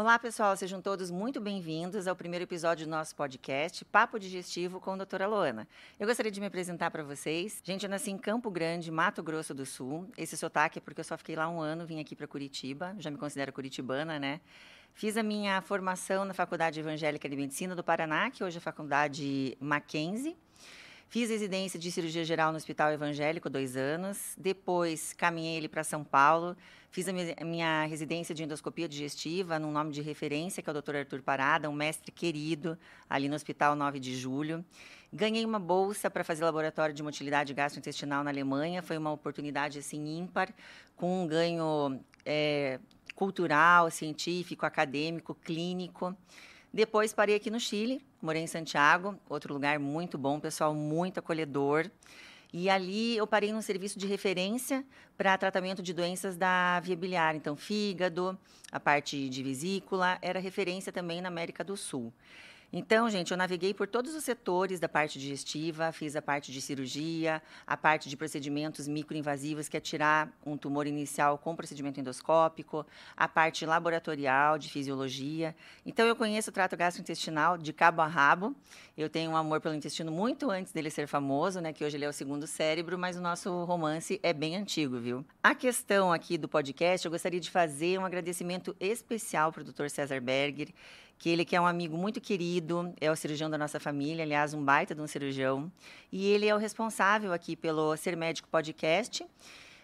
Olá, 0.00 0.16
pessoal, 0.16 0.56
sejam 0.56 0.80
todos 0.80 1.10
muito 1.10 1.40
bem-vindos 1.40 2.06
ao 2.06 2.14
primeiro 2.14 2.44
episódio 2.44 2.86
do 2.86 2.90
nosso 2.90 3.16
podcast, 3.16 3.84
Papo 3.84 4.16
Digestivo 4.16 4.78
com 4.78 4.92
a 4.92 4.96
doutora 4.96 5.26
Loana. 5.26 5.66
Eu 5.98 6.06
gostaria 6.06 6.30
de 6.30 6.38
me 6.38 6.46
apresentar 6.46 6.88
para 6.92 7.02
vocês. 7.02 7.60
Gente, 7.64 7.82
eu 7.82 7.90
nasci 7.90 8.12
em 8.12 8.16
Campo 8.16 8.48
Grande, 8.48 8.92
Mato 8.92 9.24
Grosso 9.24 9.52
do 9.52 9.66
Sul. 9.66 10.08
Esse 10.16 10.36
sotaque 10.36 10.78
é 10.78 10.80
porque 10.80 11.00
eu 11.00 11.04
só 11.04 11.18
fiquei 11.18 11.34
lá 11.34 11.48
um 11.48 11.60
ano, 11.60 11.84
vim 11.84 11.98
aqui 11.98 12.14
para 12.14 12.28
Curitiba, 12.28 12.94
já 13.00 13.10
me 13.10 13.16
considero 13.16 13.52
curitibana, 13.52 14.20
né? 14.20 14.40
Fiz 14.94 15.16
a 15.16 15.22
minha 15.24 15.60
formação 15.62 16.24
na 16.24 16.32
Faculdade 16.32 16.78
Evangélica 16.78 17.28
de 17.28 17.34
Medicina 17.34 17.74
do 17.74 17.82
Paraná, 17.82 18.30
que 18.30 18.44
hoje 18.44 18.58
é 18.58 18.60
a 18.60 18.62
Faculdade 18.62 19.58
Mackenzie. 19.58 20.36
Fiz 21.10 21.30
residência 21.30 21.78
de 21.78 21.90
cirurgia 21.90 22.22
geral 22.22 22.52
no 22.52 22.58
Hospital 22.58 22.92
Evangélico, 22.92 23.48
dois 23.48 23.78
anos. 23.78 24.34
Depois, 24.36 25.14
caminhei 25.14 25.56
ele 25.56 25.66
para 25.66 25.82
São 25.82 26.04
Paulo. 26.04 26.54
Fiz 26.90 27.06
a 27.08 27.44
minha 27.46 27.86
residência 27.86 28.34
de 28.34 28.42
endoscopia 28.42 28.86
digestiva, 28.86 29.58
num 29.58 29.72
nome 29.72 29.90
de 29.90 30.02
referência, 30.02 30.62
que 30.62 30.68
é 30.68 30.72
o 30.72 30.82
Dr. 30.82 30.96
Arthur 30.96 31.22
Parada, 31.22 31.70
um 31.70 31.72
mestre 31.72 32.12
querido, 32.12 32.78
ali 33.08 33.26
no 33.26 33.34
Hospital 33.34 33.74
9 33.74 33.98
de 33.98 34.14
Julho. 34.14 34.62
Ganhei 35.10 35.46
uma 35.46 35.58
bolsa 35.58 36.10
para 36.10 36.22
fazer 36.22 36.44
laboratório 36.44 36.94
de 36.94 37.02
motilidade 37.02 37.54
gastrointestinal 37.54 38.22
na 38.22 38.30
Alemanha. 38.30 38.82
Foi 38.82 38.98
uma 38.98 39.10
oportunidade, 39.10 39.78
assim, 39.78 40.18
ímpar, 40.18 40.52
com 40.94 41.22
um 41.22 41.26
ganho 41.26 41.98
é, 42.22 42.78
cultural, 43.14 43.90
científico, 43.90 44.66
acadêmico, 44.66 45.34
clínico. 45.34 46.14
Depois 46.72 47.12
parei 47.12 47.34
aqui 47.34 47.50
no 47.50 47.58
Chile, 47.58 48.00
morei 48.20 48.42
em 48.42 48.46
Santiago, 48.46 49.18
outro 49.28 49.54
lugar 49.54 49.78
muito 49.78 50.18
bom, 50.18 50.38
pessoal 50.38 50.74
muito 50.74 51.18
acolhedor. 51.18 51.90
E 52.52 52.68
ali 52.68 53.16
eu 53.16 53.26
parei 53.26 53.52
num 53.52 53.60
serviço 53.60 53.98
de 53.98 54.06
referência 54.06 54.84
para 55.16 55.36
tratamento 55.36 55.82
de 55.82 55.92
doenças 55.92 56.36
da 56.36 56.80
via 56.80 56.96
biliar, 56.96 57.34
então 57.34 57.56
fígado, 57.56 58.38
a 58.70 58.78
parte 58.78 59.28
de 59.28 59.42
vesícula, 59.42 60.18
era 60.22 60.38
referência 60.38 60.92
também 60.92 61.20
na 61.20 61.28
América 61.28 61.62
do 61.62 61.76
Sul. 61.76 62.12
Então, 62.70 63.08
gente, 63.08 63.30
eu 63.30 63.36
naveguei 63.36 63.72
por 63.72 63.86
todos 63.86 64.14
os 64.14 64.22
setores 64.22 64.78
da 64.78 64.88
parte 64.88 65.18
digestiva, 65.18 65.90
fiz 65.90 66.14
a 66.14 66.20
parte 66.20 66.52
de 66.52 66.60
cirurgia, 66.60 67.42
a 67.66 67.78
parte 67.78 68.10
de 68.10 68.16
procedimentos 68.16 68.86
microinvasivos, 68.86 69.68
que 69.70 69.76
é 69.76 69.80
tirar 69.80 70.30
um 70.44 70.54
tumor 70.54 70.86
inicial 70.86 71.38
com 71.38 71.56
procedimento 71.56 71.98
endoscópico, 71.98 72.86
a 73.16 73.26
parte 73.26 73.64
laboratorial 73.64 74.58
de 74.58 74.68
fisiologia. 74.68 75.56
Então, 75.86 76.06
eu 76.06 76.14
conheço 76.14 76.50
o 76.50 76.52
trato 76.52 76.76
gastrointestinal 76.76 77.56
de 77.56 77.72
cabo 77.72 78.02
a 78.02 78.06
rabo. 78.06 78.54
Eu 78.96 79.08
tenho 79.08 79.30
um 79.30 79.36
amor 79.36 79.62
pelo 79.62 79.74
intestino 79.74 80.12
muito 80.12 80.50
antes 80.50 80.70
dele 80.70 80.90
ser 80.90 81.06
famoso, 81.06 81.62
né, 81.62 81.72
que 81.72 81.82
hoje 81.82 81.96
ele 81.96 82.04
é 82.04 82.08
o 82.08 82.12
segundo 82.12 82.46
cérebro, 82.46 82.98
mas 82.98 83.16
o 83.16 83.20
nosso 83.22 83.64
romance 83.64 84.20
é 84.22 84.34
bem 84.34 84.56
antigo, 84.56 84.98
viu? 84.98 85.24
A 85.42 85.54
questão 85.54 86.12
aqui 86.12 86.36
do 86.36 86.48
podcast, 86.48 87.06
eu 87.06 87.10
gostaria 87.10 87.40
de 87.40 87.50
fazer 87.50 87.98
um 87.98 88.04
agradecimento 88.04 88.76
especial 88.78 89.50
para 89.50 89.62
o 89.62 89.64
Dr. 89.64 89.88
César 89.88 90.20
Berger, 90.20 90.68
que 91.18 91.28
ele 91.28 91.44
que 91.44 91.56
é 91.56 91.60
um 91.60 91.66
amigo 91.66 91.96
muito 91.96 92.20
querido, 92.20 92.94
é 93.00 93.10
o 93.10 93.16
cirurgião 93.16 93.50
da 93.50 93.58
nossa 93.58 93.80
família, 93.80 94.24
aliás, 94.24 94.54
um 94.54 94.64
baita 94.64 94.94
de 94.94 95.00
um 95.00 95.06
cirurgião, 95.06 95.70
e 96.12 96.26
ele 96.26 96.46
é 96.46 96.54
o 96.54 96.58
responsável 96.58 97.32
aqui 97.32 97.56
pelo 97.56 97.96
Ser 97.96 98.16
Médico 98.16 98.48
Podcast. 98.48 99.26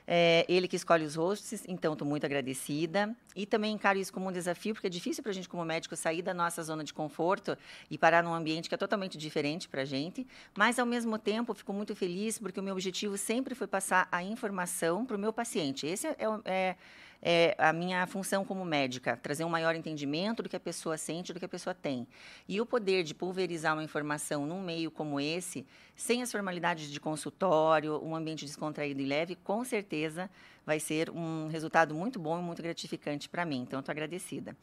É, 0.07 0.45
ele 0.49 0.69
que 0.69 0.77
escolhe 0.77 1.05
os 1.05 1.15
hosts, 1.15 1.65
então 1.67 1.95
estou 1.95 2.07
muito 2.07 2.27
agradecida. 2.27 3.15
E 3.35 3.47
também 3.47 3.73
encaro 3.73 3.99
isso 3.99 4.12
como 4.12 4.29
um 4.29 4.33
desafio, 4.33 4.75
porque 4.75 4.87
é 4.87 4.91
difícil 4.91 5.23
para 5.23 5.31
a 5.31 5.35
gente, 5.35 5.49
como 5.49 5.65
médico, 5.65 5.97
sair 5.97 6.23
da 6.23 6.35
nossa 6.35 6.62
zona 6.62 6.85
de 6.85 6.93
conforto 6.93 7.57
e 7.91 7.97
parar 7.97 8.23
num 8.23 8.35
ambiente 8.35 8.69
que 8.69 8.75
é 8.75 8.79
totalmente 8.79 9.17
diferente 9.17 9.69
para 9.69 9.83
a 9.83 9.85
gente. 9.85 10.27
Mas, 10.55 10.79
ao 10.79 10.87
mesmo 10.87 11.19
tempo, 11.19 11.55
fico 11.55 11.73
muito 11.73 11.97
feliz, 11.97 12.39
porque 12.39 12.61
o 12.61 12.62
meu 12.62 12.75
objetivo 12.75 13.17
sempre 13.17 13.55
foi 13.55 13.67
passar 13.67 14.07
a 14.12 14.23
informação 14.23 15.07
para 15.07 15.17
o 15.17 15.19
meu 15.19 15.33
paciente. 15.33 15.87
Esse 15.87 16.09
é, 16.09 16.17
é 16.45 16.77
é, 17.23 17.55
a 17.59 17.73
minha 17.73 18.07
função 18.07 18.45
como 18.45 18.65
médica, 18.65 19.17
trazer 19.17 19.45
um 19.45 19.48
maior 19.48 19.75
entendimento 19.75 20.43
do 20.43 20.48
que 20.48 20.57
a 20.57 20.61
pessoa 20.61 20.97
sente, 20.97 21.33
do 21.33 21.39
que 21.39 21.45
a 21.45 21.48
pessoa 21.48 21.75
tem. 21.75 22.06
E 22.48 22.61
o 22.61 22.67
poder 22.67 23.03
de 23.03 23.15
pulverizar 23.15 23.73
uma 23.73 23.83
informação 23.83 24.47
num 24.47 24.62
meio 24.62 24.91
como 24.91 25.21
esse, 25.21 25.67
sem 25.97 26.23
as 26.23 26.31
formalidades 26.31 26.91
de 26.91 27.01
consultório, 27.01 28.03
um 28.05 28.15
ambiente 28.15 28.44
descontraído 28.44 29.00
e 29.00 29.06
leve, 29.06 29.37
com 29.37 29.65
certeza 29.65 30.31
vai 30.66 30.81
ser 30.81 31.11
um 31.11 31.49
resultado 31.49 31.94
muito 31.94 32.19
bom 32.19 32.38
e 32.38 32.43
muito 32.43 32.62
gratificante 32.62 33.28
para 33.28 33.44
mim. 33.44 33.61
Então, 33.62 33.81
estou 33.81 33.93
agradecida. 33.93 34.56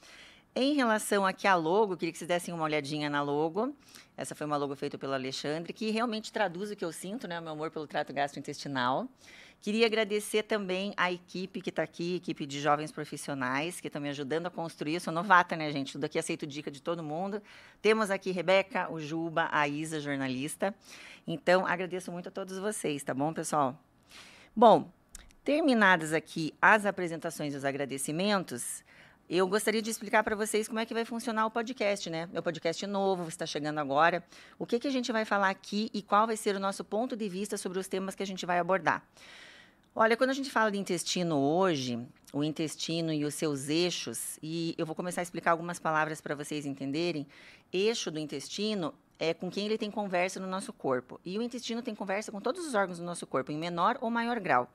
Em 0.54 0.74
relação 0.74 1.26
aqui 1.26 1.48
à 1.48 1.56
logo, 1.56 1.96
queria 1.96 2.12
que 2.12 2.18
vocês 2.18 2.28
dessem 2.28 2.54
uma 2.54 2.64
olhadinha 2.66 3.10
na 3.10 3.22
logo. 3.22 3.74
Essa 4.18 4.36
foi 4.36 4.46
uma 4.46 4.58
logo 4.58 4.76
feita 4.76 4.98
pelo 4.98 5.14
Alexandre, 5.14 5.72
que 5.72 5.92
realmente 5.92 6.30
traduz 6.30 6.70
o 6.70 6.76
que 6.76 6.84
eu 6.84 6.92
sinto, 6.92 7.26
né? 7.26 7.40
O 7.40 7.42
meu 7.42 7.54
amor 7.54 7.72
pelo 7.72 7.88
trato 7.88 8.12
gastrointestinal. 8.12 9.08
Queria 9.62 9.86
agradecer 9.86 10.42
também 10.42 10.92
a 10.98 11.12
equipe 11.12 11.62
que 11.62 11.70
está 11.70 11.84
aqui, 11.84 12.16
equipe 12.16 12.48
de 12.48 12.60
jovens 12.60 12.92
profissionais, 12.92 13.80
que 13.80 13.86
estão 13.86 14.02
me 14.02 14.10
ajudando 14.10 14.48
a 14.48 14.50
construir. 14.50 14.96
Eu 14.96 15.00
sou 15.00 15.14
novata, 15.14 15.56
né, 15.56 15.72
gente? 15.72 15.94
Tudo 15.94 16.06
aqui 16.06 16.18
aceito 16.18 16.48
dica 16.48 16.72
de 16.72 16.82
todo 16.82 17.04
mundo. 17.04 17.40
Temos 17.80 18.10
aqui 18.10 18.32
Rebeca, 18.32 18.92
o 18.92 19.00
Juba, 19.00 19.48
a 19.52 19.68
Isa, 19.68 20.00
jornalista. 20.00 20.74
Então, 21.28 21.64
agradeço 21.68 22.12
muito 22.12 22.30
a 22.30 22.32
todos 22.32 22.58
vocês, 22.58 23.04
tá 23.04 23.14
bom, 23.14 23.32
pessoal? 23.32 23.80
Bom, 24.56 24.92
terminadas 25.44 26.12
aqui 26.12 26.56
as 26.60 26.88
apresentações 26.88 27.54
e 27.54 27.58
os 27.58 27.64
agradecimentos, 27.64 28.84
eu 29.30 29.48
gostaria 29.48 29.82
de 29.82 29.92
explicar 29.92 30.24
para 30.24 30.36
vocês 30.36 30.68
como 30.68 30.80
é 30.80 30.88
que 30.88 30.94
vai 30.94 31.06
funcionar 31.06 31.46
o 31.46 31.52
podcast, 31.52 32.10
né? 32.10 32.28
Meu 32.34 32.42
podcast 32.42 32.86
novo, 32.88 33.30
está 33.30 33.46
chegando 33.46 33.78
agora. 33.78 34.24
O 34.58 34.66
que, 34.66 34.80
que 34.80 34.88
a 34.88 34.92
gente 34.92 35.12
vai 35.12 35.24
falar 35.24 35.50
aqui 35.50 35.92
e 35.94 36.02
qual 36.02 36.26
vai 36.26 36.36
ser 36.36 36.56
o 36.56 36.60
nosso 36.60 36.84
ponto 36.84 37.16
de 37.16 37.30
vista 37.30 37.58
sobre 37.58 37.78
os 37.78 37.88
temas 37.88 38.16
que 38.16 38.24
a 38.24 38.26
gente 38.26 38.44
vai 38.44 38.58
abordar. 38.58 39.06
Olha, 39.94 40.16
quando 40.16 40.30
a 40.30 40.34
gente 40.34 40.50
fala 40.50 40.72
de 40.72 40.78
intestino 40.78 41.38
hoje, 41.38 42.00
o 42.32 42.46
intestino 42.46 43.12
e 43.12 43.26
os 43.26 43.36
seus 43.36 43.68
eixos, 43.68 44.40
e 44.42 44.74
eu 44.78 44.86
vou 44.86 44.96
começar 44.96 45.20
a 45.20 45.24
explicar 45.24 45.52
algumas 45.52 45.80
palavras 45.80 46.22
para 46.22 46.34
vocês 46.34 46.66
entenderem. 46.66 47.28
Eixo 47.74 48.10
do 48.10 48.18
intestino 48.18 48.94
é 49.20 49.34
com 49.34 49.52
quem 49.52 49.66
ele 49.66 49.78
tem 49.78 49.92
conversa 49.92 50.40
no 50.40 50.48
nosso 50.48 50.72
corpo. 50.72 51.20
E 51.26 51.38
o 51.38 51.42
intestino 51.42 51.82
tem 51.82 51.94
conversa 51.94 52.32
com 52.32 52.40
todos 52.40 52.66
os 52.66 52.74
órgãos 52.74 53.00
do 53.00 53.04
nosso 53.04 53.28
corpo, 53.28 53.52
em 53.52 53.58
menor 53.58 53.98
ou 54.00 54.10
maior 54.10 54.40
grau. 54.40 54.72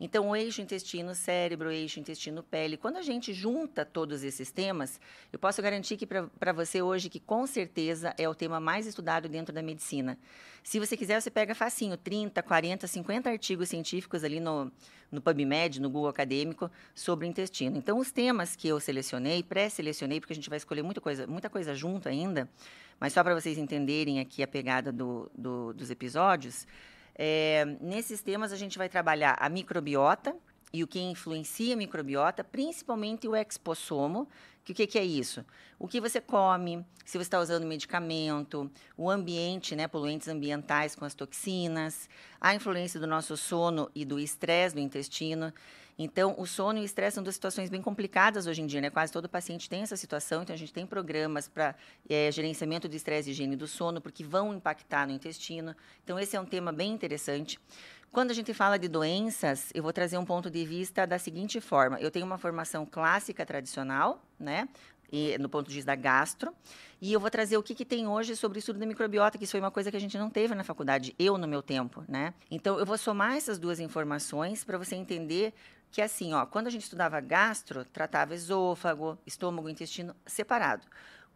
Então, 0.00 0.30
o 0.30 0.34
eixo 0.34 0.62
intestino-cérebro, 0.62 1.70
eixo 1.70 2.00
intestino-pele, 2.00 2.78
quando 2.78 2.96
a 2.96 3.02
gente 3.02 3.34
junta 3.34 3.84
todos 3.84 4.24
esses 4.24 4.50
temas, 4.50 4.98
eu 5.30 5.38
posso 5.38 5.60
garantir 5.60 5.98
que 5.98 6.06
para 6.06 6.52
você 6.54 6.80
hoje 6.80 7.10
que 7.10 7.20
com 7.20 7.46
certeza 7.46 8.14
é 8.16 8.26
o 8.26 8.34
tema 8.34 8.58
mais 8.58 8.86
estudado 8.86 9.28
dentro 9.28 9.54
da 9.54 9.60
medicina. 9.60 10.18
Se 10.62 10.78
você 10.78 10.96
quiser, 10.96 11.20
você 11.20 11.30
pega 11.30 11.54
facinho, 11.54 11.98
30, 11.98 12.42
40, 12.42 12.86
50 12.86 13.28
artigos 13.28 13.68
científicos 13.68 14.24
ali 14.24 14.40
no, 14.40 14.72
no 15.12 15.20
PubMed, 15.20 15.82
no 15.82 15.90
Google 15.90 16.08
Acadêmico, 16.08 16.70
sobre 16.94 17.26
o 17.26 17.28
intestino. 17.28 17.76
Então, 17.76 17.98
os 17.98 18.10
temas 18.10 18.56
que 18.56 18.68
eu 18.68 18.80
selecionei, 18.80 19.42
pré-selecionei, 19.42 20.18
porque 20.18 20.32
a 20.32 20.36
gente 20.36 20.48
vai 20.48 20.56
escolher 20.56 20.82
muita 20.82 21.00
coisa, 21.02 21.26
muita 21.26 21.50
coisa 21.50 21.74
junto 21.74 22.08
ainda, 22.08 22.48
mas 22.98 23.12
só 23.12 23.22
para 23.22 23.34
vocês 23.34 23.58
entenderem 23.58 24.18
aqui 24.18 24.42
a 24.42 24.48
pegada 24.48 24.90
do, 24.90 25.30
do, 25.36 25.74
dos 25.74 25.90
episódios, 25.90 26.66
é, 27.22 27.66
nesses 27.82 28.22
temas, 28.22 28.50
a 28.50 28.56
gente 28.56 28.78
vai 28.78 28.88
trabalhar 28.88 29.36
a 29.38 29.46
microbiota 29.50 30.34
e 30.72 30.82
o 30.82 30.86
que 30.86 30.98
influencia 30.98 31.74
a 31.74 31.76
microbiota, 31.76 32.42
principalmente 32.42 33.28
o 33.28 33.36
expossomo, 33.36 34.26
que 34.64 34.72
o 34.72 34.74
que, 34.74 34.86
que, 34.86 34.98
é 34.98 35.04
isso? 35.04 35.44
O 35.78 35.86
que 35.86 36.00
você 36.00 36.18
come, 36.18 36.82
se 37.04 37.18
você 37.18 37.22
está 37.24 37.38
usando 37.38 37.66
medicamento, 37.66 38.70
o 38.96 39.10
ambiente, 39.10 39.76
né, 39.76 39.86
poluentes 39.86 40.28
ambientais 40.28 40.94
com 40.94 41.04
as 41.04 41.12
toxinas, 41.12 42.08
a 42.40 42.54
influência 42.54 42.98
do 42.98 43.06
nosso 43.06 43.36
sono 43.36 43.90
e 43.94 44.02
do 44.02 44.18
estresse 44.18 44.74
do 44.74 44.80
intestino. 44.80 45.52
Então, 46.02 46.34
o 46.38 46.46
sono 46.46 46.78
e 46.78 46.80
o 46.80 46.84
estresse 46.84 47.16
são 47.16 47.22
duas 47.22 47.34
situações 47.34 47.68
bem 47.68 47.82
complicadas 47.82 48.46
hoje 48.46 48.62
em 48.62 48.66
dia, 48.66 48.80
né? 48.80 48.88
Quase 48.88 49.12
todo 49.12 49.28
paciente 49.28 49.68
tem 49.68 49.82
essa 49.82 49.98
situação, 49.98 50.42
então 50.42 50.54
a 50.54 50.56
gente 50.56 50.72
tem 50.72 50.86
programas 50.86 51.46
para 51.46 51.74
é, 52.08 52.32
gerenciamento 52.32 52.88
de 52.88 52.96
estresse 52.96 53.28
e 53.28 53.32
higiene 53.32 53.54
do 53.54 53.66
sono, 53.66 54.00
porque 54.00 54.24
vão 54.24 54.54
impactar 54.54 55.06
no 55.06 55.12
intestino. 55.12 55.76
Então, 56.02 56.18
esse 56.18 56.34
é 56.34 56.40
um 56.40 56.46
tema 56.46 56.72
bem 56.72 56.90
interessante. 56.90 57.60
Quando 58.10 58.30
a 58.30 58.34
gente 58.34 58.54
fala 58.54 58.78
de 58.78 58.88
doenças, 58.88 59.70
eu 59.74 59.82
vou 59.82 59.92
trazer 59.92 60.16
um 60.16 60.24
ponto 60.24 60.48
de 60.48 60.64
vista 60.64 61.06
da 61.06 61.18
seguinte 61.18 61.60
forma: 61.60 62.00
eu 62.00 62.10
tenho 62.10 62.24
uma 62.24 62.38
formação 62.38 62.86
clássica 62.86 63.44
tradicional, 63.44 64.24
né? 64.38 64.70
E, 65.12 65.36
no 65.38 65.50
ponto 65.50 65.68
de 65.68 65.74
vista 65.74 65.88
da 65.88 65.96
gastro. 65.96 66.54
E 66.98 67.12
eu 67.12 67.20
vou 67.20 67.28
trazer 67.28 67.56
o 67.58 67.62
que, 67.62 67.74
que 67.74 67.84
tem 67.84 68.06
hoje 68.06 68.36
sobre 68.36 68.56
o 68.56 68.60
estudo 68.60 68.78
da 68.78 68.86
microbiota, 68.86 69.36
que 69.36 69.44
isso 69.44 69.50
foi 69.50 69.60
uma 69.60 69.70
coisa 69.70 69.90
que 69.90 69.96
a 69.96 70.00
gente 70.00 70.16
não 70.16 70.30
teve 70.30 70.54
na 70.54 70.62
faculdade, 70.62 71.14
eu 71.18 71.36
no 71.36 71.48
meu 71.48 71.62
tempo, 71.62 72.04
né? 72.08 72.32
Então, 72.50 72.78
eu 72.78 72.86
vou 72.86 72.96
somar 72.96 73.36
essas 73.36 73.58
duas 73.58 73.80
informações 73.80 74.64
para 74.64 74.78
você 74.78 74.94
entender 74.94 75.52
que 75.90 76.00
assim, 76.00 76.32
ó, 76.32 76.46
quando 76.46 76.66
a 76.66 76.70
gente 76.70 76.82
estudava 76.82 77.20
gastro, 77.20 77.84
tratava 77.84 78.34
esôfago, 78.34 79.18
estômago, 79.26 79.68
intestino 79.68 80.14
separado. 80.26 80.86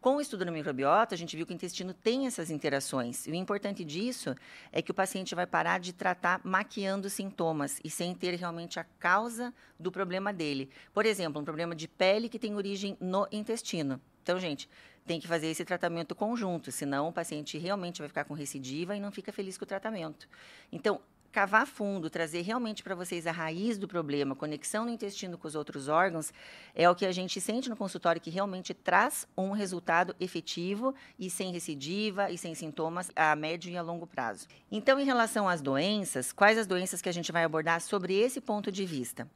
Com 0.05 0.17
o 0.17 0.21
estudo 0.21 0.45
da 0.45 0.51
microbiota, 0.51 1.15
a 1.15 1.17
gente 1.17 1.35
viu 1.35 1.47
que 1.47 1.51
o 1.51 1.55
intestino 1.55 1.91
tem 1.91 2.27
essas 2.27 2.51
interações. 2.51 3.25
E 3.25 3.31
o 3.31 3.35
importante 3.35 3.83
disso 3.83 4.35
é 4.71 4.79
que 4.79 4.91
o 4.91 4.93
paciente 4.93 5.33
vai 5.33 5.47
parar 5.47 5.79
de 5.79 5.93
tratar 5.93 6.39
maquiando 6.43 7.09
sintomas 7.09 7.79
e 7.83 7.89
sem 7.89 8.13
ter 8.13 8.35
realmente 8.35 8.79
a 8.79 8.83
causa 8.83 9.51
do 9.79 9.91
problema 9.91 10.31
dele. 10.31 10.69
Por 10.93 11.07
exemplo, 11.07 11.41
um 11.41 11.43
problema 11.43 11.73
de 11.73 11.87
pele 11.87 12.29
que 12.29 12.37
tem 12.37 12.55
origem 12.55 12.95
no 13.01 13.27
intestino. 13.31 13.99
Então, 14.21 14.39
gente, 14.39 14.69
tem 15.07 15.19
que 15.19 15.27
fazer 15.27 15.47
esse 15.47 15.65
tratamento 15.65 16.13
conjunto, 16.13 16.71
senão 16.71 17.07
o 17.07 17.11
paciente 17.11 17.57
realmente 17.57 17.99
vai 17.99 18.07
ficar 18.07 18.25
com 18.25 18.35
recidiva 18.35 18.95
e 18.95 18.99
não 18.99 19.11
fica 19.11 19.31
feliz 19.31 19.57
com 19.57 19.63
o 19.63 19.67
tratamento. 19.67 20.27
Então, 20.71 21.01
cavar 21.35 21.67
fundo, 21.67 22.09
trazer 22.09 22.43
realmente 22.43 22.81
para 22.81 22.95
vocês 22.95 23.27
a 23.27 23.31
raiz 23.33 23.77
do 23.77 23.89
problema, 23.89 24.37
conexão 24.37 24.85
no 24.85 24.89
intestino 24.89 25.37
com 25.37 25.45
os 25.45 25.53
outros 25.53 25.89
órgãos, 25.89 26.31
é 26.73 26.89
o 26.89 26.95
que 26.95 27.05
a 27.05 27.11
gente 27.11 27.41
sente 27.41 27.69
no 27.69 27.75
consultório 27.75 28.21
que 28.21 28.29
realmente 28.29 28.73
traz 28.73 29.27
um 29.37 29.51
resultado 29.51 30.15
efetivo 30.17 30.95
e 31.19 31.29
sem 31.29 31.51
recidiva 31.51 32.31
e 32.31 32.37
sem 32.37 32.55
sintomas 32.55 33.11
a 33.13 33.35
médio 33.35 33.69
e 33.69 33.75
a 33.75 33.81
longo 33.81 34.07
prazo. 34.07 34.47
Então, 34.71 34.97
em 34.97 35.03
relação 35.03 35.49
às 35.49 35.61
doenças, 35.61 36.31
quais 36.31 36.57
as 36.57 36.67
doenças 36.67 37.01
que 37.01 37.09
a 37.09 37.13
gente 37.13 37.33
vai 37.33 37.43
abordar 37.43 37.81
sobre 37.81 38.17
esse 38.17 38.39
ponto 38.39 38.71
de 38.71 38.85
vista? 38.85 39.29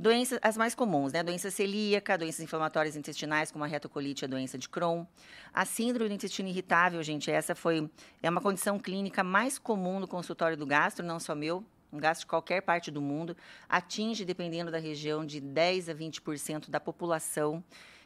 Doenças, 0.00 0.38
as 0.42 0.56
mais 0.56 0.76
comuns, 0.76 1.12
né? 1.12 1.24
Doença 1.24 1.50
celíaca, 1.50 2.16
doenças 2.16 2.40
inflamatórias 2.40 2.94
intestinais, 2.94 3.50
como 3.50 3.64
a 3.64 3.66
retocolite, 3.66 4.24
a 4.24 4.28
doença 4.28 4.56
de 4.56 4.68
Crohn. 4.68 5.04
A 5.52 5.64
síndrome 5.64 6.08
do 6.08 6.14
intestino 6.14 6.48
irritável, 6.48 7.02
gente, 7.02 7.28
essa 7.32 7.52
foi 7.52 7.90
é 8.22 8.30
uma 8.30 8.40
condição 8.40 8.78
clínica 8.78 9.24
mais 9.24 9.58
comum 9.58 9.98
no 9.98 10.06
consultório 10.06 10.56
do 10.56 10.64
gastro, 10.64 11.04
não 11.04 11.18
só 11.18 11.34
meu, 11.34 11.64
um 11.92 11.98
gastro 11.98 12.26
de 12.26 12.30
qualquer 12.30 12.62
parte 12.62 12.92
do 12.92 13.02
mundo, 13.02 13.36
atinge, 13.68 14.24
dependendo 14.24 14.70
da 14.70 14.78
região, 14.78 15.26
de 15.26 15.40
10 15.40 15.88
a 15.88 15.94
20% 15.96 16.70
da 16.70 16.78
população. 16.78 17.64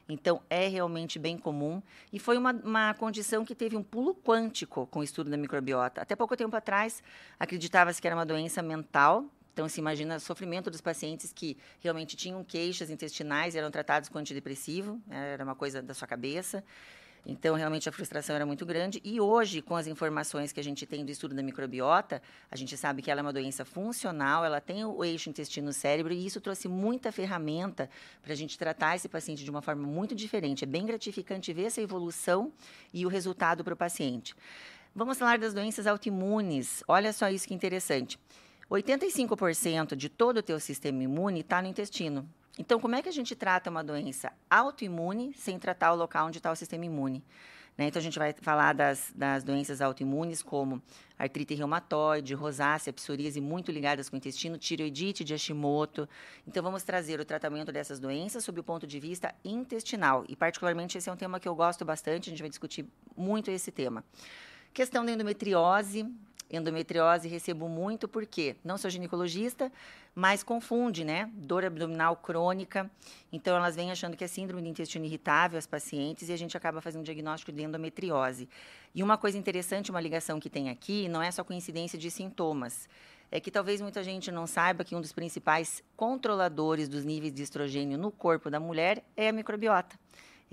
Então, 0.09 0.41
é 0.49 0.69
realmente 0.69 1.19
bem 1.19 1.37
comum. 1.37 1.83
E 2.11 2.19
foi 2.19 2.39
uma, 2.39 2.53
uma 2.53 2.95
condição 2.95 3.45
que 3.45 3.55
teve 3.55 3.77
um 3.77 3.83
pulo 3.83 4.15
quântico 4.15 4.87
com 4.87 5.01
o 5.01 5.03
estudo 5.03 5.29
da 5.29 5.37
microbiota. 5.37 6.01
Até 6.01 6.17
pouco 6.17 6.39
tempo 6.39 6.57
atrás, 6.57 7.03
acreditava-se 7.39 8.01
que 8.01 8.07
era 8.07 8.17
uma 8.17 8.25
doença 8.25 8.63
mental, 8.63 9.27
então, 9.53 9.69
se 9.69 9.81
imagina 9.81 10.17
o 10.17 10.21
sofrimento 10.21 10.71
dos 10.71 10.81
pacientes 10.81 11.33
que 11.33 11.59
realmente 11.81 12.17
tinham 12.17 12.43
queixas 12.43 12.89
intestinais 12.89 13.55
eram 13.55 13.71
tratados 13.71 14.09
com 14.09 14.19
antidepressivo, 14.19 15.01
né, 15.07 15.35
era 15.35 15.45
uma 15.45 15.55
coisa 15.55 15.83
da 15.83 15.93
sua 15.93 16.09
cabeça. 16.09 16.65
Então, 17.25 17.55
realmente, 17.55 17.89
a 17.89 17.93
frustração 17.93 18.35
era 18.35 18.45
muito 18.45 18.67
grande. 18.67 19.01
E 19.05 19.21
hoje, 19.21 19.63
com 19.63 19.77
as 19.77 19.87
informações 19.87 20.51
que 20.51 20.59
a 20.59 20.65
gente 20.65 20.85
tem 20.85 21.05
do 21.05 21.11
estudo 21.11 21.37
da 21.37 21.43
microbiota, 21.43 22.21
a 22.51 22.57
gente 22.57 22.77
sabe 22.77 23.01
que 23.01 23.11
ela 23.11 23.21
é 23.21 23.23
uma 23.23 23.33
doença 23.33 23.65
funcional, 23.65 24.45
ela 24.45 24.61
tem 24.61 24.85
o 24.85 25.05
eixo 25.05 25.31
intestino-cérebro, 25.31 26.13
e 26.13 26.27
isso 26.27 26.41
trouxe 26.41 26.67
muita 26.67 27.13
ferramenta 27.13 27.89
para 28.23 28.33
a 28.33 28.37
gente 28.37 28.59
tratar 28.59 28.97
esse 28.97 29.09
paciente 29.09 29.45
de 29.45 29.51
uma 29.51 29.63
forma 29.63 29.87
muito 29.87 30.17
diferente. 30.17 30.65
É 30.65 30.67
bem 30.67 30.85
gratificante 30.85 31.53
ver 31.53 31.67
essa 31.67 31.81
evolução 31.81 32.53
e 32.93 33.07
o 33.07 33.09
resultado 33.09 33.63
para 33.63 33.75
o 33.75 33.77
paciente. 33.77 34.35
Vamos 34.95 35.17
falar 35.17 35.39
das 35.39 35.55
doenças 35.55 35.87
autoimunes. 35.87 36.83
Olha 36.89 37.13
só 37.13 37.31
isso 37.31 37.47
que 37.47 37.55
interessante. 37.55 38.19
85% 38.73 39.95
de 39.95 40.09
todo 40.09 40.39
o 40.39 40.43
teu 40.43 40.59
sistema 40.59 41.03
imune 41.03 41.41
está 41.41 41.61
no 41.61 41.69
intestino. 41.69 42.29
Então, 42.59 42.81
como 42.81 42.95
é 42.95 43.03
que 43.03 43.09
a 43.09 43.13
gente 43.13 43.35
trata 43.35 43.71
uma 43.71 43.83
doença 43.83 44.33
autoimune 44.49 45.33
sem 45.35 45.59
tratar 45.59 45.93
o 45.93 45.97
local 45.97 46.27
onde 46.27 46.39
está 46.39 46.51
o 46.51 46.57
sistema 46.57 46.85
imune? 46.85 47.23
Né? 47.77 47.87
Então, 47.87 48.01
a 48.01 48.03
gente 48.03 48.19
vai 48.19 48.35
falar 48.41 48.75
das, 48.75 49.13
das 49.15 49.43
doenças 49.43 49.81
autoimunes, 49.81 50.43
como 50.43 50.83
artrite 51.19 51.55
reumatoide, 51.55 52.35
rosácea, 52.35 52.93
psoríase, 52.93 53.41
muito 53.41 53.73
ligadas 53.73 54.09
com 54.09 54.17
o 54.17 54.19
intestino, 54.19 54.59
tireoidite 54.59 55.25
de 55.25 55.33
Hashimoto. 55.33 56.09
Então, 56.47 56.63
vamos 56.63 56.83
trazer 56.83 57.21
o 57.21 57.25
tratamento 57.25 57.73
dessas 57.73 57.99
doenças 57.99 58.45
sob 58.45 58.61
o 58.61 58.65
ponto 58.65 58.87
de 58.87 59.01
vista 59.01 59.35
intestinal. 59.45 60.25
E, 60.29 60.37
particularmente, 60.37 60.99
esse 60.99 61.09
é 61.09 61.13
um 61.13 61.17
tema 61.17 61.41
que 61.41 61.49
eu 61.49 61.55
gosto 61.55 61.85
bastante, 61.85 62.29
a 62.29 62.31
gente 62.31 62.43
vai 62.43 62.51
discutir 62.51 62.87
muito 63.17 63.51
esse 63.51 63.71
tema. 63.71 64.05
Questão 64.75 65.05
da 65.05 65.13
endometriose, 65.13 66.07
endometriose 66.53 67.29
recebo 67.29 67.69
muito 67.69 68.07
porque 68.07 68.57
não 68.63 68.77
sou 68.77 68.91
ginecologista, 68.91 69.73
mas 70.15 70.43
confunde, 70.43 71.05
né? 71.05 71.31
Dor 71.35 71.65
abdominal 71.65 72.17
crônica. 72.17 72.91
Então 73.33 73.57
elas 73.57 73.75
vêm 73.75 73.91
achando 73.91 74.17
que 74.17 74.25
é 74.25 74.27
síndrome 74.27 74.63
do 74.63 74.69
intestino 74.69 75.05
irritável 75.05 75.59
as 75.59 75.67
pacientes 75.67 76.29
e 76.29 76.33
a 76.33 76.37
gente 76.37 76.57
acaba 76.57 76.81
fazendo 76.81 77.01
um 77.01 77.05
diagnóstico 77.05 77.51
de 77.51 77.63
endometriose. 77.63 78.49
E 78.95 79.03
uma 79.03 79.17
coisa 79.17 79.39
interessante, 79.39 79.91
uma 79.91 80.01
ligação 80.01 80.39
que 80.39 80.51
tem 80.51 80.69
aqui, 80.69 81.09
não 81.09 81.23
é 81.23 81.31
só 81.31 81.43
coincidência 81.43 81.99
de 81.99 82.11
sintomas. 82.11 82.89
É 83.31 83.41
que 83.41 83.51
talvez 83.51 83.81
muita 83.81 84.05
gente 84.05 84.31
não 84.31 84.47
saiba 84.47 84.85
que 84.85 84.95
um 84.95 85.01
dos 85.01 85.13
principais 85.13 85.83
controladores 85.97 86.87
dos 86.87 87.03
níveis 87.03 87.33
de 87.33 87.43
estrogênio 87.43 87.97
no 87.97 88.11
corpo 88.11 88.51
da 88.51 88.61
mulher 88.61 89.03
é 89.17 89.29
a 89.29 89.33
microbiota 89.33 89.99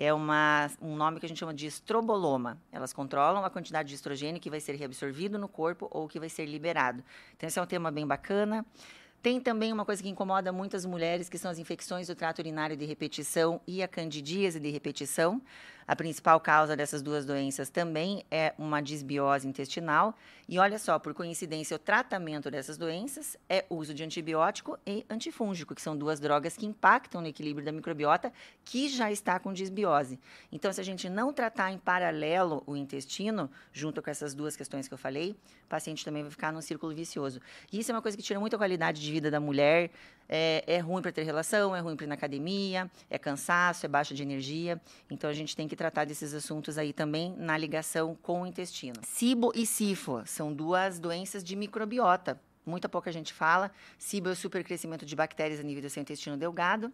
é 0.01 0.13
uma, 0.13 0.72
um 0.81 0.96
nome 0.96 1.19
que 1.19 1.25
a 1.25 1.30
gente 1.30 1.38
chama 1.38 1.54
de 1.54 1.68
estroboloma. 1.68 2.57
Elas 2.72 2.94
controlam 2.94 3.44
a 3.44 3.50
quantidade 3.50 3.90
de 3.90 3.96
estrogênio 3.96 4.40
que 4.40 4.50
vai 4.50 4.62
ser 4.62 4.74
reabsorvido 4.75 5.38
no 5.38 5.50
corpo 5.50 5.90
ou 5.92 6.07
que 6.07 6.18
vai 6.18 6.30
ser 6.30 6.46
liberado. 6.46 7.04
Então, 7.36 7.48
esse 7.48 7.60
é 7.60 7.62
um 7.62 7.66
tema 7.66 7.92
bem 7.92 8.07
bacana. 8.07 8.66
Tem 9.22 9.42
também 9.42 9.74
uma 9.74 9.84
coisa 9.84 10.01
que 10.01 10.07
incomoda 10.07 10.54
muitas 10.54 10.86
mulheres, 10.86 11.28
que 11.28 11.38
são 11.38 11.51
as 11.51 11.60
infecções 11.60 12.07
do 12.07 12.16
trato 12.16 12.40
urinário 12.40 12.78
de 12.78 12.86
repetição 12.86 13.60
e 13.68 13.84
a 13.84 13.88
candidíase 13.90 14.57
de 14.57 14.69
repetição. 14.69 15.42
A 15.89 15.95
principal 15.95 16.39
causa 16.39 16.77
dessas 16.77 17.01
duas 17.01 17.25
doenças 17.25 17.68
também 17.68 18.24
é 18.30 18.53
uma 18.59 18.80
disbiose 18.80 19.47
intestinal. 19.47 20.15
E 20.47 20.59
olha 20.59 20.77
só, 20.77 21.00
por 21.00 21.15
coincidência, 21.15 21.75
o 21.75 21.80
tratamento 21.80 22.51
dessas 22.51 22.77
doenças 22.77 23.36
é 23.50 23.65
uso 23.71 23.91
de 23.91 24.03
antibiótico 24.03 24.77
e 24.86 25.03
antifúngico, 25.09 25.74
que 25.74 25.81
são 25.81 25.97
duas 25.97 26.19
drogas 26.19 26.56
que 26.56 26.68
impactam 26.68 27.21
no 27.21 27.27
equilíbrio 27.27 27.65
da 27.65 27.71
microbiota, 27.71 28.31
que 28.63 28.88
já 28.88 29.12
está 29.12 29.39
com 29.39 29.51
disbiose. 29.51 30.19
Então, 30.51 30.71
se 30.71 30.80
a 30.80 30.83
gente 30.83 31.09
não 31.09 31.33
tratar 31.33 31.71
em 31.71 31.80
paralelo 31.80 32.62
o 32.68 32.75
intestino, 32.75 33.50
junto 33.74 34.00
com 34.00 34.12
essas 34.12 34.35
duas 34.35 34.56
questões 34.56 34.88
que 34.88 34.94
eu 34.94 34.97
falei, 34.97 35.35
o 35.63 35.68
paciente 35.68 36.06
também 36.06 36.21
vai 36.21 36.30
ficar 36.30 36.53
num 36.53 36.62
círculo 36.62 36.94
vicioso. 36.94 37.42
E 37.74 37.80
isso 37.80 37.92
é 37.92 37.95
uma 37.95 38.01
coisa 38.03 38.15
que 38.15 38.21
tira 38.21 38.39
muito 38.39 38.56
a 38.56 38.59
qualidade 38.59 39.01
de 39.01 39.12
vida 39.12 39.31
da 39.31 39.39
mulher, 39.39 39.89
é, 40.30 40.64
é 40.68 40.78
ruim 40.78 41.02
para 41.02 41.12
ter 41.12 41.24
relação, 41.24 41.76
é 41.76 41.80
ruim 41.80 41.96
para 41.96 42.06
ir 42.06 42.08
na 42.08 42.14
academia, 42.14 42.90
é 43.10 43.18
cansaço, 43.18 43.86
é 43.86 43.90
baixa 43.90 44.14
de 44.14 44.22
energia. 44.22 44.80
Então 45.10 45.30
a 45.30 45.34
gente 45.34 45.56
tem 45.56 45.68
que 45.68 45.76
tratar 45.76 46.06
desses 46.06 46.34
assuntos 46.34 46.78
aí 46.78 46.94
também 46.94 47.36
na 47.36 47.58
ligação 47.58 48.16
com 48.22 48.44
o 48.44 48.46
intestino. 48.46 49.02
SIBO 49.04 49.52
e 49.56 49.66
SIFO 49.66 50.22
são 50.26 50.54
duas 50.54 51.00
doenças 51.00 51.44
de 51.44 51.56
microbiota. 51.56 52.40
Muita 52.66 52.88
pouca 52.88 53.12
gente 53.12 53.34
fala. 53.34 53.72
SIBO 53.98 54.30
é 54.30 54.34
o 54.34 54.36
supercrescimento 54.36 55.06
de 55.06 55.16
bactérias 55.16 55.60
a 55.60 55.64
nível 55.64 55.81
do 55.81 55.90
seu 55.90 56.02
intestino 56.02 56.38
delgado 56.38 56.94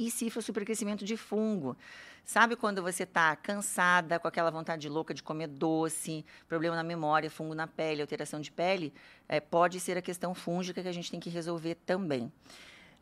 e 0.00 0.10
SIFO 0.10 0.38
é 0.38 0.40
o 0.40 0.42
supercrescimento 0.42 1.04
de 1.04 1.14
fungo. 1.14 1.76
Sabe 2.24 2.56
quando 2.56 2.82
você 2.82 3.02
está 3.02 3.34
cansada, 3.34 4.18
com 4.18 4.28
aquela 4.28 4.50
vontade 4.50 4.88
louca 4.88 5.12
de 5.12 5.22
comer 5.22 5.48
doce, 5.48 6.24
problema 6.48 6.76
na 6.76 6.84
memória, 6.84 7.30
fungo 7.30 7.54
na 7.54 7.66
pele, 7.66 8.00
alteração 8.00 8.40
de 8.40 8.50
pele? 8.50 8.92
É, 9.28 9.40
pode 9.40 9.80
ser 9.80 9.98
a 9.98 10.02
questão 10.02 10.34
fúngica 10.34 10.82
que 10.82 10.88
a 10.88 10.92
gente 10.92 11.10
tem 11.10 11.18
que 11.18 11.30
resolver 11.30 11.76
também. 11.86 12.32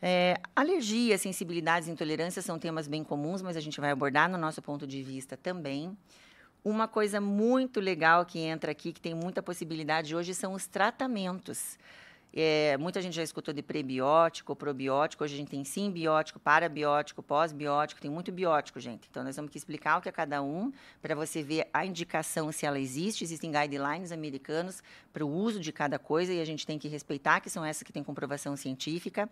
É, 0.01 0.41
alergia, 0.55 1.19
sensibilidades 1.19 1.89
intolerâncias 1.89 2.45
são 2.45 2.59
temas 2.59 2.87
bem 2.87 3.03
comuns, 3.03 3.43
mas 3.43 3.57
a 3.57 3.61
gente 3.61 3.81
vai 3.81 3.91
abordar 3.91 4.31
no 4.31 4.39
nosso 4.39 4.63
ponto 4.63 4.87
de 4.87 5.03
vista 5.03 5.37
também. 5.37 5.97
Uma 6.65 6.87
coisa 6.87 7.21
muito 7.21 7.81
legal 7.81 8.25
que 8.25 8.39
entra 8.39 8.73
aqui, 8.73 8.93
que 8.93 9.01
tem 9.01 9.15
muita 9.15 9.43
possibilidade 9.43 10.15
hoje, 10.15 10.35
são 10.35 10.53
os 10.53 10.67
tratamentos. 10.67 11.79
É, 12.33 12.77
muita 12.77 13.01
gente 13.01 13.15
já 13.15 13.23
escutou 13.23 13.55
de 13.55 13.63
prebiótico, 13.63 14.55
probiótico. 14.55 15.25
Hoje 15.25 15.35
a 15.35 15.37
gente 15.37 15.51
tem 15.51 15.65
simbiótico, 15.65 16.39
parabiótico, 16.39 17.23
pós-biótico. 17.23 18.01
Tem 18.01 18.11
muito 18.11 18.31
biótico, 18.31 18.79
gente. 18.79 19.09
Então, 19.11 19.25
nós 19.25 19.35
temos 19.35 19.51
que 19.51 19.59
explicar 19.59 19.99
o 19.99 20.01
que 20.01 20.09
é 20.09 20.13
cada 20.13 20.43
um 20.43 20.73
para 21.01 21.15
você 21.15 21.43
ver 21.43 21.69
a 21.73 21.85
indicação 21.87 22.53
se 22.53 22.67
ela 22.67 22.79
existe. 22.79 23.25
Existem 23.25 23.51
guidelines 23.51 24.13
americanos 24.13 24.83
para 25.13 25.25
o 25.25 25.31
uso 25.31 25.61
de 25.61 25.73
cada 25.73 25.99
coisa 25.99 26.33
e 26.33 26.41
a 26.41 26.45
gente 26.45 26.67
tem 26.67 26.79
que 26.79 26.89
respeitar, 26.89 27.41
que 27.41 27.51
são 27.51 27.65
essas 27.65 27.83
que 27.83 27.93
têm 27.93 28.05
comprovação 28.05 28.57
científica. 28.57 29.29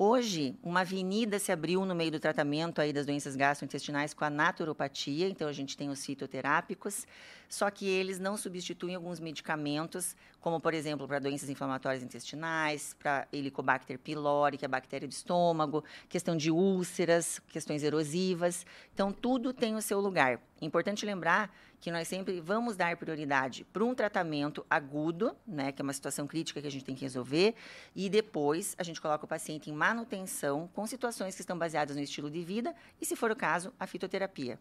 Hoje, 0.00 0.56
uma 0.62 0.82
avenida 0.82 1.40
se 1.40 1.50
abriu 1.50 1.84
no 1.84 1.92
meio 1.92 2.12
do 2.12 2.20
tratamento 2.20 2.80
aí 2.80 2.92
das 2.92 3.04
doenças 3.04 3.34
gastrointestinais 3.34 4.14
com 4.14 4.24
a 4.24 4.30
naturopatia, 4.30 5.28
então 5.28 5.48
a 5.48 5.52
gente 5.52 5.76
tem 5.76 5.88
os 5.88 6.06
fitoterápicos, 6.06 7.04
só 7.48 7.68
que 7.68 7.84
eles 7.84 8.20
não 8.20 8.36
substituem 8.36 8.94
alguns 8.94 9.18
medicamentos, 9.18 10.14
como 10.40 10.60
por 10.60 10.72
exemplo 10.72 11.08
para 11.08 11.18
doenças 11.18 11.50
inflamatórias 11.50 12.00
intestinais, 12.00 12.94
para 12.96 13.26
Helicobacter 13.32 13.98
pylori, 13.98 14.56
que 14.56 14.64
é 14.64 14.66
a 14.66 14.68
bactéria 14.68 15.08
do 15.08 15.10
estômago, 15.10 15.82
questão 16.08 16.36
de 16.36 16.48
úlceras, 16.48 17.40
questões 17.48 17.82
erosivas. 17.82 18.64
Então 18.94 19.10
tudo 19.10 19.52
tem 19.52 19.74
o 19.74 19.82
seu 19.82 19.98
lugar. 19.98 20.40
Importante 20.62 21.04
lembrar 21.04 21.52
que 21.80 21.90
nós 21.90 22.08
sempre 22.08 22.40
vamos 22.40 22.76
dar 22.76 22.96
prioridade 22.96 23.64
para 23.72 23.84
um 23.84 23.94
tratamento 23.94 24.64
agudo, 24.68 25.36
né, 25.46 25.70
que 25.72 25.80
é 25.80 25.84
uma 25.84 25.92
situação 25.92 26.26
crítica 26.26 26.60
que 26.60 26.66
a 26.66 26.70
gente 26.70 26.84
tem 26.84 26.94
que 26.94 27.02
resolver, 27.02 27.54
e 27.94 28.08
depois 28.08 28.74
a 28.78 28.82
gente 28.82 29.00
coloca 29.00 29.24
o 29.24 29.28
paciente 29.28 29.70
em 29.70 29.72
manutenção 29.72 30.68
com 30.74 30.86
situações 30.86 31.34
que 31.34 31.40
estão 31.40 31.56
baseadas 31.56 31.96
no 31.96 32.02
estilo 32.02 32.30
de 32.30 32.42
vida 32.42 32.74
e, 33.00 33.06
se 33.06 33.14
for 33.14 33.30
o 33.30 33.36
caso, 33.36 33.72
a 33.78 33.86
fitoterapia. 33.86 34.58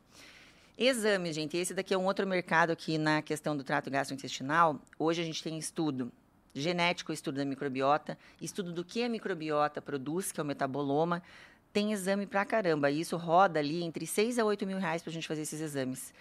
Exames, 0.77 1.35
gente, 1.35 1.57
esse 1.57 1.73
daqui 1.73 1.91
é 1.91 1.97
um 1.97 2.05
outro 2.05 2.27
mercado 2.27 2.69
aqui 2.69 2.99
na 2.99 3.19
questão 3.23 3.57
do 3.57 3.63
trato 3.63 3.89
gastrointestinal. 3.89 4.79
Hoje 4.99 5.23
a 5.23 5.25
gente 5.25 5.41
tem 5.41 5.57
estudo 5.57 6.11
genético, 6.53 7.11
estudo 7.11 7.37
da 7.37 7.45
microbiota, 7.45 8.15
estudo 8.39 8.71
do 8.71 8.85
que 8.85 9.03
a 9.03 9.09
microbiota 9.09 9.81
produz, 9.81 10.31
que 10.31 10.39
é 10.39 10.43
o 10.43 10.45
metaboloma. 10.45 11.23
Tem 11.73 11.93
exame 11.93 12.27
pra 12.27 12.45
caramba. 12.45 12.91
E 12.91 12.99
isso 12.99 13.17
roda 13.17 13.59
ali 13.59 13.83
entre 13.83 14.05
6 14.05 14.37
a 14.37 14.45
8 14.45 14.67
mil 14.67 14.77
reais 14.77 15.01
para 15.01 15.09
a 15.09 15.13
gente 15.13 15.27
fazer 15.27 15.41
esses 15.41 15.59
exames. 15.59 16.13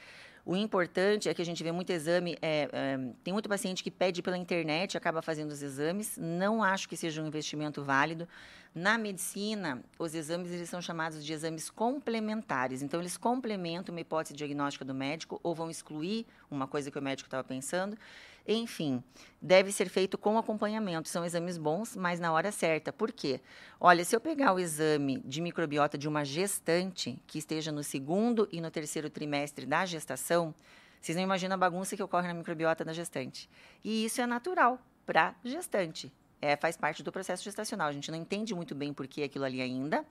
O 0.48 0.54
importante 0.54 1.28
é 1.28 1.34
que 1.34 1.42
a 1.42 1.44
gente 1.44 1.60
vê 1.64 1.72
muito 1.72 1.90
exame, 1.90 2.38
é, 2.40 2.68
é, 2.72 2.98
tem 3.24 3.32
muito 3.34 3.48
paciente 3.48 3.82
que 3.82 3.90
pede 3.90 4.22
pela 4.22 4.38
internet, 4.38 4.96
acaba 4.96 5.20
fazendo 5.20 5.50
os 5.50 5.60
exames. 5.60 6.16
Não 6.16 6.62
acho 6.62 6.88
que 6.88 6.96
seja 6.96 7.20
um 7.20 7.26
investimento 7.26 7.82
válido. 7.82 8.28
Na 8.72 8.96
medicina, 8.96 9.82
os 9.98 10.14
exames 10.14 10.52
eles 10.52 10.68
são 10.68 10.80
chamados 10.80 11.24
de 11.24 11.32
exames 11.32 11.68
complementares. 11.68 12.80
Então, 12.80 13.00
eles 13.00 13.16
complementam 13.16 13.92
uma 13.92 14.00
hipótese 14.00 14.36
diagnóstica 14.36 14.84
do 14.84 14.94
médico 14.94 15.40
ou 15.42 15.52
vão 15.52 15.68
excluir 15.68 16.24
uma 16.48 16.68
coisa 16.68 16.92
que 16.92 16.98
o 16.98 17.02
médico 17.02 17.26
estava 17.26 17.42
pensando. 17.42 17.98
Enfim, 18.46 19.02
deve 19.42 19.72
ser 19.72 19.88
feito 19.88 20.16
com 20.16 20.38
acompanhamento. 20.38 21.08
São 21.08 21.24
exames 21.24 21.58
bons, 21.58 21.96
mas 21.96 22.20
na 22.20 22.32
hora 22.32 22.52
certa. 22.52 22.92
Por 22.92 23.12
quê? 23.12 23.40
Olha, 23.80 24.04
se 24.04 24.14
eu 24.14 24.20
pegar 24.20 24.52
o 24.52 24.58
exame 24.60 25.20
de 25.24 25.40
microbiota 25.40 25.98
de 25.98 26.06
uma 26.06 26.24
gestante 26.24 27.20
que 27.26 27.38
esteja 27.38 27.72
no 27.72 27.82
segundo 27.82 28.48
e 28.52 28.60
no 28.60 28.70
terceiro 28.70 29.10
trimestre 29.10 29.66
da 29.66 29.84
gestação, 29.84 30.54
vocês 31.00 31.16
não 31.16 31.22
imaginam 31.22 31.54
a 31.54 31.58
bagunça 31.58 31.96
que 31.96 32.02
ocorre 32.02 32.28
na 32.28 32.34
microbiota 32.34 32.84
da 32.84 32.92
gestante. 32.92 33.48
E 33.84 34.04
isso 34.04 34.20
é 34.20 34.26
natural 34.26 34.78
para 35.04 35.34
gestante. 35.44 36.12
É, 36.40 36.54
faz 36.54 36.76
parte 36.76 37.02
do 37.02 37.10
processo 37.10 37.42
gestacional. 37.42 37.88
A 37.88 37.92
gente 37.92 38.10
não 38.10 38.18
entende 38.18 38.54
muito 38.54 38.74
bem 38.74 38.92
por 38.92 39.06
que 39.06 39.22
aquilo 39.22 39.44
ali 39.44 39.60
ainda. 39.60 40.04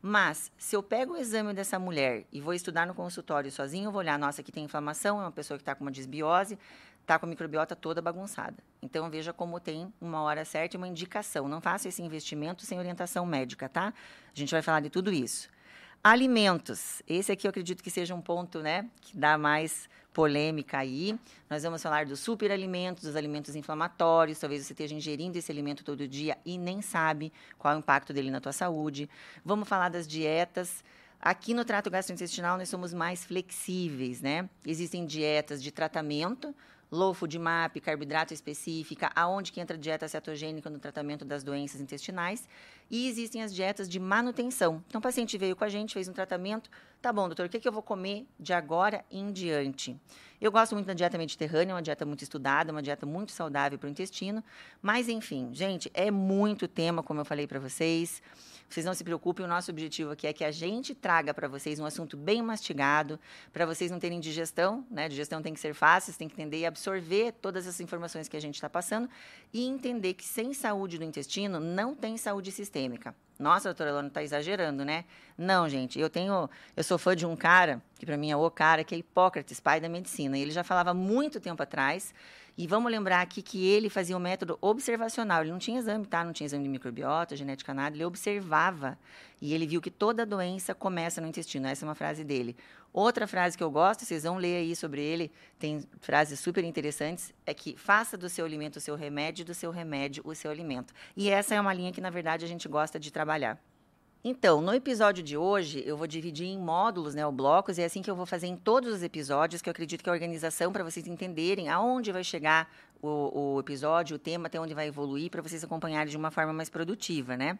Mas, 0.00 0.52
se 0.58 0.76
eu 0.76 0.82
pego 0.82 1.14
o 1.14 1.16
exame 1.16 1.52
dessa 1.52 1.78
mulher 1.78 2.26
e 2.32 2.40
vou 2.40 2.54
estudar 2.54 2.86
no 2.86 2.94
consultório 2.94 3.50
sozinho, 3.50 3.86
eu 3.88 3.92
vou 3.92 4.00
olhar, 4.00 4.18
nossa, 4.18 4.40
aqui 4.40 4.52
tem 4.52 4.64
inflamação, 4.64 5.18
é 5.18 5.22
uma 5.22 5.32
pessoa 5.32 5.58
que 5.58 5.62
está 5.62 5.74
com 5.74 5.84
uma 5.84 5.90
desbiose, 5.90 6.58
está 7.06 7.18
com 7.20 7.26
a 7.26 7.28
microbiota 7.28 7.76
toda 7.76 8.02
bagunçada. 8.02 8.56
Então, 8.82 9.08
veja 9.08 9.32
como 9.32 9.60
tem 9.60 9.92
uma 10.00 10.22
hora 10.22 10.44
certa 10.44 10.76
e 10.76 10.78
uma 10.78 10.88
indicação. 10.88 11.48
Não 11.48 11.60
faça 11.60 11.88
esse 11.88 12.02
investimento 12.02 12.62
sem 12.66 12.78
orientação 12.78 13.24
médica, 13.24 13.68
tá? 13.68 13.94
A 14.34 14.38
gente 14.38 14.50
vai 14.50 14.60
falar 14.60 14.80
de 14.80 14.90
tudo 14.90 15.12
isso. 15.12 15.48
Alimentos. 16.02 17.02
Esse 17.08 17.32
aqui 17.32 17.46
eu 17.46 17.50
acredito 17.50 17.82
que 17.82 17.90
seja 17.90 18.14
um 18.14 18.20
ponto, 18.20 18.60
né, 18.60 18.88
que 19.00 19.16
dá 19.16 19.38
mais 19.38 19.88
polêmica 20.12 20.78
aí. 20.78 21.18
Nós 21.48 21.62
vamos 21.62 21.82
falar 21.82 22.06
dos 22.06 22.20
superalimentos, 22.20 23.04
dos 23.04 23.16
alimentos 23.16 23.54
inflamatórios. 23.54 24.38
Talvez 24.38 24.64
você 24.64 24.72
esteja 24.72 24.94
ingerindo 24.94 25.38
esse 25.38 25.50
alimento 25.50 25.84
todo 25.84 26.06
dia 26.08 26.38
e 26.44 26.58
nem 26.58 26.80
sabe 26.80 27.32
qual 27.58 27.74
é 27.74 27.76
o 27.76 27.80
impacto 27.80 28.12
dele 28.12 28.30
na 28.30 28.40
tua 28.40 28.52
saúde. 28.52 29.08
Vamos 29.44 29.68
falar 29.68 29.90
das 29.90 30.08
dietas. 30.08 30.84
Aqui 31.20 31.52
no 31.54 31.64
trato 31.64 31.90
gastrointestinal 31.90 32.56
nós 32.56 32.68
somos 32.68 32.94
mais 32.94 33.24
flexíveis, 33.24 34.20
né? 34.20 34.48
Existem 34.64 35.04
dietas 35.04 35.62
de 35.62 35.70
tratamento, 35.70 36.54
low 36.90 37.12
food 37.12 37.38
map, 37.38 37.76
carboidrato 37.80 38.32
específica, 38.32 39.10
aonde 39.14 39.52
que 39.52 39.60
entra 39.60 39.76
a 39.76 39.80
dieta 39.80 40.06
cetogênica 40.06 40.70
no 40.70 40.78
tratamento 40.78 41.24
das 41.24 41.42
doenças 41.42 41.80
intestinais, 41.80 42.48
e 42.90 43.08
existem 43.08 43.42
as 43.42 43.54
dietas 43.54 43.88
de 43.88 43.98
manutenção. 43.98 44.82
Então, 44.88 44.98
o 44.98 45.02
paciente 45.02 45.36
veio 45.36 45.56
com 45.56 45.64
a 45.64 45.68
gente, 45.68 45.94
fez 45.94 46.08
um 46.08 46.12
tratamento, 46.12 46.70
tá 47.02 47.12
bom, 47.12 47.26
doutor, 47.26 47.46
o 47.46 47.48
que, 47.48 47.58
que 47.58 47.66
eu 47.66 47.72
vou 47.72 47.82
comer 47.82 48.26
de 48.38 48.52
agora 48.52 49.04
em 49.10 49.32
diante? 49.32 49.96
Eu 50.40 50.52
gosto 50.52 50.74
muito 50.74 50.86
da 50.86 50.94
dieta 50.94 51.16
mediterrânea, 51.16 51.74
uma 51.74 51.82
dieta 51.82 52.04
muito 52.04 52.22
estudada, 52.22 52.70
uma 52.70 52.82
dieta 52.82 53.06
muito 53.06 53.32
saudável 53.32 53.78
para 53.78 53.86
o 53.86 53.90
intestino, 53.90 54.44
mas 54.82 55.08
enfim, 55.08 55.50
gente, 55.52 55.90
é 55.94 56.10
muito 56.10 56.68
tema, 56.68 57.02
como 57.02 57.20
eu 57.20 57.24
falei 57.24 57.46
para 57.46 57.58
vocês. 57.58 58.22
Vocês 58.68 58.84
não 58.84 58.94
se 58.94 59.04
preocupem, 59.04 59.44
o 59.44 59.48
nosso 59.48 59.70
objetivo 59.70 60.10
aqui 60.10 60.26
é 60.26 60.32
que 60.32 60.44
a 60.44 60.50
gente 60.50 60.94
traga 60.94 61.32
para 61.32 61.46
vocês 61.48 61.78
um 61.78 61.84
assunto 61.84 62.16
bem 62.16 62.42
mastigado, 62.42 63.18
para 63.52 63.64
vocês 63.64 63.90
não 63.90 63.98
terem 63.98 64.18
digestão, 64.18 64.84
né? 64.90 65.08
Digestão 65.08 65.40
tem 65.40 65.54
que 65.54 65.60
ser 65.60 65.74
fácil, 65.74 66.12
você 66.12 66.18
tem 66.18 66.28
que 66.28 66.34
entender 66.34 66.58
e 66.58 66.66
absorver 66.66 67.32
todas 67.40 67.66
essas 67.66 67.80
informações 67.80 68.28
que 68.28 68.36
a 68.36 68.40
gente 68.40 68.56
está 68.56 68.68
passando 68.68 69.08
e 69.52 69.64
entender 69.66 70.14
que 70.14 70.24
sem 70.24 70.52
saúde 70.52 70.98
do 70.98 71.04
intestino 71.04 71.60
não 71.60 71.94
tem 71.94 72.16
saúde 72.16 72.50
sistêmica. 72.50 73.14
Nossa, 73.38 73.68
doutora 73.68 73.92
Lona, 73.92 74.08
está 74.08 74.22
exagerando, 74.22 74.84
né? 74.84 75.04
Não, 75.36 75.68
gente, 75.68 76.00
eu 76.00 76.08
tenho. 76.08 76.48
Eu 76.74 76.82
sou 76.82 76.96
fã 76.96 77.14
de 77.14 77.26
um 77.26 77.36
cara, 77.36 77.82
que 77.98 78.06
para 78.06 78.16
mim 78.16 78.30
é 78.30 78.36
o 78.36 78.50
cara, 78.50 78.82
que 78.82 78.94
é 78.94 78.98
Hipócrates, 78.98 79.60
pai 79.60 79.78
da 79.78 79.88
medicina. 79.88 80.38
E 80.38 80.42
ele 80.42 80.50
já 80.50 80.64
falava 80.64 80.94
muito 80.94 81.38
tempo 81.38 81.62
atrás 81.62 82.14
e 82.58 82.66
vamos 82.66 82.90
lembrar 82.90 83.20
aqui 83.20 83.42
que 83.42 83.66
ele 83.66 83.90
fazia 83.90 84.16
um 84.16 84.20
método 84.20 84.56
observacional. 84.62 85.42
Ele 85.42 85.50
não 85.50 85.58
tinha 85.58 85.78
exame, 85.78 86.06
tá? 86.06 86.24
Não 86.24 86.32
tinha 86.32 86.46
exame 86.46 86.64
de 86.64 86.70
microbiota, 86.70 87.36
genética, 87.36 87.74
nada. 87.74 87.94
Ele 87.94 88.04
observava 88.04 88.98
e 89.42 89.52
ele 89.52 89.66
viu 89.66 89.80
que 89.80 89.90
toda 89.90 90.24
doença 90.24 90.74
começa 90.74 91.20
no 91.20 91.26
intestino. 91.26 91.66
Essa 91.66 91.84
é 91.84 91.88
uma 91.88 91.94
frase 91.94 92.24
dele. 92.24 92.56
Outra 92.94 93.26
frase 93.26 93.58
que 93.58 93.62
eu 93.62 93.70
gosto, 93.70 94.06
vocês 94.06 94.22
vão 94.22 94.38
ler 94.38 94.56
aí 94.56 94.74
sobre 94.74 95.02
ele, 95.02 95.30
tem 95.58 95.84
frases 96.00 96.40
super 96.40 96.64
interessantes, 96.64 97.34
é 97.44 97.52
que 97.52 97.76
faça 97.76 98.16
do 98.16 98.26
seu 98.26 98.46
alimento 98.46 98.76
o 98.76 98.80
seu 98.80 98.96
remédio, 98.96 99.44
do 99.44 99.52
seu 99.52 99.70
remédio 99.70 100.22
o 100.24 100.34
seu 100.34 100.50
alimento. 100.50 100.94
E 101.14 101.28
essa 101.28 101.54
é 101.54 101.60
uma 101.60 101.74
linha 101.74 101.92
que, 101.92 102.00
na 102.00 102.08
verdade, 102.08 102.46
a 102.46 102.48
gente 102.48 102.66
gosta 102.66 102.98
de 102.98 103.12
trabalhar. 103.12 103.60
Então, 104.28 104.60
no 104.60 104.74
episódio 104.74 105.22
de 105.22 105.36
hoje, 105.36 105.84
eu 105.86 105.96
vou 105.96 106.04
dividir 106.04 106.48
em 106.48 106.58
módulos, 106.58 107.14
né, 107.14 107.24
ou 107.24 107.30
blocos, 107.30 107.78
e 107.78 107.82
é 107.82 107.84
assim 107.84 108.02
que 108.02 108.10
eu 108.10 108.16
vou 108.16 108.26
fazer 108.26 108.48
em 108.48 108.56
todos 108.56 108.92
os 108.92 109.00
episódios, 109.04 109.62
que 109.62 109.68
eu 109.68 109.70
acredito 109.70 110.02
que 110.02 110.08
é 110.08 110.10
a 110.10 110.12
organização, 110.12 110.72
para 110.72 110.82
vocês 110.82 111.06
entenderem 111.06 111.68
aonde 111.68 112.10
vai 112.10 112.24
chegar 112.24 112.68
o, 113.00 113.54
o 113.54 113.60
episódio, 113.60 114.16
o 114.16 114.18
tema, 114.18 114.48
até 114.48 114.60
onde 114.60 114.74
vai 114.74 114.88
evoluir, 114.88 115.30
para 115.30 115.40
vocês 115.40 115.62
acompanharem 115.62 116.10
de 116.10 116.16
uma 116.16 116.32
forma 116.32 116.52
mais 116.52 116.68
produtiva, 116.68 117.36
né? 117.36 117.56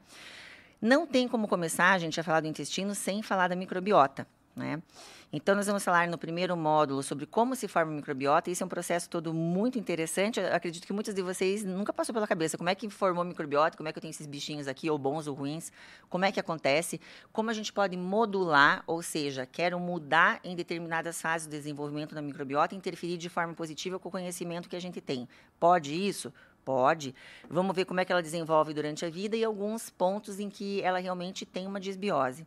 Não 0.83 1.07
tem 1.07 1.29
como 1.29 1.47
começar, 1.47 1.93
a 1.93 1.99
gente, 1.99 2.19
a 2.19 2.25
falar 2.25 2.41
do 2.41 2.49
intestino 2.49 2.97
sem 2.97 3.23
falar 3.23 3.47
da 3.47 3.55
microbiota, 3.55 4.27
né? 4.57 4.83
Então, 5.31 5.55
nós 5.55 5.67
vamos 5.67 5.85
falar 5.85 6.09
no 6.09 6.17
primeiro 6.17 6.57
módulo 6.57 7.03
sobre 7.03 7.27
como 7.27 7.55
se 7.55 7.69
forma 7.69 7.93
a 7.93 7.95
microbiota. 7.95 8.51
Isso 8.51 8.63
é 8.63 8.67
um 8.67 8.69
processo 8.69 9.11
todo 9.11 9.35
muito 9.35 9.79
interessante. 9.79 10.41
Eu 10.41 10.55
acredito 10.55 10.87
que 10.87 10.93
muitos 10.95 11.13
de 11.13 11.21
vocês 11.21 11.63
nunca 11.63 11.93
passou 11.93 12.15
pela 12.15 12.27
cabeça 12.27 12.57
como 12.57 12.71
é 12.71 12.75
que 12.75 12.89
formou 12.89 13.21
a 13.23 13.25
microbiota, 13.25 13.77
como 13.77 13.87
é 13.87 13.93
que 13.93 13.99
eu 13.99 14.01
tenho 14.01 14.11
esses 14.11 14.27
bichinhos 14.27 14.67
aqui, 14.67 14.89
ou 14.89 14.97
bons 14.97 15.27
ou 15.27 15.35
ruins, 15.35 15.71
como 16.09 16.25
é 16.25 16.33
que 16.33 16.41
acontece, 16.41 16.99
como 17.33 17.51
a 17.51 17.53
gente 17.53 17.71
pode 17.71 17.97
modular, 17.99 18.83
ou 18.87 19.03
seja, 19.03 19.45
quero 19.45 19.79
mudar 19.79 20.41
em 20.43 20.57
determinadas 20.57 21.21
fases 21.21 21.47
do 21.47 21.51
desenvolvimento 21.51 22.15
da 22.15 22.23
microbiota 22.23 22.75
e 22.75 22.79
interferir 22.79 23.19
de 23.19 23.29
forma 23.29 23.53
positiva 23.53 23.99
com 23.99 24.09
o 24.09 24.13
conhecimento 24.13 24.71
que 24.71 24.77
a 24.77 24.81
gente 24.81 25.03
tem. 25.03 25.29
Pode 25.61 25.93
isso? 25.95 26.33
Pode. 26.65 27.15
Vamos 27.49 27.77
ver 27.77 27.85
como 27.85 28.01
é 28.01 28.05
que 28.05 28.11
ela 28.11 28.23
desenvolve 28.23 28.73
durante 28.73 29.05
a 29.05 29.11
vida 29.11 29.37
e 29.37 29.45
alguns 29.45 29.91
pontos 29.91 30.41
em 30.41 30.49
que 30.49 30.81
ela 30.83 30.99
realmente 30.99 31.45
tem 31.45 31.67
uma 31.67 31.79
desbiose. 31.79 32.47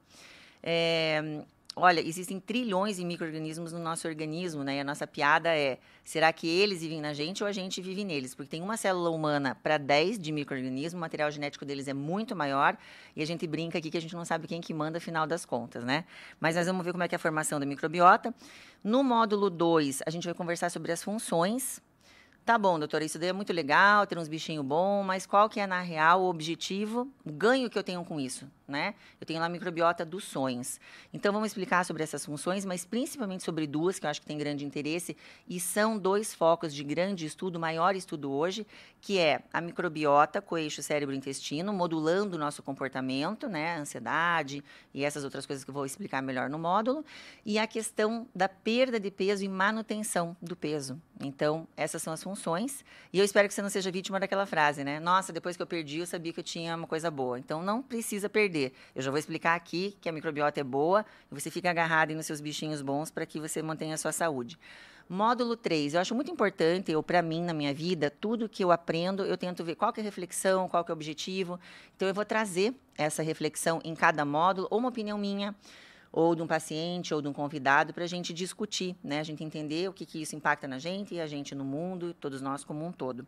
É, 0.62 1.44
Olha, 1.82 2.02
existem 2.02 2.42
trilhões 2.42 2.98
de 2.98 3.06
micro-organismos 3.06 3.72
no 3.72 3.80
nosso 3.80 4.06
organismo, 4.06 4.66
né? 4.66 4.76
E 4.76 4.80
a 4.82 4.84
nossa 4.84 5.08
piada 5.08 5.56
é: 5.56 5.80
será 6.04 6.34
que 6.34 6.46
eles 6.46 6.82
vivem 6.82 7.00
na 7.00 7.14
gente 7.14 7.42
ou 7.42 7.48
a 7.48 7.54
gente 7.54 7.82
vive 7.82 8.04
neles? 8.04 8.36
Porque 8.36 8.50
tem 8.50 8.62
uma 8.62 8.76
célula 8.76 9.10
humana 9.10 9.56
para 9.64 9.78
10 9.78 10.20
de 10.20 10.30
micro-organismos, 10.30 10.94
o 10.96 10.98
material 10.98 11.32
genético 11.32 11.64
deles 11.64 11.88
é 11.88 11.94
muito 11.94 12.36
maior 12.36 12.78
e 13.16 13.24
a 13.24 13.26
gente 13.26 13.48
brinca 13.48 13.78
aqui 13.78 13.90
que 13.90 13.98
a 13.98 14.02
gente 14.02 14.14
não 14.14 14.26
sabe 14.26 14.46
quem 14.46 14.60
que 14.60 14.74
manda, 14.74 14.98
afinal 14.98 15.26
das 15.26 15.46
contas, 15.46 15.86
né? 15.86 16.04
Mas 16.38 16.58
nós 16.58 16.68
vamos 16.68 16.84
ver 16.84 16.92
como 16.92 17.04
é 17.04 17.08
que 17.08 17.16
é 17.16 17.18
a 17.18 17.20
formação 17.20 17.62
da 17.62 17.66
microbiota. 17.66 18.36
No 18.84 19.02
módulo 19.02 19.50
2, 19.50 20.02
a 20.06 20.10
gente 20.10 20.26
vai 20.26 20.34
conversar 20.34 20.70
sobre 20.70 20.92
as 20.92 21.02
funções 21.02 21.82
Tá 22.46 22.58
bom, 22.58 22.80
doutora, 22.80 23.06
isso 23.06 23.20
daí 23.20 23.30
é 23.30 23.34
muito 23.34 23.54
legal, 23.54 24.08
ter 24.08 24.18
uns 24.18 24.28
bichinhos 24.28 24.66
bons, 24.66 25.06
mas 25.06 25.26
qual 25.28 25.48
que 25.48 25.60
é, 25.60 25.68
na 25.68 25.82
real, 25.82 26.24
o 26.24 26.30
objetivo, 26.30 27.08
o 27.24 27.32
ganho 27.32 27.70
que 27.70 27.78
eu 27.78 27.84
tenho 27.84 28.04
com 28.04 28.20
isso, 28.20 28.50
né? 28.70 28.94
Eu 29.20 29.26
tenho 29.26 29.40
lá 29.40 29.48
a 29.48 29.50
microbiota 29.50 30.06
dos 30.06 30.24
sonhos. 30.24 30.80
Então, 31.14 31.34
vamos 31.34 31.48
explicar 31.48 31.84
sobre 31.84 32.04
essas 32.04 32.26
funções, 32.26 32.64
mas 32.66 32.86
principalmente 32.86 33.44
sobre 33.44 33.66
duas, 33.68 34.00
que 34.00 34.06
eu 34.06 34.10
acho 34.10 34.22
que 34.22 34.28
tem 34.28 34.38
grande 34.38 34.66
interesse, 34.66 35.18
e 35.48 35.60
são 35.60 35.98
dois 35.98 36.34
focos 36.34 36.74
de 36.74 36.84
grande 36.84 37.26
estudo, 37.26 37.60
maior 37.60 37.96
estudo 37.96 38.32
hoje, 38.32 38.66
que 39.02 39.18
é 39.18 39.42
a 39.52 39.60
microbiota 39.60 40.42
com 40.42 40.58
eixo 40.58 40.82
cérebro-intestino, 40.84 41.74
modulando 41.74 42.36
o 42.36 42.40
nosso 42.40 42.62
comportamento, 42.62 43.50
né? 43.50 43.78
Ansiedade 43.78 44.64
e 44.94 45.04
essas 45.04 45.24
outras 45.24 45.46
coisas 45.46 45.64
que 45.64 45.70
eu 45.70 45.74
vou 45.74 45.86
explicar 45.86 46.22
melhor 46.22 46.50
no 46.50 46.60
módulo, 46.60 47.04
e 47.46 47.58
a 47.58 47.66
questão 47.66 48.28
da 48.36 48.48
perda 48.48 49.00
de 49.00 49.10
peso 49.10 49.44
e 49.44 49.48
manutenção 49.48 50.38
do 50.42 50.56
peso. 50.56 51.02
Então, 51.22 51.68
essas 51.76 52.02
são 52.02 52.14
as 52.14 52.24
funções. 52.24 52.84
E 53.12 53.20
eu 53.20 53.26
espero 53.26 53.48
que 53.48 53.54
você 53.54 53.62
não 53.62 53.70
seja 53.70 53.92
vítima 53.92 54.20
daquela 54.20 54.46
frase, 54.46 54.84
né? 54.84 55.00
Nossa, 55.00 55.34
depois 55.34 55.58
que 55.58 55.62
eu 55.62 55.68
perdi, 55.68 56.00
eu 56.00 56.06
sabia 56.06 56.32
que 56.32 56.40
eu 56.40 56.44
tinha 56.44 56.76
uma 56.76 56.88
coisa 56.88 57.10
boa. 57.12 57.38
Então 57.38 57.62
não 57.62 57.82
precisa 57.82 58.30
perder. 58.30 58.59
Eu 58.96 59.02
já 59.02 59.10
vou 59.10 59.18
explicar 59.18 59.56
aqui 59.56 59.98
que 60.02 60.10
a 60.10 60.12
microbiota 60.12 60.60
é 60.60 60.64
boa 60.64 61.06
e 61.32 61.36
você 61.40 61.50
fica 61.50 61.70
agarrado 61.70 62.14
nos 62.14 62.26
seus 62.26 62.42
bichinhos 62.42 62.82
bons 62.82 63.10
para 63.10 63.26
que 63.26 63.40
você 63.40 63.62
mantenha 63.62 63.96
a 63.96 63.98
sua 63.98 64.12
saúde. 64.12 64.58
Módulo 65.12 65.58
3, 65.58 65.96
eu 65.96 66.02
acho 66.02 66.14
muito 66.14 66.30
importante, 66.30 66.92
eu 66.92 67.02
para 67.02 67.22
mim 67.24 67.42
na 67.44 67.52
minha 67.52 67.74
vida, 67.74 68.12
tudo 68.12 68.48
que 68.48 68.64
eu 68.64 68.72
aprendo, 68.72 69.26
eu 69.26 69.36
tento 69.36 69.64
ver 69.64 69.74
qual 69.74 69.92
que 69.92 70.00
é 70.00 70.04
a 70.04 70.06
reflexão, 70.06 70.70
qual 70.70 70.84
que 70.86 70.92
é 70.92 70.94
o 70.94 70.96
objetivo. 70.96 71.60
Então 71.96 72.08
eu 72.08 72.14
vou 72.14 72.24
trazer 72.24 72.76
essa 72.96 73.24
reflexão 73.24 73.82
em 73.84 73.96
cada 73.96 74.24
módulo, 74.24 74.68
ou 74.70 74.78
uma 74.78 74.90
opinião 74.90 75.18
minha, 75.18 75.56
ou 76.12 76.36
de 76.36 76.42
um 76.42 76.48
paciente 76.48 77.14
ou 77.14 77.22
de 77.22 77.28
um 77.28 77.34
convidado 77.34 77.94
para 77.94 78.04
a 78.04 78.08
gente 78.08 78.34
discutir, 78.34 78.96
né? 79.04 79.20
A 79.20 79.24
gente 79.24 79.44
entender 79.44 79.90
o 79.90 79.94
que, 79.94 80.06
que 80.06 80.22
isso 80.22 80.36
impacta 80.36 80.68
na 80.68 80.78
gente 80.78 81.16
e 81.16 81.22
a 81.22 81.28
gente 81.28 81.56
no 81.56 81.64
mundo, 81.64 82.14
todos 82.14 82.42
nós 82.42 82.64
como 82.64 82.86
um 82.86 82.92
todo. 82.92 83.26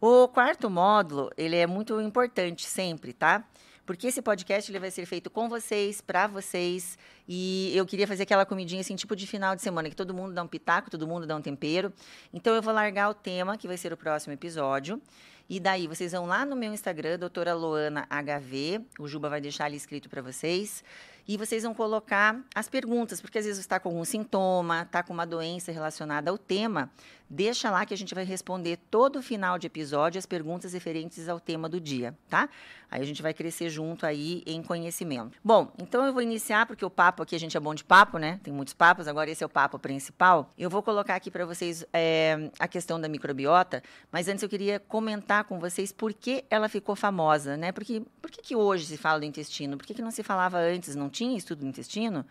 O 0.00 0.28
quarto 0.28 0.70
módulo, 0.70 1.30
ele 1.36 1.56
é 1.56 1.66
muito 1.66 2.00
importante 2.00 2.64
sempre, 2.64 3.12
tá? 3.12 3.44
Porque 3.88 4.08
esse 4.08 4.20
podcast 4.20 4.70
ele 4.70 4.78
vai 4.78 4.90
ser 4.90 5.06
feito 5.06 5.30
com 5.30 5.48
vocês, 5.48 6.02
para 6.02 6.26
vocês, 6.26 6.98
e 7.26 7.72
eu 7.74 7.86
queria 7.86 8.06
fazer 8.06 8.24
aquela 8.24 8.44
comidinha 8.44 8.82
assim, 8.82 8.94
tipo 8.94 9.16
de 9.16 9.26
final 9.26 9.56
de 9.56 9.62
semana, 9.62 9.88
que 9.88 9.96
todo 9.96 10.12
mundo 10.12 10.34
dá 10.34 10.42
um 10.42 10.46
pitaco, 10.46 10.90
todo 10.90 11.08
mundo 11.08 11.26
dá 11.26 11.34
um 11.34 11.40
tempero. 11.40 11.90
Então 12.30 12.54
eu 12.54 12.60
vou 12.60 12.74
largar 12.74 13.08
o 13.08 13.14
tema, 13.14 13.56
que 13.56 13.66
vai 13.66 13.78
ser 13.78 13.90
o 13.90 13.96
próximo 13.96 14.34
episódio. 14.34 15.00
E 15.48 15.58
daí 15.58 15.86
vocês 15.86 16.12
vão 16.12 16.26
lá 16.26 16.44
no 16.44 16.54
meu 16.54 16.74
Instagram, 16.74 17.18
doutora 17.18 17.54
Loana 17.54 18.06
HV, 18.10 18.82
o 18.98 19.08
Juba 19.08 19.30
vai 19.30 19.40
deixar 19.40 19.64
ali 19.64 19.78
escrito 19.78 20.06
para 20.10 20.20
vocês. 20.20 20.84
E 21.28 21.36
vocês 21.36 21.62
vão 21.62 21.74
colocar 21.74 22.42
as 22.54 22.70
perguntas, 22.70 23.20
porque 23.20 23.36
às 23.36 23.44
vezes 23.44 23.58
você 23.58 23.64
está 23.64 23.78
com 23.78 23.90
algum 23.90 24.04
sintoma, 24.04 24.82
está 24.82 25.02
com 25.02 25.12
uma 25.12 25.26
doença 25.26 25.70
relacionada 25.70 26.30
ao 26.30 26.38
tema, 26.38 26.90
deixa 27.28 27.70
lá 27.70 27.84
que 27.84 27.92
a 27.92 27.96
gente 27.96 28.14
vai 28.14 28.24
responder 28.24 28.78
todo 28.90 29.22
final 29.22 29.58
de 29.58 29.66
episódio 29.66 30.18
as 30.18 30.24
perguntas 30.24 30.72
referentes 30.72 31.28
ao 31.28 31.38
tema 31.38 31.68
do 31.68 31.78
dia, 31.78 32.16
tá? 32.28 32.48
Aí 32.90 33.02
a 33.02 33.04
gente 33.04 33.20
vai 33.20 33.34
crescer 33.34 33.68
junto 33.68 34.06
aí 34.06 34.42
em 34.46 34.62
conhecimento. 34.62 35.38
Bom, 35.44 35.70
então 35.78 36.06
eu 36.06 36.12
vou 36.12 36.22
iniciar, 36.22 36.64
porque 36.64 36.84
o 36.84 36.88
papo 36.88 37.22
aqui, 37.22 37.36
a 37.36 37.38
gente 37.38 37.54
é 37.54 37.60
bom 37.60 37.74
de 37.74 37.84
papo, 37.84 38.16
né? 38.16 38.40
Tem 38.42 38.52
muitos 38.52 38.72
papos, 38.72 39.06
agora 39.06 39.30
esse 39.30 39.42
é 39.44 39.46
o 39.46 39.50
papo 39.50 39.78
principal. 39.78 40.50
Eu 40.56 40.70
vou 40.70 40.82
colocar 40.82 41.14
aqui 41.14 41.30
para 41.30 41.44
vocês 41.44 41.84
é, 41.92 42.50
a 42.58 42.66
questão 42.66 42.98
da 42.98 43.06
microbiota, 43.06 43.82
mas 44.10 44.26
antes 44.26 44.42
eu 44.42 44.48
queria 44.48 44.80
comentar 44.80 45.44
com 45.44 45.58
vocês 45.58 45.92
por 45.92 46.14
que 46.14 46.44
ela 46.48 46.66
ficou 46.66 46.96
famosa, 46.96 47.58
né? 47.58 47.72
Porque, 47.72 48.02
por 48.22 48.30
que, 48.30 48.40
que 48.40 48.56
hoje 48.56 48.86
se 48.86 48.96
fala 48.96 49.18
do 49.18 49.26
intestino? 49.26 49.76
Por 49.76 49.86
que, 49.86 49.92
que 49.92 50.02
não 50.02 50.10
se 50.10 50.22
falava 50.22 50.56
antes? 50.56 50.94
Não 50.94 51.10
tinha 51.10 51.17
estudo 51.36 51.60
do 51.60 51.66
intestino? 51.66 52.24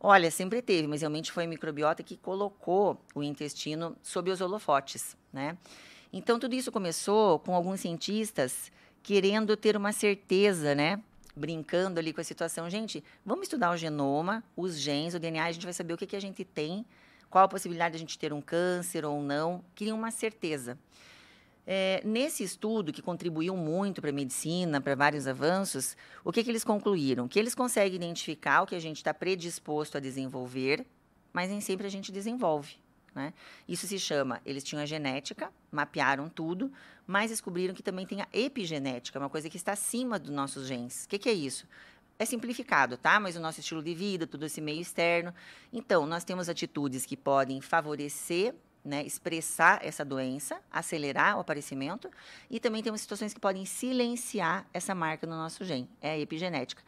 Olha, 0.00 0.30
sempre 0.30 0.62
teve, 0.62 0.86
mas 0.86 1.00
realmente 1.00 1.32
foi 1.32 1.44
a 1.44 1.46
microbiota 1.48 2.02
que 2.02 2.16
colocou 2.16 3.00
o 3.14 3.22
intestino 3.22 3.96
sob 4.02 4.30
os 4.30 4.40
holofotes, 4.40 5.16
né? 5.32 5.56
Então, 6.12 6.38
tudo 6.38 6.54
isso 6.54 6.70
começou 6.70 7.38
com 7.40 7.54
alguns 7.54 7.80
cientistas 7.80 8.70
querendo 9.02 9.56
ter 9.56 9.76
uma 9.76 9.92
certeza, 9.92 10.74
né? 10.74 11.02
Brincando 11.34 11.98
ali 11.98 12.12
com 12.12 12.20
a 12.20 12.24
situação. 12.24 12.70
Gente, 12.70 13.02
vamos 13.24 13.44
estudar 13.44 13.72
o 13.72 13.76
genoma, 13.76 14.42
os 14.56 14.78
genes, 14.78 15.14
o 15.14 15.18
DNA, 15.18 15.44
a 15.44 15.52
gente 15.52 15.64
vai 15.64 15.72
saber 15.72 15.94
o 15.94 15.96
que, 15.96 16.06
que 16.06 16.16
a 16.16 16.20
gente 16.20 16.44
tem, 16.44 16.86
qual 17.28 17.44
a 17.44 17.48
possibilidade 17.48 17.92
de 17.92 17.96
a 17.96 18.00
gente 18.00 18.18
ter 18.18 18.32
um 18.32 18.40
câncer 18.40 19.04
ou 19.04 19.20
não. 19.20 19.64
Queriam 19.74 19.98
uma 19.98 20.10
certeza. 20.10 20.78
É, 21.70 22.00
nesse 22.02 22.42
estudo, 22.42 22.94
que 22.94 23.02
contribuiu 23.02 23.54
muito 23.54 24.00
para 24.00 24.08
a 24.08 24.12
medicina, 24.12 24.80
para 24.80 24.94
vários 24.94 25.26
avanços, 25.26 25.98
o 26.24 26.32
que, 26.32 26.42
que 26.42 26.50
eles 26.50 26.64
concluíram? 26.64 27.28
Que 27.28 27.38
eles 27.38 27.54
conseguem 27.54 27.96
identificar 27.96 28.62
o 28.62 28.66
que 28.66 28.74
a 28.74 28.80
gente 28.80 28.96
está 28.96 29.12
predisposto 29.12 29.98
a 29.98 30.00
desenvolver, 30.00 30.86
mas 31.30 31.50
nem 31.50 31.60
sempre 31.60 31.86
a 31.86 31.90
gente 31.90 32.10
desenvolve. 32.10 32.76
Né? 33.14 33.34
Isso 33.68 33.86
se 33.86 33.98
chama, 33.98 34.40
eles 34.46 34.64
tinham 34.64 34.82
a 34.82 34.86
genética, 34.86 35.52
mapearam 35.70 36.26
tudo, 36.30 36.72
mas 37.06 37.30
descobriram 37.30 37.74
que 37.74 37.82
também 37.82 38.06
tem 38.06 38.22
a 38.22 38.28
epigenética, 38.32 39.18
uma 39.18 39.28
coisa 39.28 39.50
que 39.50 39.58
está 39.58 39.72
acima 39.72 40.18
dos 40.18 40.30
nossos 40.30 40.66
genes. 40.66 41.04
O 41.04 41.08
que, 41.10 41.18
que 41.18 41.28
é 41.28 41.34
isso? 41.34 41.68
É 42.18 42.24
simplificado, 42.24 42.96
tá? 42.96 43.20
Mas 43.20 43.36
o 43.36 43.40
nosso 43.40 43.60
estilo 43.60 43.82
de 43.82 43.94
vida, 43.94 44.26
tudo 44.26 44.46
esse 44.46 44.62
meio 44.62 44.80
externo. 44.80 45.34
Então, 45.70 46.06
nós 46.06 46.24
temos 46.24 46.48
atitudes 46.48 47.04
que 47.04 47.16
podem 47.16 47.60
favorecer 47.60 48.54
né, 48.88 49.04
expressar 49.04 49.84
essa 49.84 50.04
doença, 50.04 50.58
acelerar 50.70 51.36
o 51.36 51.40
aparecimento, 51.40 52.10
e 52.50 52.58
também 52.58 52.82
temos 52.82 53.02
situações 53.02 53.34
que 53.34 53.40
podem 53.40 53.66
silenciar 53.66 54.66
essa 54.72 54.94
marca 54.94 55.26
no 55.26 55.36
nosso 55.36 55.64
gene, 55.64 55.88
é 56.00 56.12
a 56.12 56.18
epigenética. 56.18 56.82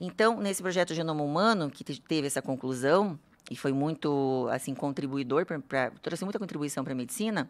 Então, 0.00 0.40
nesse 0.40 0.60
projeto 0.60 0.94
Genoma 0.94 1.22
Humano, 1.22 1.70
que 1.70 1.84
teve 1.84 2.26
essa 2.26 2.42
conclusão, 2.42 3.18
e 3.50 3.56
foi 3.56 3.72
muito 3.72 4.48
assim 4.50 4.74
contribuidor, 4.74 5.46
pra, 5.46 5.60
pra 5.60 5.90
trouxe 6.02 6.24
muita 6.24 6.38
contribuição 6.38 6.82
para 6.82 6.92
a 6.92 6.96
medicina, 6.96 7.48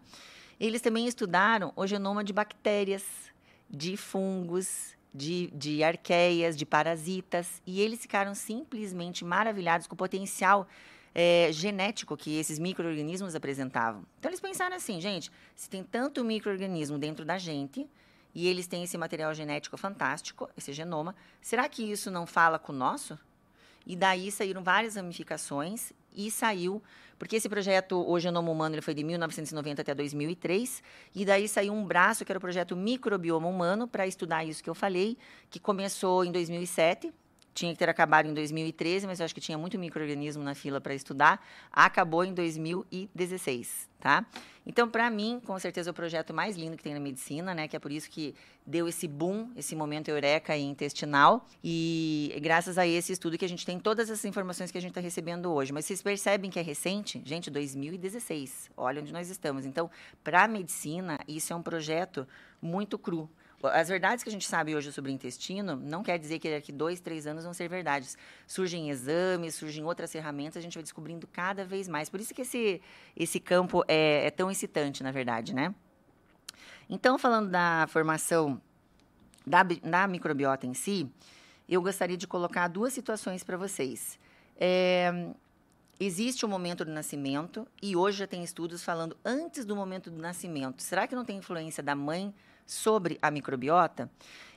eles 0.60 0.82
também 0.82 1.06
estudaram 1.06 1.72
o 1.74 1.86
genoma 1.86 2.22
de 2.22 2.32
bactérias, 2.32 3.04
de 3.70 3.96
fungos, 3.96 4.96
de, 5.14 5.48
de 5.48 5.82
arqueias, 5.82 6.56
de 6.56 6.66
parasitas, 6.66 7.62
e 7.66 7.80
eles 7.80 8.00
ficaram 8.00 8.34
simplesmente 8.34 9.24
maravilhados 9.24 9.86
com 9.86 9.94
o 9.94 9.98
potencial 9.98 10.66
é, 11.20 11.50
genético 11.50 12.16
que 12.16 12.38
esses 12.38 12.60
micro-organismos 12.60 13.34
apresentavam. 13.34 14.04
Então, 14.20 14.30
eles 14.30 14.38
pensaram 14.38 14.76
assim, 14.76 15.00
gente, 15.00 15.32
se 15.56 15.68
tem 15.68 15.82
tanto 15.82 16.24
microorganismo 16.24 16.96
dentro 16.96 17.24
da 17.24 17.36
gente 17.36 17.90
e 18.32 18.46
eles 18.46 18.68
têm 18.68 18.84
esse 18.84 18.96
material 18.96 19.34
genético 19.34 19.76
fantástico, 19.76 20.48
esse 20.56 20.72
genoma, 20.72 21.16
será 21.40 21.68
que 21.68 21.82
isso 21.82 22.08
não 22.08 22.24
fala 22.24 22.56
com 22.56 22.72
o 22.72 22.76
nosso? 22.76 23.18
E 23.84 23.96
daí 23.96 24.30
saíram 24.30 24.62
várias 24.62 24.94
ramificações 24.94 25.92
e 26.14 26.30
saiu, 26.30 26.80
porque 27.18 27.34
esse 27.34 27.48
projeto, 27.48 28.08
o 28.08 28.20
Genoma 28.20 28.52
Humano, 28.52 28.76
ele 28.76 28.82
foi 28.82 28.94
de 28.94 29.02
1990 29.02 29.82
até 29.82 29.94
2003, 29.94 30.80
e 31.16 31.24
daí 31.24 31.48
saiu 31.48 31.72
um 31.72 31.84
braço 31.84 32.24
que 32.24 32.30
era 32.30 32.38
o 32.38 32.40
projeto 32.40 32.76
Microbioma 32.76 33.48
Humano, 33.48 33.88
para 33.88 34.06
estudar 34.06 34.44
isso 34.44 34.62
que 34.62 34.70
eu 34.70 34.74
falei, 34.74 35.18
que 35.50 35.58
começou 35.58 36.24
em 36.24 36.30
2007, 36.30 37.12
tinha 37.58 37.72
que 37.72 37.78
ter 37.78 37.88
acabado 37.88 38.28
em 38.28 38.34
2013, 38.34 39.06
mas 39.06 39.18
eu 39.18 39.24
acho 39.24 39.34
que 39.34 39.40
tinha 39.40 39.58
muito 39.58 39.78
microorganismo 39.78 40.42
na 40.42 40.54
fila 40.54 40.80
para 40.80 40.94
estudar. 40.94 41.44
Acabou 41.72 42.24
em 42.24 42.32
2016, 42.32 43.88
tá? 43.98 44.24
Então, 44.64 44.88
para 44.88 45.10
mim, 45.10 45.40
com 45.44 45.58
certeza 45.58 45.90
é 45.90 45.92
o 45.92 45.94
projeto 45.94 46.32
mais 46.32 46.56
lindo 46.56 46.76
que 46.76 46.82
tem 46.82 46.94
na 46.94 47.00
medicina, 47.00 47.54
né? 47.54 47.66
Que 47.66 47.74
é 47.74 47.78
por 47.78 47.90
isso 47.90 48.08
que 48.10 48.34
deu 48.64 48.86
esse 48.86 49.08
boom, 49.08 49.50
esse 49.56 49.74
momento 49.74 50.08
eureka 50.08 50.56
intestinal. 50.56 51.46
E 51.64 52.38
graças 52.42 52.78
a 52.78 52.86
esse 52.86 53.12
estudo 53.12 53.36
que 53.36 53.44
a 53.44 53.48
gente 53.48 53.64
tem 53.66 53.78
todas 53.80 54.10
essas 54.10 54.24
informações 54.24 54.70
que 54.70 54.78
a 54.78 54.80
gente 54.80 54.90
está 54.90 55.00
recebendo 55.00 55.50
hoje. 55.52 55.72
Mas 55.72 55.86
vocês 55.86 56.02
percebem 56.02 56.50
que 56.50 56.58
é 56.58 56.62
recente? 56.62 57.20
Gente, 57.24 57.50
2016. 57.50 58.70
Olha 58.76 59.00
onde 59.00 59.12
nós 59.12 59.30
estamos. 59.30 59.64
Então, 59.64 59.90
para 60.22 60.44
a 60.44 60.48
medicina, 60.48 61.18
isso 61.26 61.52
é 61.52 61.56
um 61.56 61.62
projeto 61.62 62.28
muito 62.60 62.98
cru. 62.98 63.28
As 63.62 63.88
verdades 63.88 64.22
que 64.22 64.30
a 64.30 64.32
gente 64.32 64.46
sabe 64.46 64.76
hoje 64.76 64.92
sobre 64.92 65.10
o 65.10 65.14
intestino 65.14 65.74
não 65.74 66.02
quer 66.02 66.16
dizer 66.16 66.38
que 66.38 66.48
daqui 66.48 66.70
dois, 66.70 67.00
três 67.00 67.26
anos 67.26 67.42
vão 67.42 67.52
ser 67.52 67.68
verdades. 67.68 68.16
Surgem 68.46 68.88
exames, 68.88 69.56
surgem 69.56 69.84
outras 69.84 70.12
ferramentas, 70.12 70.58
a 70.58 70.60
gente 70.60 70.74
vai 70.74 70.82
descobrindo 70.82 71.26
cada 71.26 71.64
vez 71.64 71.88
mais. 71.88 72.08
Por 72.08 72.20
isso 72.20 72.32
que 72.32 72.42
esse, 72.42 72.80
esse 73.16 73.40
campo 73.40 73.84
é, 73.88 74.26
é 74.26 74.30
tão 74.30 74.48
excitante, 74.48 75.02
na 75.02 75.10
verdade, 75.10 75.52
né? 75.54 75.74
Então, 76.88 77.18
falando 77.18 77.50
da 77.50 77.86
formação 77.88 78.60
da, 79.44 79.62
da 79.62 80.06
microbiota 80.06 80.64
em 80.64 80.72
si, 80.72 81.10
eu 81.68 81.82
gostaria 81.82 82.16
de 82.16 82.26
colocar 82.26 82.68
duas 82.68 82.92
situações 82.92 83.42
para 83.42 83.56
vocês. 83.56 84.18
É, 84.56 85.32
existe 85.98 86.44
o 86.44 86.48
momento 86.48 86.84
do 86.84 86.92
nascimento 86.92 87.66
e 87.82 87.96
hoje 87.96 88.18
já 88.18 88.26
tem 88.26 88.44
estudos 88.44 88.84
falando 88.84 89.16
antes 89.24 89.64
do 89.64 89.74
momento 89.74 90.10
do 90.10 90.18
nascimento. 90.22 90.80
Será 90.80 91.08
que 91.08 91.14
não 91.14 91.24
tem 91.24 91.38
influência 91.38 91.82
da 91.82 91.96
mãe 91.96 92.32
sobre 92.68 93.18
a 93.20 93.30
microbiota. 93.30 94.08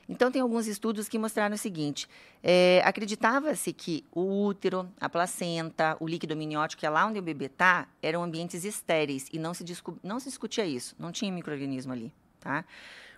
Então, 0.08 0.30
tem 0.30 0.42
alguns 0.42 0.66
estudos 0.66 1.08
que 1.08 1.18
mostraram 1.18 1.54
o 1.54 1.58
seguinte: 1.58 2.08
é, 2.42 2.82
acreditava-se 2.84 3.72
que 3.72 4.04
o 4.12 4.44
útero, 4.44 4.88
a 5.00 5.08
placenta, 5.08 5.96
o 5.98 6.06
líquido 6.06 6.34
amniótico, 6.34 6.80
que 6.80 6.86
é 6.86 6.90
lá 6.90 7.06
onde 7.06 7.18
o 7.18 7.22
bebê 7.22 7.46
está, 7.46 7.88
eram 8.02 8.22
ambientes 8.22 8.64
estéreis 8.64 9.28
e 9.32 9.38
não 9.38 9.54
se, 9.54 9.64
não 10.02 10.20
se 10.20 10.28
discutia 10.28 10.66
isso, 10.66 10.94
não 10.98 11.10
tinha 11.10 11.32
microorganismo 11.32 11.92
ali. 11.92 12.12
Tá? 12.38 12.64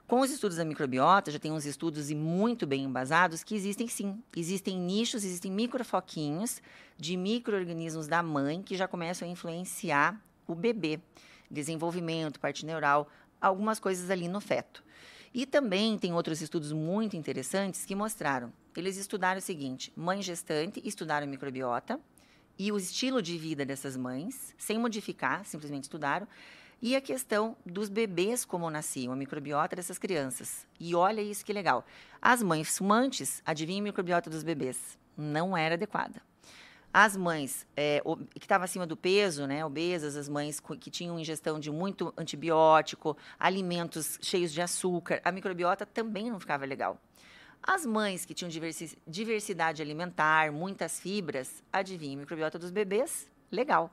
Com 0.07 0.21
os 0.21 0.31
estudos 0.31 0.59
da 0.59 0.67
microbiota, 0.67 1.31
já 1.31 1.39
tem 1.39 1.51
uns 1.51 1.65
estudos 1.65 2.11
e 2.11 2.15
muito 2.15 2.67
bem 2.67 2.85
embasados 2.85 3.43
que 3.43 3.55
existem 3.55 3.89
sim. 3.89 4.23
Existem 4.37 4.77
nichos, 4.79 5.25
existem 5.25 5.51
microfoquinhos 5.51 6.61
de 6.99 7.17
microorganismos 7.17 8.07
da 8.07 8.23
mãe 8.23 8.63
que 8.63 8.77
já 8.77 8.87
começam 8.87 9.27
a 9.27 9.31
influenciar 9.31 10.21
o 10.47 10.55
bebê. 10.55 11.01
Desenvolvimento, 11.51 12.39
parte 12.39 12.67
neural, 12.67 13.09
algumas 13.45 13.79
coisas 13.79 14.11
ali 14.11 14.29
no 14.29 14.41
feto. 14.41 14.83
E 15.33 15.45
também 15.45 15.99
tem 15.99 16.13
outros 16.13 16.41
estudos 16.41 16.73
muito 16.73 17.17
interessantes 17.17 17.85
que 17.85 17.95
mostraram. 17.95 18.53
Eles 18.77 18.97
estudaram 18.97 19.39
o 19.39 19.43
seguinte: 19.43 19.93
mãe 19.97 20.23
gestante 20.23 20.81
estudaram 20.85 21.27
microbiota 21.27 22.01
e 22.59 22.71
o 22.71 22.77
estilo 22.77 23.21
de 23.21 23.37
vida 23.37 23.65
dessas 23.65 23.97
mães, 23.97 24.55
sem 24.57 24.79
modificar, 24.79 25.45
simplesmente 25.45 25.85
estudaram. 25.85 26.27
E 26.81 26.95
a 26.95 27.01
questão 27.01 27.57
dos 27.65 27.89
bebês 27.89 28.45
como 28.45 28.71
nasciam, 28.71 29.13
a 29.13 29.17
microbiota 29.17 29.75
dessas 29.75 29.99
crianças. 29.99 30.67
E 30.79 30.95
olha 30.95 31.21
isso 31.21 31.45
que 31.45 31.53
legal. 31.53 31.85
As 32.21 32.43
mães 32.43 32.77
fumantes, 32.77 33.43
adivinha 33.45 33.81
a 33.81 33.85
microbiota 33.85 34.29
dos 34.29 34.43
bebês? 34.43 34.99
Não 35.17 35.57
era 35.57 35.75
adequada. 35.75 36.21
As 36.97 37.17
mães 37.17 37.67
é, 37.77 38.01
que 38.35 38.45
estavam 38.45 38.65
acima 38.65 38.87
do 38.87 38.97
peso, 38.97 39.49
né, 39.49 39.65
obesas, 39.65 40.15
as 40.15 40.29
mães 40.29 40.61
que 40.61 40.89
tinham 40.89 41.19
ingestão 41.19 41.59
de 41.59 41.69
muito 41.69 42.15
antibiótico, 42.17 43.17
alimentos 43.37 44.17
cheios 44.23 44.53
de 44.53 44.63
açúcar, 44.63 45.21
a 45.25 45.33
microbiota 45.33 45.85
também 45.85 46.31
não 46.31 46.39
ficava 46.39 46.65
legal. 46.65 46.97
As 47.61 47.85
mães 47.85 48.25
que 48.25 48.33
tinham 48.33 48.49
diversidade 49.09 49.83
alimentar, 49.83 50.53
muitas 50.53 51.01
fibras, 51.01 51.65
adivinha, 51.73 52.17
a 52.17 52.21
microbiota 52.21 52.61
dos 52.61 52.71
bebês, 52.71 53.29
legal. 53.51 53.93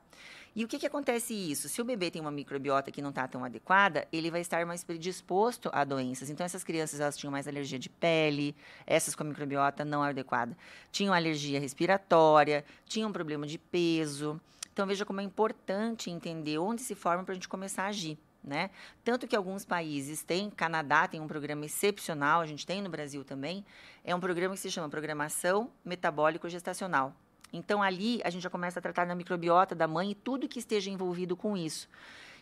E 0.54 0.64
o 0.64 0.68
que, 0.68 0.78
que 0.78 0.86
acontece 0.86 1.32
isso? 1.32 1.66
Se 1.66 1.80
o 1.80 1.84
bebê 1.84 2.10
tem 2.10 2.20
uma 2.20 2.30
microbiota 2.30 2.90
que 2.90 3.00
não 3.00 3.08
está 3.08 3.26
tão 3.26 3.42
adequada, 3.42 4.06
ele 4.12 4.30
vai 4.30 4.42
estar 4.42 4.66
mais 4.66 4.84
predisposto 4.84 5.70
a 5.72 5.82
doenças. 5.82 6.28
Então, 6.28 6.44
essas 6.44 6.62
crianças 6.62 7.00
elas 7.00 7.16
tinham 7.16 7.30
mais 7.30 7.48
alergia 7.48 7.78
de 7.78 7.88
pele, 7.88 8.54
essas 8.86 9.14
com 9.14 9.22
a 9.22 9.26
microbiota 9.26 9.82
não 9.82 10.02
adequada. 10.02 10.54
Tinham 10.90 11.14
alergia 11.14 11.58
respiratória, 11.58 12.66
tinham 12.84 13.10
problema 13.10 13.46
de 13.46 13.56
peso. 13.56 14.38
Então, 14.70 14.86
veja 14.86 15.06
como 15.06 15.22
é 15.22 15.24
importante 15.24 16.10
entender 16.10 16.58
onde 16.58 16.82
se 16.82 16.94
forma 16.94 17.24
para 17.24 17.32
a 17.32 17.34
gente 17.34 17.48
começar 17.48 17.84
a 17.84 17.88
agir. 17.88 18.18
Né? 18.44 18.70
Tanto 19.04 19.26
que 19.26 19.36
alguns 19.36 19.64
países 19.64 20.22
têm, 20.22 20.50
Canadá 20.50 21.06
tem 21.06 21.20
um 21.20 21.28
programa 21.28 21.64
excepcional, 21.64 22.40
a 22.40 22.46
gente 22.46 22.66
tem 22.66 22.82
no 22.82 22.90
Brasil 22.90 23.24
também, 23.24 23.64
é 24.04 24.14
um 24.14 24.20
programa 24.20 24.54
que 24.54 24.60
se 24.60 24.70
chama 24.70 24.88
Programação 24.88 25.70
Metabólico 25.84 26.48
Gestacional. 26.48 27.14
Então, 27.52 27.82
ali, 27.82 28.20
a 28.24 28.30
gente 28.30 28.42
já 28.42 28.50
começa 28.50 28.78
a 28.78 28.82
tratar 28.82 29.06
na 29.06 29.14
microbiota 29.14 29.74
da 29.74 29.86
mãe 29.86 30.12
e 30.12 30.14
tudo 30.14 30.48
que 30.48 30.58
esteja 30.58 30.90
envolvido 30.90 31.36
com 31.36 31.56
isso. 31.56 31.88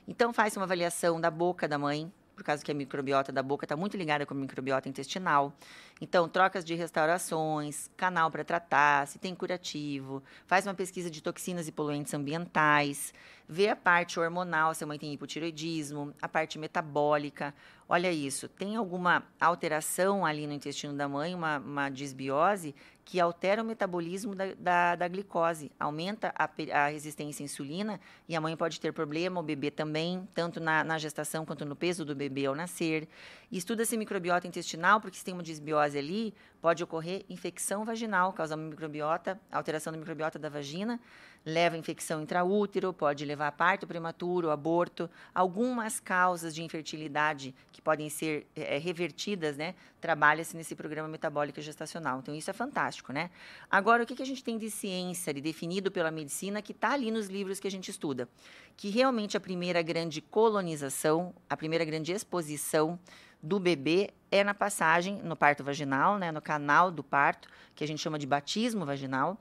Então, 0.06 0.32
faz 0.32 0.56
uma 0.56 0.64
avaliação 0.64 1.20
da 1.20 1.30
boca 1.30 1.66
da 1.66 1.78
mãe, 1.78 2.10
por 2.40 2.44
causa 2.44 2.64
que 2.64 2.70
a 2.70 2.74
microbiota 2.74 3.30
da 3.30 3.42
boca 3.42 3.66
está 3.66 3.76
muito 3.76 3.98
ligada 3.98 4.24
com 4.24 4.32
a 4.32 4.36
microbiota 4.36 4.88
intestinal. 4.88 5.52
Então, 6.00 6.26
trocas 6.26 6.64
de 6.64 6.74
restaurações, 6.74 7.90
canal 7.98 8.30
para 8.30 8.42
tratar, 8.42 9.06
se 9.06 9.18
tem 9.18 9.34
curativo, 9.34 10.22
faz 10.46 10.66
uma 10.66 10.72
pesquisa 10.72 11.10
de 11.10 11.20
toxinas 11.22 11.68
e 11.68 11.72
poluentes 11.72 12.14
ambientais, 12.14 13.12
vê 13.46 13.68
a 13.68 13.76
parte 13.76 14.18
hormonal, 14.18 14.72
se 14.72 14.82
a 14.82 14.86
mãe 14.86 14.98
tem 14.98 15.12
hipotiroidismo, 15.12 16.14
a 16.22 16.26
parte 16.26 16.58
metabólica. 16.58 17.54
Olha 17.92 18.12
isso, 18.12 18.48
tem 18.48 18.76
alguma 18.76 19.24
alteração 19.40 20.24
ali 20.24 20.46
no 20.46 20.52
intestino 20.52 20.94
da 20.94 21.08
mãe, 21.08 21.34
uma, 21.34 21.58
uma 21.58 21.90
disbiose, 21.90 22.72
que 23.04 23.18
altera 23.18 23.64
o 23.64 23.64
metabolismo 23.64 24.32
da, 24.32 24.54
da, 24.54 24.94
da 24.94 25.08
glicose, 25.08 25.72
aumenta 25.76 26.32
a, 26.38 26.48
a, 26.72 26.86
resistência 26.86 27.42
à 27.42 27.44
insulina 27.44 28.00
e 28.28 28.36
a 28.36 28.40
mãe 28.40 28.56
pode 28.56 28.80
ter 28.80 28.92
problema, 28.92 29.40
o 29.40 29.42
bebê 29.42 29.72
também, 29.72 30.28
tanto 30.32 30.60
na, 30.60 30.84
na 30.84 30.98
gestação 30.98 31.44
quanto 31.44 31.64
no 31.64 31.74
peso 31.74 32.04
do 32.04 32.14
bebê 32.14 32.46
ao 32.46 32.54
nascer. 32.54 33.08
Estuda-se 33.50 33.96
microbiota 33.96 34.46
intestinal, 34.46 35.00
porque 35.00 35.16
se 35.16 35.24
tem 35.24 35.34
uma 35.34 35.42
disbiose 35.42 35.98
ali, 35.98 36.32
pode 36.62 36.84
ocorrer 36.84 37.24
infecção 37.28 37.84
vaginal, 37.84 38.32
causar 38.32 38.56
microbiota, 38.56 39.36
alteração 39.50 39.92
da 39.92 39.98
microbiota 39.98 40.38
da 40.38 40.48
vagina, 40.48 41.00
leva 41.44 41.76
infecção 41.76 42.22
intraútero, 42.22 42.92
pode 42.92 43.24
levar 43.24 43.48
a 43.48 43.52
parto 43.52 43.86
prematuro, 43.86 44.50
aborto, 44.50 45.08
algumas 45.34 45.98
causas 45.98 46.54
de 46.54 46.62
infertilidade 46.62 47.54
que 47.72 47.80
podem 47.80 48.10
ser 48.10 48.46
é, 48.54 48.78
revertidas, 48.78 49.56
né? 49.56 49.74
Trabalha-se 50.00 50.56
nesse 50.56 50.74
programa 50.74 51.08
metabólico 51.08 51.60
gestacional. 51.60 52.18
Então, 52.18 52.34
isso 52.34 52.50
é 52.50 52.52
fantástico, 52.52 53.12
né? 53.12 53.30
Agora, 53.70 54.02
o 54.02 54.06
que, 54.06 54.14
que 54.14 54.22
a 54.22 54.26
gente 54.26 54.44
tem 54.44 54.58
de 54.58 54.70
ciência, 54.70 55.32
de 55.32 55.40
definido 55.40 55.90
pela 55.90 56.10
medicina, 56.10 56.60
que 56.60 56.72
está 56.72 56.92
ali 56.92 57.10
nos 57.10 57.28
livros 57.28 57.58
que 57.58 57.66
a 57.66 57.70
gente 57.70 57.90
estuda? 57.90 58.28
Que 58.76 58.90
realmente 58.90 59.36
a 59.36 59.40
primeira 59.40 59.82
grande 59.82 60.20
colonização, 60.20 61.34
a 61.48 61.56
primeira 61.56 61.84
grande 61.84 62.12
exposição 62.12 62.98
do 63.42 63.58
bebê 63.58 64.10
é 64.30 64.44
na 64.44 64.54
passagem 64.54 65.16
no 65.22 65.34
parto 65.34 65.64
vaginal, 65.64 66.18
né, 66.18 66.30
no 66.30 66.42
canal 66.42 66.90
do 66.90 67.02
parto, 67.02 67.48
que 67.74 67.82
a 67.82 67.86
gente 67.86 68.00
chama 68.00 68.18
de 68.18 68.26
batismo 68.26 68.84
vaginal, 68.84 69.38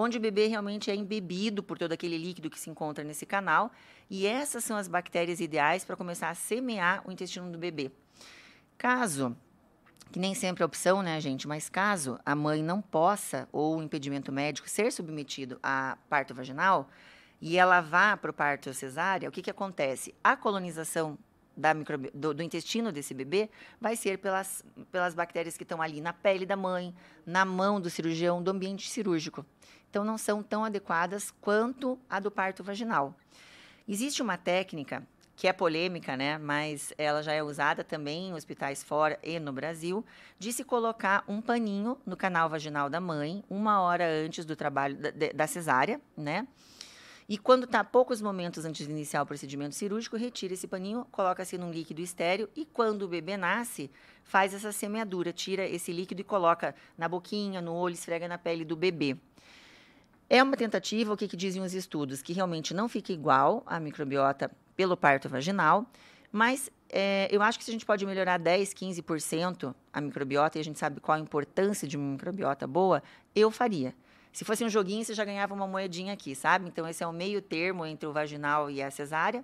onde 0.00 0.16
o 0.16 0.20
bebê 0.20 0.46
realmente 0.46 0.90
é 0.90 0.94
embebido 0.94 1.60
por 1.60 1.76
todo 1.76 1.90
aquele 1.90 2.16
líquido 2.16 2.48
que 2.48 2.58
se 2.58 2.70
encontra 2.70 3.02
nesse 3.02 3.26
canal, 3.26 3.72
e 4.08 4.26
essas 4.26 4.64
são 4.64 4.76
as 4.76 4.86
bactérias 4.86 5.40
ideais 5.40 5.84
para 5.84 5.96
começar 5.96 6.30
a 6.30 6.34
semear 6.34 7.02
o 7.04 7.10
intestino 7.10 7.50
do 7.50 7.58
bebê. 7.58 7.90
Caso 8.76 9.36
que 10.12 10.18
nem 10.18 10.34
sempre 10.34 10.62
é 10.62 10.66
opção, 10.66 11.02
né, 11.02 11.20
gente? 11.20 11.48
Mas 11.48 11.68
caso 11.68 12.18
a 12.24 12.34
mãe 12.34 12.62
não 12.62 12.80
possa, 12.80 13.48
ou 13.52 13.76
o 13.76 13.82
impedimento 13.82 14.30
médico, 14.32 14.68
ser 14.68 14.92
submetido 14.92 15.58
a 15.62 15.98
parto 16.08 16.32
vaginal 16.32 16.88
e 17.40 17.58
ela 17.58 17.80
vá 17.80 18.16
para 18.16 18.30
o 18.30 18.34
parto 18.34 18.72
cesárea, 18.72 19.28
o 19.28 19.32
que, 19.32 19.42
que 19.42 19.50
acontece? 19.50 20.14
A 20.22 20.36
colonização 20.36 21.18
da 21.56 21.74
microbi 21.74 22.10
do, 22.14 22.32
do, 22.32 22.42
intestino 22.42 22.92
desse 22.92 23.12
bebê 23.12 23.50
vai 23.80 23.96
ser 23.96 24.18
pelas, 24.18 24.64
pelas 24.92 25.12
bactérias 25.12 25.56
que 25.56 25.64
estão 25.64 25.82
ali 25.82 26.00
na 26.00 26.12
pele 26.12 26.46
da 26.46 26.56
mãe, 26.56 26.94
na 27.26 27.44
mão 27.44 27.80
do 27.80 27.90
cirurgião, 27.90 28.40
do 28.40 28.50
ambiente 28.52 28.88
cirúrgico. 28.88 29.44
Então, 29.90 30.04
não 30.04 30.18
são 30.18 30.42
tão 30.42 30.64
adequadas 30.64 31.30
quanto 31.40 31.98
a 32.08 32.20
do 32.20 32.30
parto 32.30 32.62
vaginal. 32.62 33.14
Existe 33.86 34.20
uma 34.22 34.36
técnica 34.36 35.06
que 35.38 35.46
é 35.46 35.52
polêmica, 35.52 36.16
né? 36.16 36.36
Mas 36.36 36.92
ela 36.98 37.22
já 37.22 37.32
é 37.32 37.40
usada 37.42 37.84
também 37.84 38.30
em 38.30 38.34
hospitais 38.34 38.82
fora 38.82 39.18
e 39.22 39.38
no 39.38 39.52
Brasil, 39.52 40.04
de 40.36 40.52
se 40.52 40.64
colocar 40.64 41.22
um 41.28 41.40
paninho 41.40 41.96
no 42.04 42.16
canal 42.16 42.48
vaginal 42.48 42.90
da 42.90 43.00
mãe, 43.00 43.44
uma 43.48 43.80
hora 43.80 44.04
antes 44.04 44.44
do 44.44 44.56
trabalho 44.56 44.96
da, 44.96 45.10
da 45.32 45.46
cesárea, 45.46 46.00
né? 46.16 46.46
E 47.28 47.38
quando 47.38 47.64
está 47.64 47.84
poucos 47.84 48.20
momentos 48.20 48.64
antes 48.64 48.84
de 48.84 48.90
iniciar 48.90 49.22
o 49.22 49.26
procedimento 49.26 49.74
cirúrgico, 49.74 50.16
retira 50.16 50.54
esse 50.54 50.66
paninho, 50.66 51.06
coloca-se 51.12 51.56
num 51.56 51.70
líquido 51.70 52.00
estéreo 52.00 52.48
e 52.56 52.64
quando 52.64 53.02
o 53.02 53.08
bebê 53.08 53.36
nasce, 53.36 53.90
faz 54.24 54.54
essa 54.54 54.72
semeadura, 54.72 55.32
tira 55.32 55.68
esse 55.68 55.92
líquido 55.92 56.22
e 56.22 56.24
coloca 56.24 56.74
na 56.96 57.06
boquinha, 57.06 57.60
no 57.60 57.74
olho, 57.74 57.92
esfrega 57.92 58.26
na 58.26 58.38
pele 58.38 58.64
do 58.64 58.74
bebê. 58.74 59.16
É 60.30 60.42
uma 60.42 60.58
tentativa, 60.58 61.14
o 61.14 61.16
que, 61.16 61.26
que 61.26 61.36
dizem 61.36 61.62
os 61.62 61.72
estudos? 61.72 62.20
Que 62.20 62.34
realmente 62.34 62.74
não 62.74 62.86
fica 62.86 63.12
igual 63.12 63.62
a 63.64 63.80
microbiota 63.80 64.50
pelo 64.76 64.94
parto 64.94 65.26
vaginal, 65.26 65.86
mas 66.30 66.70
é, 66.90 67.28
eu 67.30 67.40
acho 67.40 67.58
que 67.58 67.64
se 67.64 67.70
a 67.70 67.72
gente 67.72 67.86
pode 67.86 68.04
melhorar 68.04 68.38
10, 68.38 68.74
15% 68.74 69.74
a 69.90 70.00
microbiota, 70.02 70.58
e 70.58 70.60
a 70.60 70.64
gente 70.64 70.78
sabe 70.78 71.00
qual 71.00 71.16
a 71.16 71.20
importância 71.20 71.88
de 71.88 71.96
uma 71.96 72.12
microbiota 72.12 72.66
boa, 72.66 73.02
eu 73.34 73.50
faria. 73.50 73.94
Se 74.30 74.44
fosse 74.44 74.62
um 74.62 74.68
joguinho, 74.68 75.02
você 75.02 75.14
já 75.14 75.24
ganhava 75.24 75.54
uma 75.54 75.66
moedinha 75.66 76.12
aqui, 76.12 76.34
sabe? 76.34 76.68
Então, 76.68 76.86
esse 76.86 77.02
é 77.02 77.06
o 77.06 77.12
meio 77.12 77.40
termo 77.40 77.86
entre 77.86 78.06
o 78.06 78.12
vaginal 78.12 78.70
e 78.70 78.82
a 78.82 78.90
cesárea. 78.90 79.42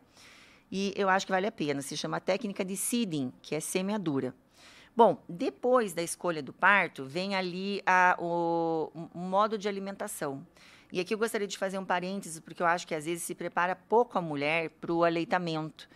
E 0.71 0.93
eu 0.97 1.09
acho 1.09 1.25
que 1.25 1.33
vale 1.33 1.47
a 1.47 1.53
pena. 1.53 1.81
Se 1.81 1.97
chama 1.97 2.21
técnica 2.21 2.63
de 2.63 2.77
seeding, 2.77 3.33
que 3.41 3.55
é 3.55 3.61
semeadura. 3.61 4.35
Bom, 4.95 5.21
depois 5.29 5.95
da 5.95 6.03
escolha 6.03 6.43
do 6.43 6.53
parto, 6.53 7.05
vem 7.05 7.35
ali 7.35 7.83
a, 7.87 8.17
o, 8.19 8.91
o 8.95 9.19
modo 9.19 9.59
de 9.59 9.67
alimentação. 9.67 10.47
E 10.95 11.01
aqui 11.01 11.13
eu 11.13 11.19
gostaria 11.19 11.49
de 11.49 11.59
fazer 11.59 11.77
um 11.77 11.85
parênteses, 11.85 12.39
porque 12.39 12.63
eu 12.63 12.67
acho 12.69 12.87
que 12.87 12.95
às 12.95 13.05
vezes 13.05 13.25
se 13.25 13.35
prepara 13.35 13.75
pouco 13.75 14.17
a 14.17 14.21
mulher 14.21 14.71
para 14.81 14.93
o 14.93 15.03
aleitamento. 15.03 15.89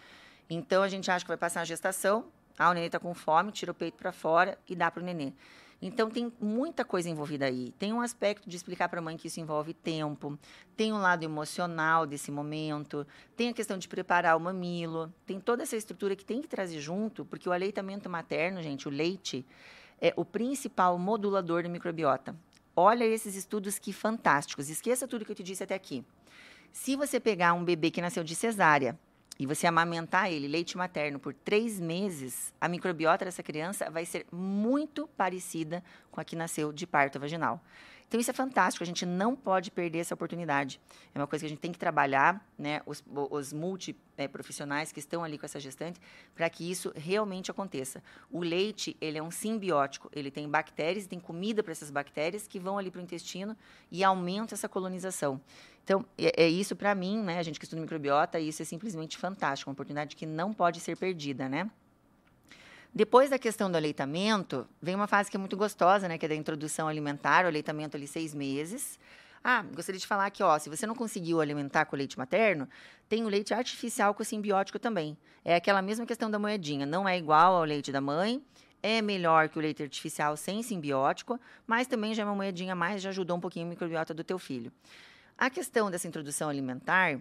Então 0.50 0.82
a 0.82 0.88
gente 0.88 1.08
acha 1.08 1.24
que 1.24 1.28
vai 1.28 1.36
passar 1.36 1.60
a 1.60 1.64
gestação, 1.64 2.24
ah, 2.58 2.68
o 2.68 2.72
nenê 2.72 2.86
está 2.86 2.98
com 2.98 3.14
fome, 3.14 3.52
tira 3.52 3.70
o 3.70 3.74
peito 3.76 3.96
para 3.96 4.10
fora 4.10 4.58
e 4.68 4.74
dá 4.74 4.90
para 4.90 5.00
o 5.00 5.06
nenê. 5.06 5.32
Então 5.80 6.10
tem 6.10 6.32
muita 6.40 6.84
coisa 6.84 7.08
envolvida 7.08 7.44
aí. 7.44 7.72
Tem 7.78 7.92
um 7.92 8.00
aspecto 8.00 8.50
de 8.50 8.56
explicar 8.56 8.88
para 8.88 8.98
a 8.98 9.02
mãe 9.02 9.16
que 9.16 9.28
isso 9.28 9.38
envolve 9.38 9.72
tempo, 9.72 10.36
tem 10.76 10.92
um 10.92 10.98
lado 10.98 11.22
emocional 11.22 12.04
desse 12.04 12.32
momento, 12.32 13.06
tem 13.36 13.50
a 13.50 13.54
questão 13.54 13.78
de 13.78 13.86
preparar 13.86 14.36
o 14.36 14.40
mamilo, 14.40 15.14
tem 15.24 15.38
toda 15.38 15.62
essa 15.62 15.76
estrutura 15.76 16.16
que 16.16 16.24
tem 16.24 16.42
que 16.42 16.48
trazer 16.48 16.80
junto, 16.80 17.24
porque 17.24 17.48
o 17.48 17.52
aleitamento 17.52 18.10
materno, 18.10 18.60
gente, 18.60 18.88
o 18.88 18.90
leite, 18.90 19.46
é 20.00 20.12
o 20.16 20.24
principal 20.24 20.98
modulador 20.98 21.62
da 21.62 21.68
microbiota. 21.68 22.34
Olha 22.80 23.04
esses 23.04 23.34
estudos 23.34 23.76
que 23.76 23.92
fantásticos. 23.92 24.70
Esqueça 24.70 25.08
tudo 25.08 25.24
que 25.24 25.32
eu 25.32 25.34
te 25.34 25.42
disse 25.42 25.64
até 25.64 25.74
aqui. 25.74 26.04
Se 26.70 26.94
você 26.94 27.18
pegar 27.18 27.52
um 27.52 27.64
bebê 27.64 27.90
que 27.90 28.00
nasceu 28.00 28.22
de 28.22 28.36
cesárea 28.36 28.96
e 29.36 29.46
você 29.46 29.66
amamentar 29.66 30.30
ele, 30.30 30.46
leite 30.46 30.78
materno, 30.78 31.18
por 31.18 31.34
três 31.34 31.80
meses, 31.80 32.54
a 32.60 32.68
microbiota 32.68 33.24
dessa 33.24 33.42
criança 33.42 33.90
vai 33.90 34.04
ser 34.04 34.26
muito 34.30 35.08
parecida 35.08 35.82
com 36.08 36.20
a 36.20 36.24
que 36.24 36.36
nasceu 36.36 36.72
de 36.72 36.86
parto 36.86 37.18
vaginal. 37.18 37.60
Então, 38.08 38.18
isso 38.18 38.30
é 38.30 38.34
fantástico, 38.34 38.82
a 38.82 38.86
gente 38.86 39.04
não 39.04 39.36
pode 39.36 39.70
perder 39.70 39.98
essa 39.98 40.14
oportunidade. 40.14 40.80
É 41.14 41.18
uma 41.18 41.26
coisa 41.26 41.42
que 41.42 41.46
a 41.46 41.48
gente 41.50 41.60
tem 41.60 41.70
que 41.70 41.78
trabalhar, 41.78 42.42
né, 42.58 42.80
os, 42.86 43.04
os 43.30 43.52
multiprofissionais 43.52 44.90
que 44.90 44.98
estão 44.98 45.22
ali 45.22 45.36
com 45.36 45.44
essa 45.44 45.60
gestante, 45.60 46.00
para 46.34 46.48
que 46.48 46.70
isso 46.70 46.90
realmente 46.96 47.50
aconteça. 47.50 48.02
O 48.30 48.40
leite, 48.40 48.96
ele 48.98 49.18
é 49.18 49.22
um 49.22 49.30
simbiótico, 49.30 50.08
ele 50.10 50.30
tem 50.30 50.48
bactérias, 50.48 51.06
tem 51.06 51.20
comida 51.20 51.62
para 51.62 51.72
essas 51.72 51.90
bactérias 51.90 52.48
que 52.48 52.58
vão 52.58 52.78
ali 52.78 52.90
para 52.90 53.00
o 53.00 53.02
intestino 53.04 53.54
e 53.92 54.02
aumenta 54.02 54.54
essa 54.54 54.70
colonização. 54.70 55.38
Então, 55.84 56.02
é, 56.16 56.44
é 56.44 56.48
isso 56.48 56.74
para 56.74 56.94
mim, 56.94 57.22
né, 57.22 57.38
a 57.38 57.42
gente 57.42 57.58
que 57.58 57.66
estuda 57.66 57.82
microbiota, 57.82 58.40
isso 58.40 58.62
é 58.62 58.64
simplesmente 58.64 59.18
fantástico, 59.18 59.68
uma 59.68 59.74
oportunidade 59.74 60.16
que 60.16 60.24
não 60.24 60.54
pode 60.54 60.80
ser 60.80 60.96
perdida, 60.96 61.46
né? 61.46 61.70
Depois 62.98 63.30
da 63.30 63.38
questão 63.38 63.70
do 63.70 63.76
aleitamento, 63.76 64.66
vem 64.82 64.96
uma 64.96 65.06
fase 65.06 65.30
que 65.30 65.36
é 65.36 65.38
muito 65.38 65.56
gostosa, 65.56 66.08
né? 66.08 66.18
Que 66.18 66.26
é 66.26 66.30
da 66.30 66.34
introdução 66.34 66.88
alimentar, 66.88 67.44
o 67.44 67.46
aleitamento 67.46 67.96
ali 67.96 68.08
seis 68.08 68.34
meses. 68.34 68.98
Ah, 69.44 69.62
gostaria 69.72 70.00
de 70.00 70.04
falar 70.04 70.28
que, 70.30 70.42
ó, 70.42 70.58
se 70.58 70.68
você 70.68 70.84
não 70.84 70.96
conseguiu 70.96 71.40
alimentar 71.40 71.84
com 71.84 71.94
leite 71.94 72.18
materno, 72.18 72.68
tem 73.08 73.24
o 73.24 73.28
leite 73.28 73.54
artificial 73.54 74.12
com 74.14 74.24
simbiótico 74.24 74.80
também. 74.80 75.16
É 75.44 75.54
aquela 75.54 75.80
mesma 75.80 76.04
questão 76.04 76.28
da 76.28 76.40
moedinha, 76.40 76.84
não 76.84 77.08
é 77.08 77.16
igual 77.16 77.54
ao 77.54 77.62
leite 77.62 77.92
da 77.92 78.00
mãe, 78.00 78.42
é 78.82 79.00
melhor 79.00 79.48
que 79.48 79.60
o 79.60 79.62
leite 79.62 79.80
artificial 79.80 80.36
sem 80.36 80.60
simbiótico, 80.64 81.38
mas 81.68 81.86
também 81.86 82.12
já 82.14 82.24
é 82.24 82.26
uma 82.26 82.34
moedinha 82.34 82.72
a 82.72 82.74
mais, 82.74 83.00
já 83.00 83.10
ajudou 83.10 83.36
um 83.36 83.40
pouquinho 83.40 83.66
a 83.66 83.68
microbiota 83.68 84.12
do 84.12 84.24
teu 84.24 84.40
filho. 84.40 84.72
A 85.38 85.48
questão 85.48 85.88
dessa 85.88 86.08
introdução 86.08 86.48
alimentar, 86.48 87.20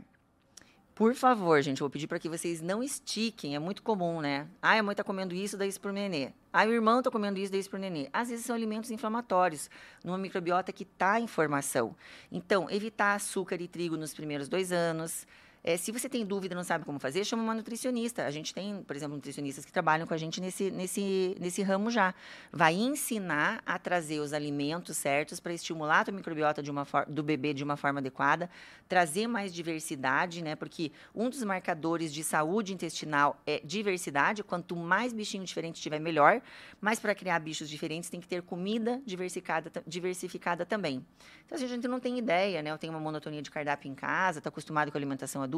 por 0.97 1.13
favor, 1.13 1.61
gente, 1.61 1.79
vou 1.79 1.91
pedir 1.91 2.07
para 2.07 2.17
que 2.17 2.27
vocês 2.27 2.59
não 2.59 2.81
estiquem. 2.81 3.55
É 3.55 3.59
muito 3.59 3.83
comum, 3.83 4.19
né? 4.19 4.47
Ah, 4.59 4.79
a 4.79 4.81
mãe 4.81 4.93
está 4.93 5.03
comendo 5.03 5.35
isso, 5.35 5.55
daí 5.55 5.69
isso 5.69 5.79
para 5.79 5.91
o 5.91 5.93
nenê. 5.93 6.31
Ah, 6.51 6.65
o 6.65 6.73
irmão 6.73 6.97
está 6.97 7.11
comendo 7.11 7.37
isso, 7.37 7.51
daí 7.51 7.61
isso 7.61 7.69
para 7.69 7.77
o 7.77 7.79
nenê. 7.79 8.09
Às 8.11 8.29
vezes 8.29 8.43
são 8.43 8.55
alimentos 8.55 8.89
inflamatórios, 8.89 9.69
numa 10.03 10.17
microbiota 10.17 10.73
que 10.73 10.81
está 10.81 11.19
em 11.19 11.27
formação. 11.27 11.95
Então, 12.31 12.67
evitar 12.71 13.13
açúcar 13.13 13.61
e 13.61 13.67
trigo 13.67 13.95
nos 13.95 14.11
primeiros 14.11 14.49
dois 14.49 14.71
anos 14.71 15.27
é, 15.67 15.75
se 15.75 15.91
você 15.91 16.07
tem 16.07 16.25
dúvida 16.25 16.55
não 16.55 16.63
sabe 16.63 16.85
como 16.85 16.97
fazer, 16.97 17.25
chama 17.25 17.43
uma 17.43 17.53
nutricionista. 17.53 18.25
A 18.25 18.31
gente 18.31 18.53
tem, 18.53 18.81
por 18.83 18.95
exemplo, 18.95 19.17
nutricionistas 19.17 19.65
que 19.65 19.71
trabalham 19.71 20.07
com 20.07 20.13
a 20.13 20.17
gente 20.17 20.39
nesse, 20.39 20.71
nesse, 20.71 21.35
nesse 21.41 21.61
ramo 21.61 21.91
já. 21.91 22.15
Vai 22.53 22.73
ensinar 22.73 23.61
a 23.65 23.77
trazer 23.77 24.21
os 24.21 24.31
alimentos 24.31 24.95
certos 24.95 25.41
para 25.41 25.51
estimular 25.51 26.05
a 26.07 26.11
microbiota 26.13 26.63
de 26.63 26.71
uma 26.71 26.87
do 27.09 27.21
bebê 27.21 27.53
de 27.53 27.65
uma 27.65 27.75
forma 27.75 27.99
adequada, 27.99 28.49
trazer 28.87 29.27
mais 29.27 29.53
diversidade, 29.53 30.41
né? 30.41 30.55
Porque 30.55 30.89
um 31.13 31.29
dos 31.29 31.43
marcadores 31.43 32.13
de 32.13 32.23
saúde 32.23 32.73
intestinal 32.73 33.37
é 33.45 33.59
diversidade. 33.61 34.45
Quanto 34.45 34.73
mais 34.73 35.11
bichinho 35.11 35.43
diferente 35.43 35.81
tiver, 35.81 35.99
melhor. 35.99 36.41
Mas 36.79 36.97
para 36.97 37.13
criar 37.13 37.39
bichos 37.39 37.69
diferentes 37.69 38.09
tem 38.09 38.21
que 38.21 38.27
ter 38.27 38.41
comida 38.41 39.01
diversificada, 39.05 39.69
diversificada 39.85 40.65
também. 40.65 41.05
Então, 41.45 41.57
se 41.57 41.65
a 41.65 41.67
gente 41.67 41.87
não 41.87 41.99
tem 41.99 42.17
ideia, 42.17 42.61
né? 42.61 42.71
Eu 42.71 42.77
tenho 42.77 42.93
uma 42.93 43.01
monotonia 43.01 43.41
de 43.41 43.51
cardápio 43.51 43.91
em 43.91 43.95
casa, 43.95 44.39
está 44.39 44.47
acostumado 44.49 44.91
com 44.91 44.97
a 44.97 44.99
alimentação 44.99 45.41
adulta, 45.41 45.56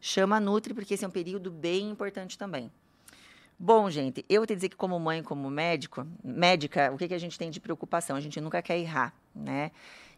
chama 0.00 0.36
a 0.36 0.40
Nutri, 0.40 0.74
porque 0.74 0.94
esse 0.94 1.04
é 1.04 1.08
um 1.08 1.10
período 1.10 1.50
bem 1.50 1.90
importante 1.90 2.36
também. 2.36 2.70
Bom, 3.58 3.88
gente, 3.88 4.24
eu 4.28 4.40
vou 4.40 4.46
te 4.46 4.54
dizer 4.54 4.68
que 4.68 4.76
como 4.76 4.98
mãe, 4.98 5.22
como 5.22 5.48
médico, 5.48 6.06
médica, 6.22 6.90
o 6.92 6.98
que, 6.98 7.06
que 7.06 7.14
a 7.14 7.18
gente 7.18 7.38
tem 7.38 7.50
de 7.50 7.60
preocupação? 7.60 8.16
A 8.16 8.20
gente 8.20 8.40
nunca 8.40 8.60
quer 8.60 8.78
errar, 8.78 9.14
né? 9.34 9.70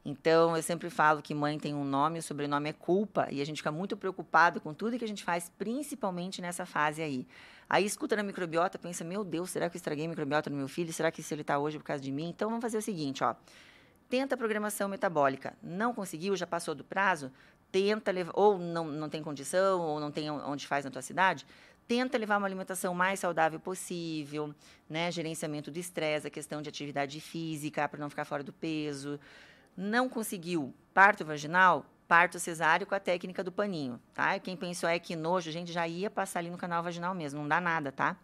Então, 0.04 0.56
eu 0.56 0.62
sempre 0.62 0.88
falo 0.88 1.20
que 1.20 1.34
mãe 1.34 1.58
tem 1.58 1.74
um 1.74 1.84
nome, 1.84 2.20
o 2.20 2.22
sobrenome 2.22 2.70
é 2.70 2.72
culpa, 2.72 3.26
e 3.30 3.42
a 3.42 3.44
gente 3.44 3.58
fica 3.58 3.72
muito 3.72 3.96
preocupado 3.96 4.60
com 4.60 4.72
tudo 4.72 4.96
que 4.98 5.04
a 5.04 5.08
gente 5.08 5.24
faz, 5.24 5.50
principalmente 5.58 6.40
nessa 6.40 6.64
fase 6.64 7.02
aí. 7.02 7.26
Aí 7.68 7.84
escuta 7.84 8.14
na 8.14 8.22
microbiota, 8.22 8.78
pensa, 8.78 9.04
meu 9.04 9.24
Deus, 9.24 9.50
será 9.50 9.68
que 9.68 9.76
eu 9.76 9.78
estraguei 9.78 10.06
a 10.06 10.08
microbiota 10.08 10.48
no 10.48 10.56
meu 10.56 10.68
filho? 10.68 10.92
Será 10.92 11.10
que 11.10 11.22
se 11.22 11.34
ele 11.34 11.40
está 11.40 11.58
hoje 11.58 11.76
por 11.78 11.84
causa 11.84 12.02
de 12.02 12.12
mim? 12.12 12.28
Então, 12.28 12.48
vamos 12.48 12.62
fazer 12.62 12.78
o 12.78 12.82
seguinte, 12.82 13.24
ó. 13.24 13.34
Tenta 14.08 14.36
a 14.36 14.38
programação 14.38 14.88
metabólica. 14.88 15.54
Não 15.60 15.92
conseguiu, 15.92 16.36
já 16.36 16.46
passou 16.46 16.72
do 16.72 16.84
prazo? 16.84 17.32
Tenta 17.76 18.10
levar, 18.10 18.32
ou 18.34 18.58
não, 18.58 18.86
não 18.86 19.06
tem 19.06 19.22
condição, 19.22 19.82
ou 19.82 20.00
não 20.00 20.10
tem 20.10 20.30
onde 20.30 20.66
faz 20.66 20.86
na 20.86 20.90
tua 20.90 21.02
cidade? 21.02 21.44
tenta 21.86 22.18
levar 22.18 22.38
uma 22.38 22.46
alimentação 22.46 22.94
mais 22.94 23.20
saudável 23.20 23.60
possível, 23.60 24.54
né? 24.88 25.10
Gerenciamento 25.12 25.70
do 25.70 25.78
estresse, 25.78 26.26
a 26.26 26.30
questão 26.30 26.62
de 26.62 26.68
atividade 26.68 27.20
física 27.20 27.86
para 27.86 28.00
não 28.00 28.10
ficar 28.10 28.24
fora 28.24 28.42
do 28.42 28.52
peso. 28.52 29.20
Não 29.76 30.08
conseguiu 30.08 30.74
parto 30.94 31.22
vaginal? 31.22 31.84
Parto 32.08 32.38
cesáreo 32.38 32.86
com 32.86 32.94
a 32.94 32.98
técnica 32.98 33.44
do 33.44 33.52
paninho, 33.52 34.00
tá? 34.14 34.38
Quem 34.38 34.56
pensou 34.56 34.88
é 34.88 34.98
que 34.98 35.14
nojo, 35.14 35.50
gente 35.50 35.70
já 35.70 35.86
ia 35.86 36.08
passar 36.08 36.38
ali 36.38 36.48
no 36.48 36.56
canal 36.56 36.82
vaginal 36.82 37.14
mesmo, 37.14 37.40
não 37.40 37.48
dá 37.48 37.60
nada, 37.60 37.92
tá? 37.92 38.16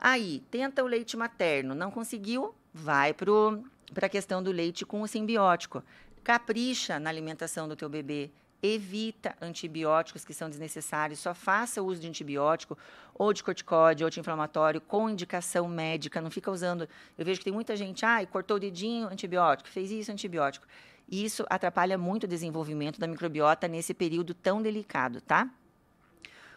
Aí, 0.00 0.42
tenta 0.50 0.82
o 0.82 0.86
leite 0.86 1.16
materno, 1.16 1.74
não 1.74 1.90
conseguiu? 1.90 2.54
Vai 2.72 3.12
para 3.12 4.06
a 4.06 4.08
questão 4.08 4.42
do 4.42 4.50
leite 4.50 4.86
com 4.86 5.02
o 5.02 5.06
simbiótico. 5.06 5.84
Capricha 6.24 6.98
na 6.98 7.10
alimentação 7.10 7.68
do 7.68 7.76
teu 7.76 7.88
bebê, 7.88 8.30
evita 8.62 9.36
antibióticos 9.40 10.24
que 10.24 10.34
são 10.34 10.48
desnecessários, 10.48 11.20
só 11.20 11.34
faça 11.34 11.82
uso 11.82 12.00
de 12.00 12.08
antibiótico 12.08 12.76
ou 13.14 13.32
de 13.32 13.42
corticóide 13.42 14.02
ou 14.02 14.08
anti-inflamatório 14.08 14.80
com 14.80 15.08
indicação 15.08 15.68
médica, 15.68 16.20
não 16.20 16.30
fica 16.30 16.50
usando. 16.50 16.88
Eu 17.16 17.24
vejo 17.24 17.38
que 17.40 17.44
tem 17.44 17.52
muita 17.52 17.76
gente, 17.76 18.04
ai, 18.04 18.24
ah, 18.24 18.26
cortou 18.26 18.56
o 18.56 18.60
dedinho, 18.60 19.08
antibiótico, 19.08 19.68
fez 19.68 19.90
isso, 19.90 20.10
antibiótico. 20.10 20.66
Isso 21.10 21.46
atrapalha 21.48 21.96
muito 21.96 22.24
o 22.24 22.28
desenvolvimento 22.28 23.00
da 23.00 23.06
microbiota 23.06 23.66
nesse 23.66 23.94
período 23.94 24.34
tão 24.34 24.60
delicado, 24.60 25.20
tá? 25.20 25.48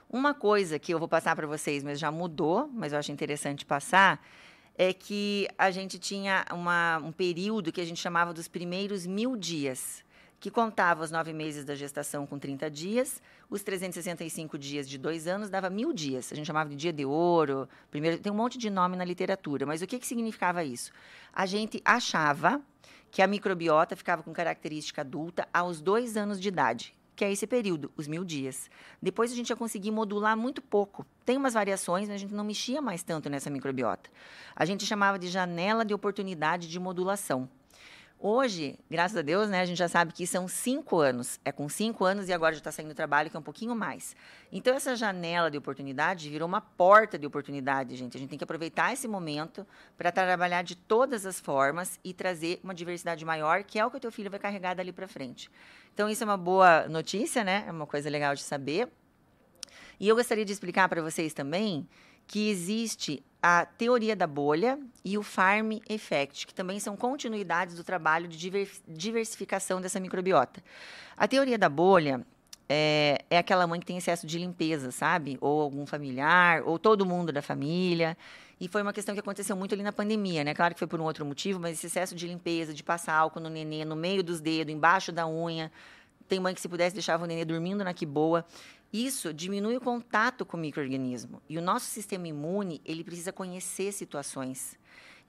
Uma 0.10 0.34
coisa 0.34 0.78
que 0.78 0.94
eu 0.94 1.00
vou 1.00 1.08
passar 1.08 1.36
para 1.36 1.48
vocês, 1.48 1.84
mas 1.84 1.98
já 1.98 2.12
mudou, 2.12 2.70
mas 2.74 2.92
eu 2.92 3.00
acho 3.00 3.14
interessante 3.14 3.66
passar, 3.66 4.22
é 4.78 4.92
que 4.92 5.48
a 5.58 5.72
gente 5.72 5.98
tinha 5.98 6.46
uma, 6.52 6.98
um 6.98 7.12
período 7.12 7.72
que 7.72 7.80
a 7.80 7.86
gente 7.86 8.00
chamava 8.00 8.34
dos 8.34 8.48
primeiros 8.48 9.06
mil 9.06 9.38
dias 9.38 10.04
que 10.42 10.50
contava 10.50 11.04
os 11.04 11.12
nove 11.12 11.32
meses 11.34 11.64
da 11.64 11.76
gestação 11.76 12.26
com 12.26 12.40
30 12.40 12.68
dias, 12.72 13.22
os 13.48 13.62
365 13.62 14.58
dias 14.58 14.90
de 14.90 14.98
dois 14.98 15.28
anos 15.28 15.52
dava 15.52 15.70
mil 15.70 15.94
dias. 15.94 16.34
A 16.34 16.36
gente 16.36 16.48
chamava 16.48 16.68
de 16.68 16.76
dia 16.76 16.92
de 16.92 17.06
ouro. 17.06 17.70
Primeiro, 17.92 18.18
tem 18.18 18.32
um 18.32 18.36
monte 18.36 18.58
de 18.58 18.68
nome 18.68 18.98
na 18.98 19.06
literatura, 19.06 19.68
mas 19.68 19.84
o 19.84 19.88
que, 19.88 20.00
que 20.00 20.08
significava 20.08 20.64
isso? 20.64 20.92
A 21.32 21.46
gente 21.46 21.80
achava 21.86 22.60
que 23.12 23.22
a 23.22 23.28
microbiota 23.28 23.96
ficava 23.96 24.24
com 24.24 24.34
característica 24.34 25.02
adulta 25.02 25.48
aos 25.54 25.80
dois 25.80 26.18
anos 26.18 26.42
de 26.42 26.48
idade, 26.48 26.96
que 27.16 27.24
é 27.24 27.32
esse 27.32 27.46
período, 27.46 27.92
os 27.96 28.08
mil 28.08 28.26
dias. 28.26 28.68
Depois 29.00 29.32
a 29.32 29.36
gente 29.36 29.52
ia 29.52 29.56
conseguir 29.56 29.92
modular 29.92 30.36
muito 30.36 30.60
pouco. 30.60 31.06
Tem 31.24 31.38
umas 31.38 31.54
variações, 31.54 32.08
mas 32.08 32.16
a 32.16 32.18
gente 32.18 32.34
não 32.34 32.44
mexia 32.44 32.82
mais 32.82 33.04
tanto 33.04 33.30
nessa 33.30 33.52
microbiota. 33.52 34.10
A 34.56 34.66
gente 34.66 34.88
chamava 34.88 35.20
de 35.20 35.28
janela 35.28 35.86
de 35.86 35.94
oportunidade 35.94 36.68
de 36.68 36.80
modulação. 36.80 37.48
Hoje, 38.24 38.78
graças 38.88 39.18
a 39.18 39.24
Deus, 39.24 39.50
né, 39.50 39.62
a 39.62 39.66
gente 39.66 39.80
já 39.80 39.88
sabe 39.88 40.14
que 40.14 40.28
são 40.28 40.48
cinco 40.48 41.00
anos. 41.00 41.40
É 41.44 41.52
com 41.52 41.68
cinco 41.68 42.06
anos 42.06 42.30
e 42.30 42.34
agora 42.34 42.54
já 42.54 42.60
está 42.60 42.72
saindo 42.72 42.90
do 42.90 42.96
trabalho, 42.96 43.32
que 43.32 43.36
é 43.36 43.40
um 43.40 43.42
pouquinho 43.42 43.76
mais. 43.76 44.16
Então, 44.52 44.76
essa 44.76 44.96
janela 44.96 45.50
de 45.50 45.58
oportunidade 45.58 46.30
virou 46.30 46.48
uma 46.48 46.62
porta 46.62 47.18
de 47.18 47.26
oportunidade, 47.26 47.96
gente. 47.96 48.16
A 48.16 48.20
gente 48.20 48.30
tem 48.30 48.38
que 48.38 48.44
aproveitar 48.44 48.94
esse 48.94 49.08
momento 49.08 49.66
para 49.98 50.12
trabalhar 50.12 50.62
de 50.62 50.76
todas 50.76 51.26
as 51.26 51.40
formas 51.40 52.00
e 52.04 52.14
trazer 52.14 52.60
uma 52.64 52.76
diversidade 52.76 53.26
maior, 53.26 53.64
que 53.64 53.80
é 53.80 53.86
o 53.88 53.90
que 53.90 53.98
o 53.98 54.00
teu 54.00 54.12
filho 54.12 54.30
vai 54.30 54.40
carregar 54.40 54.76
dali 54.76 54.92
para 54.92 55.08
frente. 55.08 55.50
Então, 55.92 56.08
isso 56.08 56.24
é 56.24 56.26
uma 56.26 56.38
boa 56.38 56.88
notícia, 56.88 57.44
né? 57.44 57.64
É 57.68 57.72
uma 57.72 57.88
coisa 57.88 58.08
legal 58.08 58.36
de 58.36 58.44
saber. 58.44 58.88
E 60.00 60.08
eu 60.08 60.16
gostaria 60.16 60.46
de 60.46 60.54
explicar 60.54 60.88
para 60.88 61.02
vocês 61.02 61.34
também 61.34 61.90
que 62.32 62.50
existe 62.50 63.22
a 63.44 63.66
teoria 63.66 64.16
da 64.16 64.26
bolha 64.26 64.80
e 65.04 65.18
o 65.18 65.24
farm 65.24 65.80
effect, 65.90 66.48
que 66.48 66.54
também 66.54 66.80
são 66.80 66.96
continuidades 66.96 67.76
do 67.76 67.84
trabalho 67.84 68.26
de 68.26 68.38
diversificação 68.88 69.82
dessa 69.82 70.00
microbiota. 70.00 70.64
A 71.18 71.28
teoria 71.28 71.58
da 71.58 71.68
bolha 71.68 72.26
é, 72.70 73.26
é, 73.30 73.38
aquela 73.38 73.68
mãe 73.68 73.82
que 73.82 73.86
tem 73.86 73.98
excesso 73.98 74.26
de 74.26 74.40
limpeza, 74.40 74.92
sabe? 74.92 75.38
Ou 75.42 75.60
algum 75.60 75.86
familiar, 75.86 76.64
ou 76.66 76.80
todo 76.80 77.06
mundo 77.06 77.34
da 77.34 77.42
família. 77.42 78.18
E 78.62 78.70
foi 78.70 78.82
uma 78.82 78.94
questão 78.94 79.14
que 79.14 79.20
aconteceu 79.20 79.58
muito 79.58 79.76
ali 79.76 79.84
na 79.84 79.92
pandemia, 79.92 80.46
né? 80.46 80.54
Claro 80.54 80.74
que 80.74 80.80
foi 80.80 80.88
por 80.88 81.02
um 81.02 81.04
outro 81.04 81.26
motivo, 81.26 81.60
mas 81.60 81.74
esse 81.74 81.88
excesso 81.88 82.16
de 82.16 82.28
limpeza, 82.28 82.74
de 82.74 82.82
passar 82.82 83.16
álcool 83.16 83.42
no 83.42 83.50
nenê, 83.50 83.84
no 83.84 83.98
meio 83.98 84.24
dos 84.24 84.40
dedos, 84.40 84.74
embaixo 84.74 85.12
da 85.12 85.28
unha. 85.28 85.70
Tem 86.30 86.40
mãe 86.40 86.56
que, 86.56 86.62
se 86.62 86.70
pudesse, 86.70 86.94
deixava 86.94 87.26
o 87.26 87.28
nenê 87.28 87.44
dormindo 87.44 87.84
na 87.84 87.94
que 87.94 88.06
boa. 88.06 88.46
Isso 88.92 89.34
diminui 89.34 89.78
o 89.78 89.82
contato 89.82 90.46
com 90.46 90.58
o 90.58 90.60
microorganismo 90.60 91.42
e 91.48 91.58
o 91.58 91.62
nosso 91.62 91.86
sistema 91.86 92.28
imune 92.28 92.82
ele 92.84 93.04
precisa 93.04 93.32
conhecer 93.32 93.94
situações. 93.94 94.78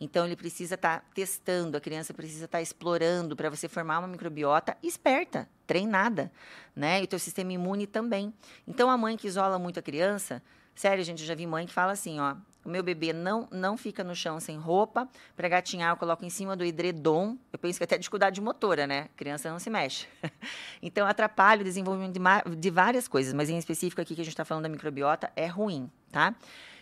Então 0.00 0.26
ele 0.26 0.34
precisa 0.34 0.74
estar 0.74 1.00
tá 1.00 1.06
testando, 1.14 1.76
a 1.76 1.80
criança 1.80 2.12
precisa 2.12 2.46
estar 2.46 2.58
tá 2.58 2.62
explorando 2.62 3.36
para 3.36 3.48
você 3.48 3.68
formar 3.68 4.00
uma 4.00 4.08
microbiota 4.08 4.76
esperta, 4.82 5.48
treinada, 5.64 6.32
né? 6.74 7.00
E 7.00 7.04
o 7.04 7.06
teu 7.06 7.20
sistema 7.20 7.52
imune 7.52 7.86
também. 7.86 8.34
Então 8.66 8.90
a 8.90 8.96
mãe 8.96 9.16
que 9.16 9.28
isola 9.28 9.60
muito 9.60 9.78
a 9.78 9.82
criança, 9.82 10.42
sério, 10.74 11.04
gente, 11.04 11.20
eu 11.20 11.26
já 11.26 11.36
vi 11.36 11.46
mãe 11.46 11.66
que 11.66 11.72
fala 11.72 11.92
assim, 11.92 12.18
ó, 12.18 12.34
o 12.64 12.68
meu 12.68 12.82
bebê 12.82 13.12
não, 13.12 13.48
não 13.50 13.76
fica 13.76 14.04
no 14.04 14.14
chão 14.14 14.38
sem 14.38 14.56
roupa. 14.56 15.08
Para 15.36 15.48
gatinhar, 15.48 15.92
eu 15.92 15.96
coloco 15.96 16.24
em 16.24 16.30
cima 16.30 16.56
do 16.56 16.64
edredom. 16.64 17.36
Eu 17.52 17.58
penso 17.58 17.78
que 17.78 17.84
até 17.84 17.98
dificuldade 17.98 18.40
motora, 18.40 18.86
né? 18.86 19.08
Criança 19.16 19.50
não 19.50 19.58
se 19.58 19.68
mexe. 19.68 20.06
então, 20.80 21.06
atrapalha 21.06 21.62
o 21.62 21.64
desenvolvimento 21.64 22.12
de, 22.12 22.56
de, 22.56 22.70
várias 22.70 23.08
coisas, 23.08 23.34
mas 23.34 23.50
em 23.50 23.58
específico 23.58 24.00
aqui 24.00 24.14
que 24.14 24.20
a 24.20 24.24
gente 24.24 24.34
está 24.34 24.44
falando 24.44 24.64
da 24.64 24.68
microbiota, 24.68 25.32
é 25.34 25.46
ruim, 25.46 25.90
tá? 26.10 26.34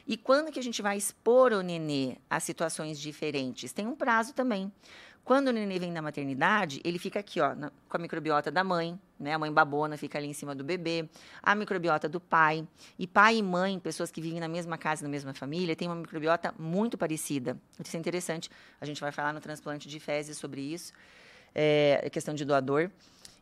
E 0.07 0.17
quando 0.17 0.51
que 0.51 0.59
a 0.59 0.63
gente 0.63 0.83
vai 0.83 0.97
expor 0.97 1.53
o 1.53 1.63
nenê 1.63 2.17
a 2.29 2.41
situações 2.41 2.99
diferentes? 3.01 3.73
Tem 3.73 3.87
um 3.87 3.95
prazo 3.95 4.35
também. 4.35 4.71
Quando 5.25 5.49
o 5.49 5.53
nenê 5.53 5.79
vem 5.79 5.93
da 5.93 6.03
maternidade, 6.03 6.81
ele 6.85 6.99
fica 6.99 7.21
aqui, 7.21 7.41
ó, 7.41 7.55
na, 7.55 7.71
com 7.89 7.97
a 7.97 8.01
microbiota 8.01 8.51
da 8.51 8.65
mãe, 8.65 8.99
né? 9.21 9.35
A 9.35 9.39
mãe 9.39 9.53
babona 9.53 9.97
fica 9.97 10.19
ali 10.19 10.27
em 10.27 10.33
cima 10.33 10.55
do 10.55 10.65
bebê, 10.65 11.09
a 11.43 11.55
microbiota 11.55 12.09
do 12.09 12.19
pai. 12.19 12.67
E 12.99 13.07
pai 13.07 13.37
e 13.37 13.43
mãe, 13.43 13.79
pessoas 13.79 14.11
que 14.11 14.21
vivem 14.21 14.41
na 14.41 14.49
mesma 14.49 14.79
casa, 14.79 15.03
na 15.03 15.09
mesma 15.09 15.35
família, 15.35 15.77
têm 15.77 15.87
uma 15.87 15.95
microbiota 15.95 16.55
muito 16.59 16.97
parecida. 16.97 17.57
Isso 17.85 17.97
é 17.97 18.01
interessante. 18.01 18.51
A 18.81 18.87
gente 18.87 19.01
vai 19.01 19.13
falar 19.13 19.33
no 19.33 19.41
transplante 19.41 19.87
de 19.87 20.01
fezes 20.01 20.39
sobre 20.39 20.63
isso. 20.63 20.93
É, 21.55 22.09
questão 22.11 22.35
de 22.35 22.45
doador. 22.45 22.91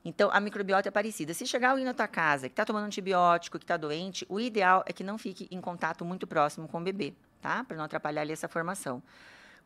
Então, 0.04 0.30
a 0.32 0.40
microbiota 0.40 0.88
é 0.88 0.90
parecida. 0.90 1.34
Se 1.34 1.46
chegar 1.46 1.70
alguém 1.70 1.84
na 1.84 1.92
tua 1.94 2.08
casa 2.08 2.48
que 2.48 2.52
está 2.52 2.64
tomando 2.64 2.86
antibiótico, 2.86 3.58
que 3.58 3.64
está 3.64 3.76
doente, 3.76 4.24
o 4.28 4.40
ideal 4.40 4.82
é 4.86 4.92
que 4.92 5.04
não 5.04 5.18
fique 5.18 5.48
em 5.50 5.60
contato 5.60 6.04
muito 6.04 6.26
próximo 6.26 6.68
com 6.68 6.78
o 6.78 6.80
bebê, 6.80 7.12
tá? 7.40 7.64
Para 7.64 7.76
não 7.76 7.84
atrapalhar 7.84 8.22
ali 8.22 8.32
essa 8.32 8.48
formação. 8.48 9.02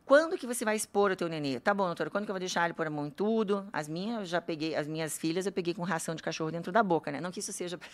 Quando 0.04 0.36
que 0.36 0.46
você 0.46 0.64
vai 0.64 0.74
expor 0.74 1.12
o 1.12 1.16
teu 1.16 1.28
nenê? 1.28 1.60
Tá 1.60 1.72
bom, 1.72 1.86
doutora, 1.86 2.10
quando 2.10 2.24
que 2.24 2.30
eu 2.30 2.34
vou 2.34 2.40
deixar 2.40 2.64
ele 2.64 2.74
pôr 2.74 2.86
a 2.86 2.90
mão 2.90 3.06
em 3.06 3.10
tudo? 3.10 3.66
As 3.72 3.88
minhas, 3.88 4.18
eu 4.18 4.24
já 4.24 4.40
peguei, 4.40 4.74
as 4.74 4.88
minhas 4.88 5.16
filhas, 5.16 5.46
eu 5.46 5.52
peguei 5.52 5.72
com 5.74 5.82
ração 5.82 6.14
de 6.14 6.22
cachorro 6.22 6.50
dentro 6.50 6.72
da 6.72 6.82
boca, 6.82 7.12
né? 7.12 7.20
Não 7.20 7.30
que 7.30 7.38
isso 7.38 7.52
seja 7.52 7.78
para 7.78 7.88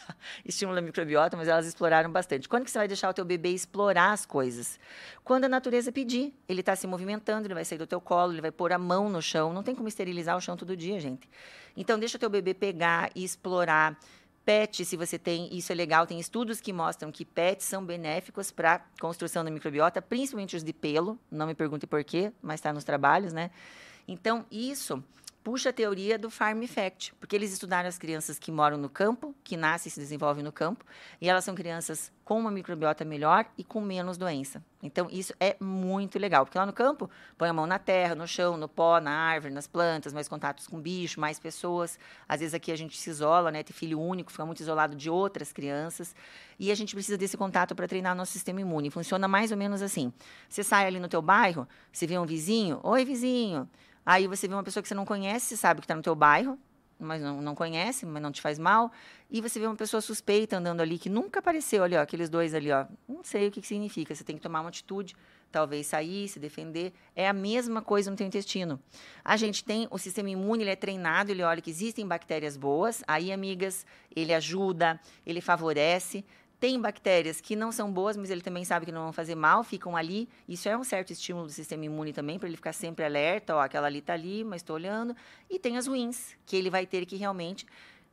estimular 0.44 0.78
a 0.78 0.82
microbiota, 0.82 1.36
mas 1.36 1.48
elas 1.48 1.66
exploraram 1.66 2.10
bastante. 2.10 2.48
Quando 2.48 2.64
que 2.64 2.70
você 2.70 2.78
vai 2.78 2.88
deixar 2.88 3.10
o 3.10 3.14
teu 3.14 3.24
bebê 3.24 3.50
explorar 3.50 4.12
as 4.12 4.24
coisas? 4.24 4.80
Quando 5.22 5.44
a 5.44 5.48
natureza 5.48 5.92
pedir. 5.92 6.34
Ele 6.48 6.60
está 6.60 6.74
se 6.74 6.86
movimentando, 6.86 7.46
ele 7.46 7.54
vai 7.54 7.64
sair 7.64 7.78
do 7.78 7.86
teu 7.86 8.00
colo, 8.00 8.32
ele 8.32 8.40
vai 8.40 8.50
pôr 8.50 8.72
a 8.72 8.78
mão 8.78 9.08
no 9.10 9.20
chão. 9.20 9.52
Não 9.52 9.62
tem 9.62 9.74
como 9.74 9.86
esterilizar 9.86 10.36
o 10.36 10.40
chão 10.40 10.56
todo 10.56 10.76
dia, 10.76 10.98
gente. 10.98 11.28
Então, 11.76 11.98
deixa 11.98 12.16
o 12.16 12.20
teu 12.20 12.30
bebê 12.30 12.54
pegar 12.54 13.10
e 13.14 13.22
explorar 13.22 13.98
PET, 14.48 14.82
se 14.86 14.96
você 14.96 15.18
tem, 15.18 15.54
isso 15.54 15.70
é 15.70 15.74
legal, 15.74 16.06
tem 16.06 16.18
estudos 16.18 16.58
que 16.58 16.72
mostram 16.72 17.12
que 17.12 17.22
PETs 17.22 17.66
são 17.66 17.84
benéficos 17.84 18.50
para 18.50 18.76
a 18.76 18.80
construção 18.98 19.44
da 19.44 19.50
microbiota, 19.50 20.00
principalmente 20.00 20.56
os 20.56 20.64
de 20.64 20.72
pelo, 20.72 21.18
não 21.30 21.46
me 21.46 21.54
pergunte 21.54 21.86
por 21.86 22.02
quê, 22.02 22.32
mas 22.40 22.54
está 22.54 22.72
nos 22.72 22.82
trabalhos, 22.82 23.34
né? 23.34 23.50
Então, 24.08 24.46
isso 24.50 25.04
puxa 25.42 25.70
a 25.70 25.72
teoria 25.72 26.18
do 26.18 26.30
farm 26.30 26.62
effect, 26.62 27.14
porque 27.20 27.34
eles 27.34 27.52
estudaram 27.52 27.88
as 27.88 27.98
crianças 27.98 28.38
que 28.38 28.52
moram 28.52 28.76
no 28.76 28.88
campo, 28.88 29.34
que 29.42 29.56
nascem 29.56 29.88
e 29.88 29.92
se 29.92 30.00
desenvolvem 30.00 30.44
no 30.44 30.52
campo, 30.52 30.84
e 31.20 31.28
elas 31.28 31.44
são 31.44 31.54
crianças 31.54 32.12
com 32.28 32.38
uma 32.38 32.50
microbiota 32.50 33.06
melhor 33.06 33.46
e 33.56 33.64
com 33.64 33.80
menos 33.80 34.18
doença. 34.18 34.62
Então, 34.82 35.08
isso 35.10 35.32
é 35.40 35.56
muito 35.58 36.18
legal, 36.18 36.44
porque 36.44 36.58
lá 36.58 36.66
no 36.66 36.74
campo, 36.74 37.08
põe 37.38 37.48
a 37.48 37.52
mão 37.54 37.66
na 37.66 37.78
terra, 37.78 38.14
no 38.14 38.28
chão, 38.28 38.58
no 38.58 38.68
pó, 38.68 39.00
na 39.00 39.10
árvore, 39.10 39.52
nas 39.54 39.66
plantas, 39.66 40.12
mais 40.12 40.28
contatos 40.28 40.66
com 40.66 40.78
bicho, 40.78 41.18
mais 41.18 41.40
pessoas. 41.40 41.98
Às 42.28 42.40
vezes 42.40 42.52
aqui 42.52 42.70
a 42.70 42.76
gente 42.76 42.98
se 42.98 43.08
isola, 43.08 43.50
né? 43.50 43.62
Tem 43.62 43.74
filho 43.74 43.98
único, 43.98 44.30
fica 44.30 44.44
muito 44.44 44.60
isolado 44.60 44.94
de 44.94 45.08
outras 45.08 45.52
crianças. 45.52 46.14
E 46.58 46.70
a 46.70 46.74
gente 46.74 46.94
precisa 46.94 47.16
desse 47.16 47.36
contato 47.36 47.74
para 47.74 47.88
treinar 47.88 48.14
nosso 48.14 48.32
sistema 48.32 48.60
imune. 48.60 48.90
Funciona 48.90 49.26
mais 49.26 49.50
ou 49.50 49.56
menos 49.56 49.80
assim. 49.80 50.12
Você 50.48 50.62
sai 50.62 50.86
ali 50.86 51.00
no 51.00 51.08
teu 51.08 51.22
bairro, 51.22 51.66
você 51.90 52.06
vê 52.06 52.18
um 52.18 52.26
vizinho, 52.26 52.78
oi 52.82 53.06
vizinho, 53.06 53.66
Aí 54.04 54.26
você 54.26 54.48
vê 54.48 54.54
uma 54.54 54.64
pessoa 54.64 54.82
que 54.82 54.88
você 54.88 54.94
não 54.94 55.04
conhece, 55.04 55.56
sabe 55.56 55.80
que 55.80 55.84
está 55.84 55.94
no 55.94 56.02
teu 56.02 56.14
bairro, 56.14 56.58
mas 56.98 57.22
não, 57.22 57.40
não 57.40 57.54
conhece, 57.54 58.04
mas 58.04 58.22
não 58.22 58.32
te 58.32 58.40
faz 58.40 58.58
mal. 58.58 58.90
E 59.30 59.40
você 59.40 59.60
vê 59.60 59.66
uma 59.66 59.76
pessoa 59.76 60.00
suspeita 60.00 60.56
andando 60.56 60.80
ali 60.80 60.98
que 60.98 61.08
nunca 61.08 61.38
apareceu 61.38 61.84
ali, 61.84 61.96
ó, 61.96 62.00
aqueles 62.00 62.28
dois 62.28 62.54
ali, 62.54 62.72
ó. 62.72 62.86
Não 63.06 63.22
sei 63.22 63.48
o 63.48 63.50
que, 63.50 63.60
que 63.60 63.66
significa. 63.66 64.14
Você 64.14 64.24
tem 64.24 64.36
que 64.36 64.42
tomar 64.42 64.60
uma 64.60 64.68
atitude, 64.68 65.14
talvez 65.52 65.86
sair, 65.86 66.28
se 66.28 66.40
defender. 66.40 66.92
É 67.14 67.28
a 67.28 67.32
mesma 67.32 67.80
coisa 67.82 68.10
no 68.10 68.16
teu 68.16 68.26
intestino. 68.26 68.80
A 69.24 69.36
gente 69.36 69.62
tem 69.64 69.86
o 69.90 69.98
sistema 69.98 70.30
imune, 70.30 70.64
ele 70.64 70.70
é 70.70 70.76
treinado, 70.76 71.30
ele 71.30 71.42
olha 71.42 71.60
que 71.60 71.70
existem 71.70 72.06
bactérias 72.06 72.56
boas. 72.56 73.02
Aí, 73.06 73.30
amigas, 73.30 73.86
ele 74.14 74.34
ajuda, 74.34 75.00
ele 75.24 75.40
favorece. 75.40 76.24
Tem 76.60 76.80
bactérias 76.80 77.40
que 77.40 77.54
não 77.54 77.70
são 77.70 77.92
boas, 77.92 78.16
mas 78.16 78.30
ele 78.30 78.40
também 78.40 78.64
sabe 78.64 78.84
que 78.84 78.90
não 78.90 79.04
vão 79.04 79.12
fazer 79.12 79.36
mal, 79.36 79.62
ficam 79.62 79.96
ali. 79.96 80.28
Isso 80.48 80.68
é 80.68 80.76
um 80.76 80.82
certo 80.82 81.12
estímulo 81.12 81.46
do 81.46 81.52
sistema 81.52 81.84
imune 81.84 82.12
também, 82.12 82.36
para 82.36 82.48
ele 82.48 82.56
ficar 82.56 82.72
sempre 82.72 83.04
alerta. 83.04 83.54
Ó, 83.54 83.60
aquela 83.60 83.86
ali 83.86 83.98
está 83.98 84.14
ali, 84.14 84.42
mas 84.42 84.60
estou 84.60 84.74
olhando. 84.74 85.14
E 85.48 85.58
tem 85.58 85.76
as 85.76 85.86
ruins, 85.86 86.36
que 86.44 86.56
ele 86.56 86.68
vai 86.68 86.84
ter 86.84 87.06
que 87.06 87.14
realmente 87.14 87.64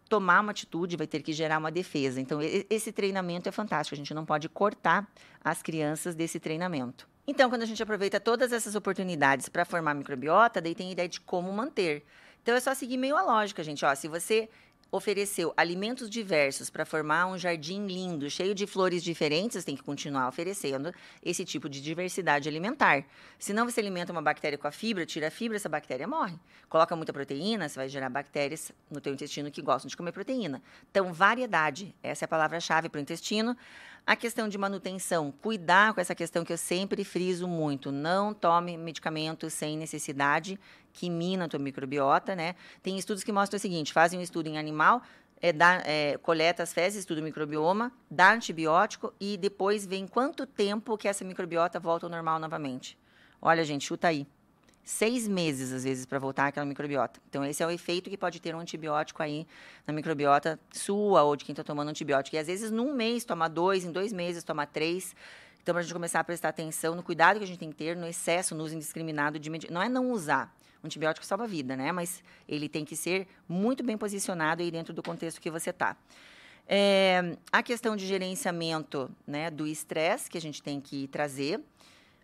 tomar 0.07 0.41
uma 0.41 0.51
atitude, 0.51 0.95
vai 0.95 1.07
ter 1.07 1.23
que 1.23 1.33
gerar 1.33 1.57
uma 1.57 1.71
defesa. 1.71 2.21
Então, 2.21 2.39
esse 2.69 2.91
treinamento 2.91 3.49
é 3.49 3.51
fantástico. 3.51 3.95
A 3.95 3.97
gente 3.97 4.13
não 4.13 4.25
pode 4.25 4.47
cortar 4.47 5.09
as 5.43 5.63
crianças 5.63 6.13
desse 6.13 6.39
treinamento. 6.39 7.07
Então, 7.27 7.49
quando 7.49 7.63
a 7.63 7.65
gente 7.65 7.81
aproveita 7.81 8.19
todas 8.19 8.51
essas 8.51 8.75
oportunidades 8.75 9.49
para 9.49 9.65
formar 9.65 9.95
microbiota, 9.95 10.61
daí 10.61 10.75
tem 10.75 10.89
a 10.89 10.91
ideia 10.91 11.09
de 11.09 11.19
como 11.19 11.51
manter. 11.51 12.05
Então, 12.43 12.53
é 12.53 12.59
só 12.59 12.75
seguir 12.75 12.97
meio 12.97 13.17
a 13.17 13.23
lógica, 13.23 13.63
gente. 13.63 13.83
Ó, 13.83 13.95
se 13.95 14.07
você 14.07 14.47
ofereceu 14.91 15.53
alimentos 15.57 16.09
diversos 16.09 16.69
para 16.69 16.85
formar 16.85 17.27
um 17.27 17.37
jardim 17.37 17.85
lindo, 17.85 18.29
cheio 18.29 18.55
de 18.55 18.65
flores 18.65 19.03
diferentes, 19.03 19.65
tem 19.65 19.75
que 19.75 19.83
continuar 19.83 20.27
oferecendo 20.27 20.93
esse 21.23 21.43
tipo 21.43 21.67
de 21.67 21.81
diversidade 21.81 22.47
alimentar. 22.47 23.03
Se 23.37 23.53
não 23.53 23.65
você 23.65 23.79
alimenta 23.81 24.11
uma 24.11 24.21
bactéria 24.21 24.57
com 24.57 24.67
a 24.67 24.71
fibra, 24.71 25.05
tira 25.05 25.27
a 25.27 25.31
fibra, 25.31 25.57
essa 25.57 25.67
bactéria 25.67 26.07
morre. 26.07 26.37
Coloca 26.69 26.95
muita 26.95 27.11
proteína, 27.11 27.67
você 27.67 27.75
vai 27.75 27.89
gerar 27.89 28.09
bactérias 28.09 28.71
no 28.89 29.01
teu 29.01 29.13
intestino 29.13 29.51
que 29.51 29.61
gostam 29.61 29.89
de 29.89 29.97
comer 29.97 30.11
proteína. 30.11 30.61
Então, 30.89 31.11
variedade, 31.11 31.93
essa 32.01 32.23
é 32.23 32.25
a 32.25 32.29
palavra-chave 32.29 32.87
para 32.89 32.99
o 32.99 33.01
intestino. 33.01 33.57
A 34.07 34.15
questão 34.15 34.47
de 34.47 34.55
manutenção, 34.55 35.33
cuidar 35.41 35.93
com 35.93 35.99
essa 35.99 36.13
questão 36.13 36.45
que 36.45 36.53
eu 36.53 36.57
sempre 36.57 37.03
friso 37.03 37.47
muito. 37.47 37.91
Não 37.91 38.35
tome 38.35 38.77
medicamentos 38.77 39.51
sem 39.51 39.75
necessidade, 39.75 40.59
que 40.95 41.09
mina 41.09 41.45
a 41.45 41.47
tua 41.47 41.59
microbiota, 41.59 42.35
né? 42.35 42.55
Tem 42.81 42.97
estudos 42.97 43.23
que 43.23 43.31
mostram 43.31 43.57
o 43.57 43.59
seguinte: 43.59 43.91
fazem 43.91 44.17
um 44.17 44.21
estudo 44.23 44.47
em 44.47 44.57
animal, 44.57 45.01
é, 45.41 45.51
dá, 45.51 45.83
é, 45.85 46.17
coleta 46.17 46.63
as 46.63 46.73
fezes, 46.73 46.99
estuda 46.99 47.21
o 47.21 47.23
microbioma, 47.23 47.91
dá 48.09 48.33
antibiótico 48.33 49.13
e 49.19 49.37
depois 49.37 49.85
vê 49.85 49.97
em 49.97 50.07
quanto 50.07 50.45
tempo 50.45 50.97
que 50.97 51.07
essa 51.07 51.23
microbiota 51.23 51.79
volta 51.79 52.05
ao 52.05 52.09
normal 52.09 52.39
novamente. 52.39 52.97
Olha, 53.41 53.63
gente, 53.63 53.85
chuta 53.85 54.07
aí 54.07 54.25
seis 54.83 55.27
meses, 55.27 55.73
às 55.73 55.83
vezes, 55.83 56.05
para 56.05 56.19
voltar 56.19 56.47
aquela 56.47 56.65
microbiota. 56.65 57.19
Então, 57.27 57.43
esse 57.43 57.61
é 57.61 57.67
o 57.67 57.71
efeito 57.71 58.09
que 58.09 58.17
pode 58.17 58.39
ter 58.39 58.55
um 58.55 58.59
antibiótico 58.59 59.21
aí 59.21 59.47
na 59.85 59.91
microbiota 59.91 60.59
sua 60.71 61.23
ou 61.23 61.35
de 61.35 61.43
quem 61.43 61.53
está 61.53 61.63
tomando 61.63 61.89
antibiótico. 61.89 62.35
E, 62.35 62.39
às 62.39 62.47
vezes, 62.47 62.71
num 62.71 62.93
mês, 62.93 63.25
toma 63.25 63.49
dois, 63.49 63.83
em 63.83 63.91
dois 63.91 64.13
meses, 64.13 64.43
toma 64.43 64.65
três. 64.65 65.15
Então, 65.61 65.73
para 65.73 65.79
a 65.79 65.83
gente 65.83 65.93
começar 65.93 66.19
a 66.19 66.23
prestar 66.23 66.49
atenção 66.49 66.93
no 66.93 67.01
cuidado 67.01 67.39
que 67.39 67.43
a 67.43 67.47
gente 67.47 67.57
tem 67.57 67.71
que 67.71 67.75
ter 67.75 67.97
no 67.97 68.07
excesso, 68.07 68.53
no 68.53 68.63
uso 68.63 68.75
indiscriminado 68.75 69.39
de 69.39 69.49
medicamentos. 69.49 69.73
Não 69.73 69.81
é 69.81 69.89
não 69.89 70.11
usar. 70.11 70.55
O 70.85 70.87
antibiótico 70.87 71.25
salva 71.25 71.47
vida, 71.47 71.75
né? 71.75 71.91
Mas 71.91 72.23
ele 72.47 72.69
tem 72.69 72.85
que 72.85 72.95
ser 72.95 73.27
muito 73.49 73.83
bem 73.83 73.97
posicionado 73.97 74.61
aí 74.61 74.69
dentro 74.69 74.93
do 74.93 75.01
contexto 75.01 75.41
que 75.41 75.49
você 75.49 75.71
está. 75.71 75.97
É, 76.67 77.35
a 77.51 77.63
questão 77.63 77.95
de 77.95 78.05
gerenciamento 78.05 79.09
né, 79.25 79.49
do 79.49 79.65
estresse 79.65 80.29
que 80.29 80.37
a 80.37 80.41
gente 80.41 80.61
tem 80.61 80.79
que 80.79 81.07
trazer, 81.07 81.59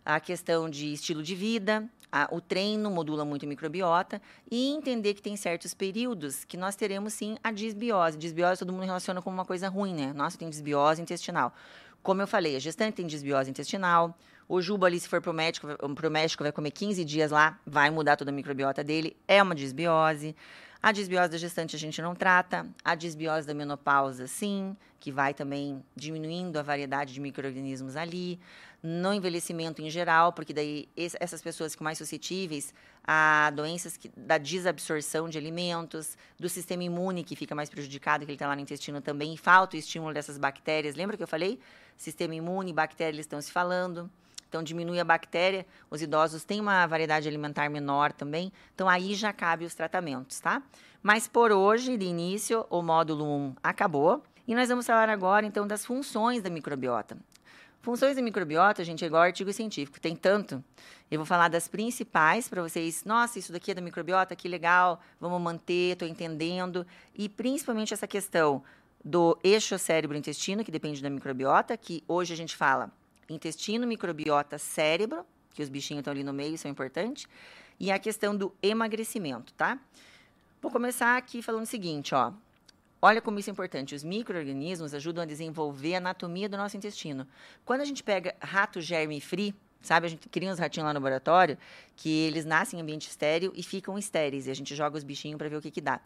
a 0.04 0.20
questão 0.20 0.70
de 0.70 0.92
estilo 0.92 1.24
de 1.24 1.34
vida, 1.34 1.88
a, 2.10 2.28
o 2.30 2.40
treino 2.40 2.88
modula 2.88 3.24
muito 3.24 3.44
a 3.44 3.48
microbiota 3.48 4.22
e 4.48 4.70
entender 4.70 5.14
que 5.14 5.22
tem 5.22 5.36
certos 5.36 5.74
períodos 5.74 6.44
que 6.44 6.56
nós 6.56 6.76
teremos 6.76 7.14
sim 7.14 7.36
a 7.42 7.50
disbiose. 7.50 8.16
Disbiose 8.16 8.60
todo 8.60 8.72
mundo 8.72 8.84
relaciona 8.84 9.20
como 9.20 9.34
uma 9.34 9.44
coisa 9.44 9.68
ruim, 9.68 9.92
né? 9.92 10.12
Nossa, 10.12 10.38
tem 10.38 10.48
disbiose 10.48 11.02
intestinal. 11.02 11.52
Como 12.00 12.22
eu 12.22 12.28
falei, 12.28 12.54
a 12.54 12.60
gestante 12.60 12.94
tem 12.94 13.08
desbiose 13.08 13.50
intestinal. 13.50 14.16
O 14.54 14.60
Juba 14.60 14.86
ali, 14.86 15.00
se 15.00 15.08
for 15.08 15.18
para 15.22 15.30
o 15.30 15.32
médico, 15.32 15.66
pro 15.94 16.10
médico, 16.10 16.42
vai 16.42 16.52
comer 16.52 16.72
15 16.72 17.02
dias 17.06 17.30
lá, 17.30 17.58
vai 17.66 17.88
mudar 17.88 18.16
toda 18.16 18.30
a 18.30 18.34
microbiota 18.34 18.84
dele. 18.84 19.16
É 19.26 19.42
uma 19.42 19.54
disbiose. 19.54 20.36
A 20.82 20.92
disbiose 20.92 21.30
da 21.30 21.38
gestante 21.38 21.74
a 21.74 21.78
gente 21.78 22.02
não 22.02 22.14
trata. 22.14 22.66
A 22.84 22.94
disbiose 22.94 23.46
da 23.46 23.54
menopausa, 23.54 24.26
sim, 24.26 24.76
que 25.00 25.10
vai 25.10 25.32
também 25.32 25.82
diminuindo 25.96 26.58
a 26.58 26.62
variedade 26.62 27.14
de 27.14 27.20
micro-organismos 27.22 27.96
ali. 27.96 28.38
No 28.82 29.14
envelhecimento 29.14 29.80
em 29.80 29.88
geral, 29.88 30.34
porque 30.34 30.52
daí 30.52 30.86
essas 31.18 31.40
pessoas 31.40 31.74
que 31.74 31.82
mais 31.82 31.96
suscetíveis 31.96 32.74
a 33.02 33.50
doenças 33.56 33.96
que, 33.96 34.10
da 34.14 34.36
desabsorção 34.36 35.30
de 35.30 35.38
alimentos, 35.38 36.14
do 36.38 36.50
sistema 36.50 36.84
imune 36.84 37.24
que 37.24 37.34
fica 37.34 37.54
mais 37.54 37.70
prejudicado, 37.70 38.26
que 38.26 38.30
ele 38.30 38.36
está 38.36 38.48
lá 38.48 38.54
no 38.54 38.60
intestino 38.60 39.00
também, 39.00 39.32
e 39.32 39.38
falta 39.38 39.76
o 39.76 39.78
estímulo 39.78 40.12
dessas 40.12 40.36
bactérias. 40.36 40.94
Lembra 40.94 41.16
que 41.16 41.22
eu 41.22 41.28
falei? 41.28 41.58
Sistema 41.96 42.34
imune, 42.34 42.70
bactérias 42.70 43.20
estão 43.20 43.40
se 43.40 43.50
falando. 43.50 44.10
Então, 44.52 44.62
diminui 44.62 45.00
a 45.00 45.04
bactéria. 45.04 45.64
Os 45.90 46.02
idosos 46.02 46.44
têm 46.44 46.60
uma 46.60 46.86
variedade 46.86 47.26
alimentar 47.26 47.70
menor 47.70 48.12
também. 48.12 48.52
Então, 48.74 48.86
aí 48.86 49.14
já 49.14 49.32
cabe 49.32 49.64
os 49.64 49.74
tratamentos, 49.74 50.40
tá? 50.40 50.62
Mas 51.02 51.26
por 51.26 51.50
hoje, 51.50 51.96
de 51.96 52.04
início, 52.04 52.66
o 52.68 52.82
módulo 52.82 53.24
1 53.24 53.54
acabou. 53.62 54.22
E 54.46 54.54
nós 54.54 54.68
vamos 54.68 54.84
falar 54.84 55.08
agora, 55.08 55.46
então, 55.46 55.66
das 55.66 55.86
funções 55.86 56.42
da 56.42 56.50
microbiota. 56.50 57.16
Funções 57.80 58.14
da 58.14 58.20
microbiota, 58.20 58.84
gente, 58.84 59.02
é 59.02 59.06
igual 59.06 59.22
artigo 59.22 59.50
científico, 59.54 59.98
tem 59.98 60.14
tanto. 60.14 60.62
Eu 61.10 61.18
vou 61.18 61.24
falar 61.24 61.48
das 61.48 61.66
principais 61.66 62.46
para 62.46 62.60
vocês. 62.60 63.06
Nossa, 63.06 63.38
isso 63.38 63.54
daqui 63.54 63.70
é 63.70 63.74
da 63.74 63.80
microbiota, 63.80 64.36
que 64.36 64.48
legal, 64.48 65.00
vamos 65.18 65.40
manter, 65.40 65.94
estou 65.94 66.06
entendendo. 66.06 66.86
E 67.14 67.26
principalmente 67.26 67.94
essa 67.94 68.06
questão 68.06 68.62
do 69.02 69.38
eixo 69.42 69.78
cérebro-intestino, 69.78 70.62
que 70.62 70.70
depende 70.70 71.02
da 71.02 71.08
microbiota, 71.08 71.74
que 71.74 72.04
hoje 72.06 72.34
a 72.34 72.36
gente 72.36 72.54
fala 72.54 72.92
intestino, 73.34 73.86
microbiota, 73.86 74.58
cérebro, 74.58 75.24
que 75.54 75.62
os 75.62 75.68
bichinhos 75.68 76.00
estão 76.00 76.12
ali 76.12 76.24
no 76.24 76.32
meio, 76.32 76.54
isso 76.54 76.66
é 76.66 76.70
importante, 76.70 77.26
e 77.78 77.90
a 77.90 77.98
questão 77.98 78.36
do 78.36 78.54
emagrecimento, 78.62 79.52
tá? 79.54 79.78
Vou 80.60 80.70
começar 80.70 81.16
aqui 81.16 81.42
falando 81.42 81.64
o 81.64 81.66
seguinte, 81.66 82.14
ó. 82.14 82.32
Olha 83.04 83.20
como 83.20 83.40
isso 83.40 83.50
é 83.50 83.52
importante. 83.52 83.96
Os 83.96 84.04
micro-organismos 84.04 84.94
ajudam 84.94 85.24
a 85.24 85.26
desenvolver 85.26 85.96
a 85.96 85.98
anatomia 85.98 86.48
do 86.48 86.56
nosso 86.56 86.76
intestino. 86.76 87.26
Quando 87.64 87.80
a 87.80 87.84
gente 87.84 88.00
pega 88.04 88.36
rato 88.40 88.80
germe 88.80 89.20
free, 89.20 89.52
sabe? 89.80 90.06
A 90.06 90.08
gente 90.08 90.28
cria 90.28 90.52
uns 90.52 90.60
ratinhos 90.60 90.86
lá 90.86 90.92
no 90.92 91.00
laboratório 91.00 91.58
que 91.96 92.08
eles 92.08 92.44
nascem 92.44 92.78
em 92.78 92.82
ambiente 92.82 93.08
estéreo 93.08 93.52
e 93.56 93.62
ficam 93.64 93.98
estéreis. 93.98 94.46
E 94.46 94.52
a 94.52 94.54
gente 94.54 94.72
joga 94.76 94.96
os 94.96 95.02
bichinhos 95.02 95.36
para 95.36 95.48
ver 95.48 95.56
o 95.56 95.60
que, 95.60 95.72
que 95.72 95.80
dá. 95.80 96.00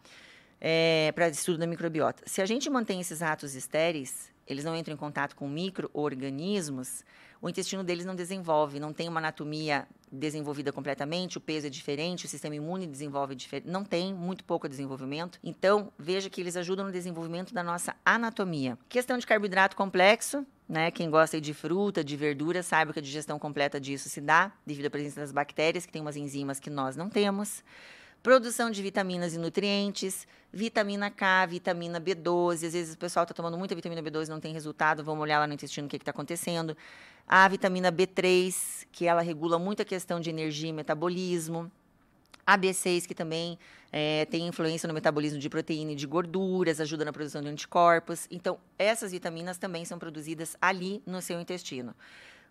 É, 0.59 1.13
para 1.15 1.29
estudo 1.29 1.59
da 1.59 1.67
microbiota. 1.67 2.23
Se 2.25 2.41
a 2.41 2.47
gente 2.47 2.71
mantém 2.71 2.99
esses 2.99 3.21
ratos 3.21 3.55
estéreis, 3.55 4.33
eles 4.47 4.65
não 4.65 4.77
entram 4.77 4.95
em 4.95 4.97
contato 4.97 5.35
com 5.35 5.49
micro-organismos, 5.49 7.05
o 7.41 7.49
intestino 7.49 7.85
deles 7.85 8.05
não 8.05 8.15
desenvolve, 8.15 8.81
não 8.81 8.93
tem 8.93 9.09
uma 9.09 9.21
anatomia 9.21 9.87
desenvolvida 10.11 10.73
completamente, 10.73 11.37
o 11.37 11.41
peso 11.41 11.67
é 11.67 11.71
diferente, 11.71 12.25
o 12.25 12.29
sistema 12.29 12.55
imune 12.55 12.87
desenvolve 12.87 13.35
diferente, 13.35 13.69
não 13.69 13.85
tem 13.85 14.15
muito 14.15 14.45
pouco 14.45 14.69
desenvolvimento. 14.69 15.39
Então, 15.45 15.93
veja 15.99 16.31
que 16.31 16.41
eles 16.41 16.57
ajudam 16.57 16.87
no 16.87 16.93
desenvolvimento 16.93 17.53
da 17.53 17.63
nossa 17.63 17.95
anatomia. 18.05 18.79
Questão 18.89 19.19
de 19.19 19.27
carboidrato 19.27 19.77
complexo, 19.77 20.47
né? 20.69 20.91
Quem 20.91 21.11
gosta 21.11 21.41
de 21.41 21.53
fruta, 21.53 22.03
de 22.03 22.17
verdura, 22.17 22.63
sabe 22.63 22.93
que 22.93 22.99
a 22.99 23.03
digestão 23.03 23.39
completa 23.39 23.81
disso 23.81 24.09
se 24.09 24.21
dá 24.21 24.53
devido 24.65 24.87
à 24.87 24.91
presença 24.91 25.21
das 25.21 25.33
bactérias, 25.33 25.85
que 25.85 25.93
tem 25.93 26.03
umas 26.03 26.17
enzimas 26.17 26.59
que 26.59 26.71
nós 26.71 26.97
não 26.97 27.09
temos 27.09 27.63
produção 28.27 28.73
de 28.73 28.83
vitaminas 28.83 29.35
e 29.35 29.39
nutrientes, 29.39 30.27
vitamina 30.53 31.09
K, 31.13 31.47
vitamina 31.47 32.01
B12. 32.01 32.67
Às 32.67 32.73
vezes 32.73 32.95
o 32.95 32.99
pessoal 32.99 33.23
está 33.23 33.33
tomando 33.33 33.57
muita 33.57 33.73
vitamina 33.73 34.03
B12 34.03 34.27
e 34.27 34.31
não 34.31 34.41
tem 34.41 34.53
resultado, 34.53 35.05
vamos 35.05 35.23
olhar 35.23 35.39
lá 35.39 35.47
no 35.47 35.55
intestino 35.55 35.87
o 35.87 35.89
que 35.89 35.95
está 35.95 36.11
acontecendo. 36.11 36.77
A 37.25 37.47
vitamina 37.47 37.93
B3, 37.93 38.85
que 38.91 39.07
ela 39.07 39.23
regula 39.23 39.61
muito 39.61 39.83
a 39.83 39.85
questão 39.85 40.19
de 40.19 40.29
energia 40.29 40.71
e 40.71 40.73
metabolismo. 40.73 41.71
A 42.45 42.59
B6, 42.59 43.07
que 43.07 43.15
também 43.15 43.57
é, 43.93 44.25
tem 44.25 44.49
influência 44.49 44.89
no 44.89 44.95
metabolismo 44.95 45.39
de 45.39 45.49
proteína 45.49 45.93
e 45.93 45.95
de 45.95 46.05
gorduras, 46.09 46.81
ajuda 46.81 47.05
na 47.05 47.13
produção 47.13 47.41
de 47.41 47.47
anticorpos. 47.47 48.27
Então, 48.29 48.59
essas 48.77 49.13
vitaminas 49.13 49.57
também 49.57 49.85
são 49.85 50.01
produzidas 50.01 50.57
ali 50.61 51.01
no 51.07 51.23
seu 51.23 51.41
intestino. 51.41 51.95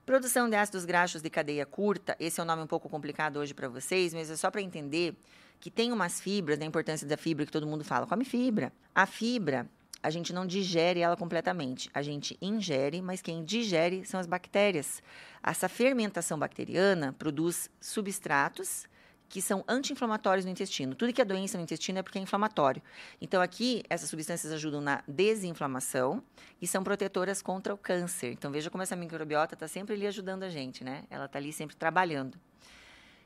Produção 0.06 0.50
de 0.50 0.56
ácidos 0.56 0.86
graxos 0.86 1.22
de 1.22 1.30
cadeia 1.30 1.66
curta, 1.66 2.16
esse 2.18 2.40
é 2.40 2.44
um 2.44 2.46
nome 2.46 2.62
um 2.62 2.68
pouco 2.68 2.88
complicado 2.88 3.40
hoje 3.40 3.54
para 3.54 3.68
vocês, 3.68 4.14
mas 4.14 4.30
é 4.30 4.38
só 4.38 4.50
para 4.50 4.62
entender 4.62 5.18
que 5.60 5.72
tem 5.72 5.92
umas 5.92 6.22
fibras, 6.22 6.58
da 6.58 6.66
importância 6.66 7.08
da 7.08 7.18
fibra 7.18 7.46
que 7.46 7.52
todo 7.52 7.68
mundo 7.68 7.84
fala, 7.84 8.06
come 8.06 8.26
fibra. 8.26 8.72
A 8.94 9.06
fibra, 9.06 9.70
a 10.02 10.10
gente 10.10 10.32
não 10.32 10.46
digere 10.46 11.00
ela 11.00 11.18
completamente. 11.18 11.90
A 11.94 12.02
gente 12.02 12.38
ingere, 12.42 13.02
mas 13.02 13.22
quem 13.22 13.44
digere 13.44 14.06
são 14.06 14.20
as 14.20 14.28
bactérias. 14.28 15.02
Essa 15.42 15.68
fermentação 15.68 16.38
bacteriana 16.38 17.14
produz 17.18 17.70
substratos 17.82 18.88
que 19.28 19.42
são 19.42 19.64
anti-inflamatórios 19.68 20.46
no 20.46 20.52
intestino. 20.52 20.96
Tudo 20.96 21.12
que 21.12 21.22
é 21.22 21.26
doença 21.26 21.58
no 21.58 21.64
intestino 21.64 22.00
é 22.00 22.04
porque 22.04 22.20
é 22.20 22.22
inflamatório. 22.22 22.82
Então, 23.20 23.42
aqui, 23.42 23.84
essas 23.90 24.10
substâncias 24.10 24.54
ajudam 24.54 24.82
na 24.82 25.04
desinflamação 25.08 26.24
e 26.62 26.68
são 26.68 26.84
protetoras 26.84 27.42
contra 27.42 27.74
o 27.74 27.78
câncer. 27.78 28.32
Então, 28.32 28.52
veja 28.52 28.70
como 28.70 28.84
essa 28.84 28.96
microbiota 28.96 29.56
está 29.56 29.68
sempre 29.68 29.96
ali 29.96 30.08
ajudando 30.08 30.44
a 30.44 30.50
gente, 30.50 30.84
né? 30.84 31.04
Ela 31.10 31.26
está 31.26 31.40
ali 31.40 31.52
sempre 31.52 31.76
trabalhando. 31.76 32.38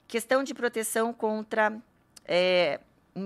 Questão 0.08 0.44
de 0.44 0.54
proteção 0.54 1.14
contra 1.14 1.80
é, 2.30 2.80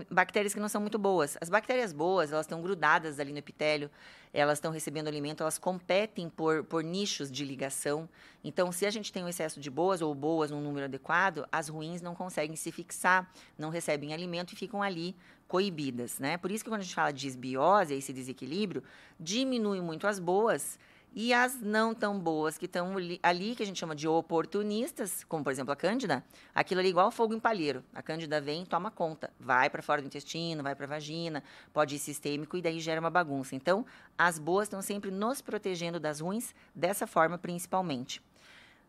bactérias 0.09 0.53
que 0.53 0.59
não 0.61 0.69
são 0.69 0.79
muito 0.79 0.97
boas. 0.97 1.37
As 1.41 1.49
bactérias 1.49 1.91
boas, 1.91 2.31
elas 2.31 2.45
estão 2.45 2.61
grudadas 2.61 3.19
ali 3.19 3.33
no 3.33 3.37
epitélio, 3.37 3.91
elas 4.33 4.57
estão 4.57 4.71
recebendo 4.71 5.09
alimento, 5.09 5.41
elas 5.41 5.57
competem 5.57 6.29
por, 6.29 6.63
por 6.63 6.81
nichos 6.81 7.29
de 7.29 7.43
ligação. 7.43 8.07
Então, 8.43 8.71
se 8.71 8.85
a 8.85 8.89
gente 8.89 9.11
tem 9.11 9.23
um 9.23 9.27
excesso 9.27 9.59
de 9.59 9.69
boas 9.69 10.01
ou 10.01 10.15
boas 10.15 10.49
num 10.49 10.61
número 10.61 10.85
adequado, 10.85 11.45
as 11.51 11.67
ruins 11.67 12.01
não 12.01 12.15
conseguem 12.15 12.55
se 12.55 12.71
fixar, 12.71 13.29
não 13.57 13.69
recebem 13.69 14.13
alimento 14.13 14.53
e 14.53 14.55
ficam 14.55 14.81
ali 14.81 15.15
coibidas, 15.49 16.17
né? 16.17 16.37
Por 16.37 16.49
isso 16.49 16.63
que 16.63 16.69
quando 16.69 16.81
a 16.81 16.83
gente 16.83 16.95
fala 16.95 17.11
de 17.11 17.21
desbiose, 17.21 17.93
esse 17.93 18.13
desequilíbrio, 18.13 18.81
diminui 19.19 19.81
muito 19.81 20.07
as 20.07 20.17
boas 20.17 20.79
e 21.15 21.31
as 21.31 21.61
não 21.61 21.93
tão 21.93 22.19
boas 22.19 22.57
que 22.57 22.65
estão 22.65 22.95
ali, 23.21 23.55
que 23.55 23.61
a 23.61 23.65
gente 23.65 23.79
chama 23.79 23.95
de 23.95 24.07
oportunistas, 24.07 25.23
como 25.23 25.43
por 25.43 25.51
exemplo 25.51 25.71
a 25.71 25.75
cândida, 25.75 26.23
aquilo 26.55 26.79
ali 26.79 26.89
é 26.89 26.91
igual 26.91 27.11
fogo 27.11 27.35
em 27.35 27.39
palheiro. 27.39 27.83
A 27.93 28.01
cândida 28.01 28.41
vem, 28.41 28.65
toma 28.65 28.89
conta, 28.89 29.31
vai 29.39 29.69
para 29.69 29.83
fora 29.83 30.01
do 30.01 30.07
intestino, 30.07 30.63
vai 30.63 30.75
para 30.75 30.85
a 30.85 30.89
vagina, 30.89 31.43
pode 31.71 31.95
ir 31.95 31.99
sistêmico 31.99 32.57
e 32.57 32.61
daí 32.61 32.79
gera 32.79 32.99
uma 32.99 33.11
bagunça. 33.11 33.55
Então, 33.55 33.85
as 34.17 34.39
boas 34.39 34.65
estão 34.65 34.81
sempre 34.81 35.11
nos 35.11 35.39
protegendo 35.39 35.99
das 35.99 36.19
ruins, 36.19 36.53
dessa 36.73 37.05
forma 37.05 37.37
principalmente. 37.37 38.19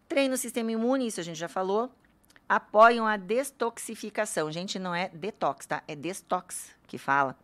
Treino 0.08 0.34
o 0.34 0.38
sistema 0.38 0.72
imune, 0.72 1.06
isso 1.06 1.20
a 1.20 1.24
gente 1.24 1.38
já 1.38 1.48
falou. 1.48 1.90
Apoiam 2.48 3.06
a 3.06 3.16
destoxificação. 3.16 4.50
Gente, 4.50 4.78
não 4.78 4.94
é 4.94 5.08
detox, 5.08 5.66
tá? 5.66 5.82
É 5.86 5.94
destox 5.94 6.70
que 6.86 6.96
fala. 6.96 7.36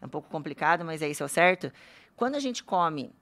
É 0.00 0.06
um 0.06 0.08
pouco 0.08 0.28
complicado, 0.28 0.84
mas 0.84 1.02
é 1.02 1.08
isso, 1.08 1.22
é 1.22 1.26
o 1.26 1.28
certo? 1.28 1.72
Quando 2.16 2.34
a 2.34 2.40
gente 2.40 2.62
come 2.62 3.12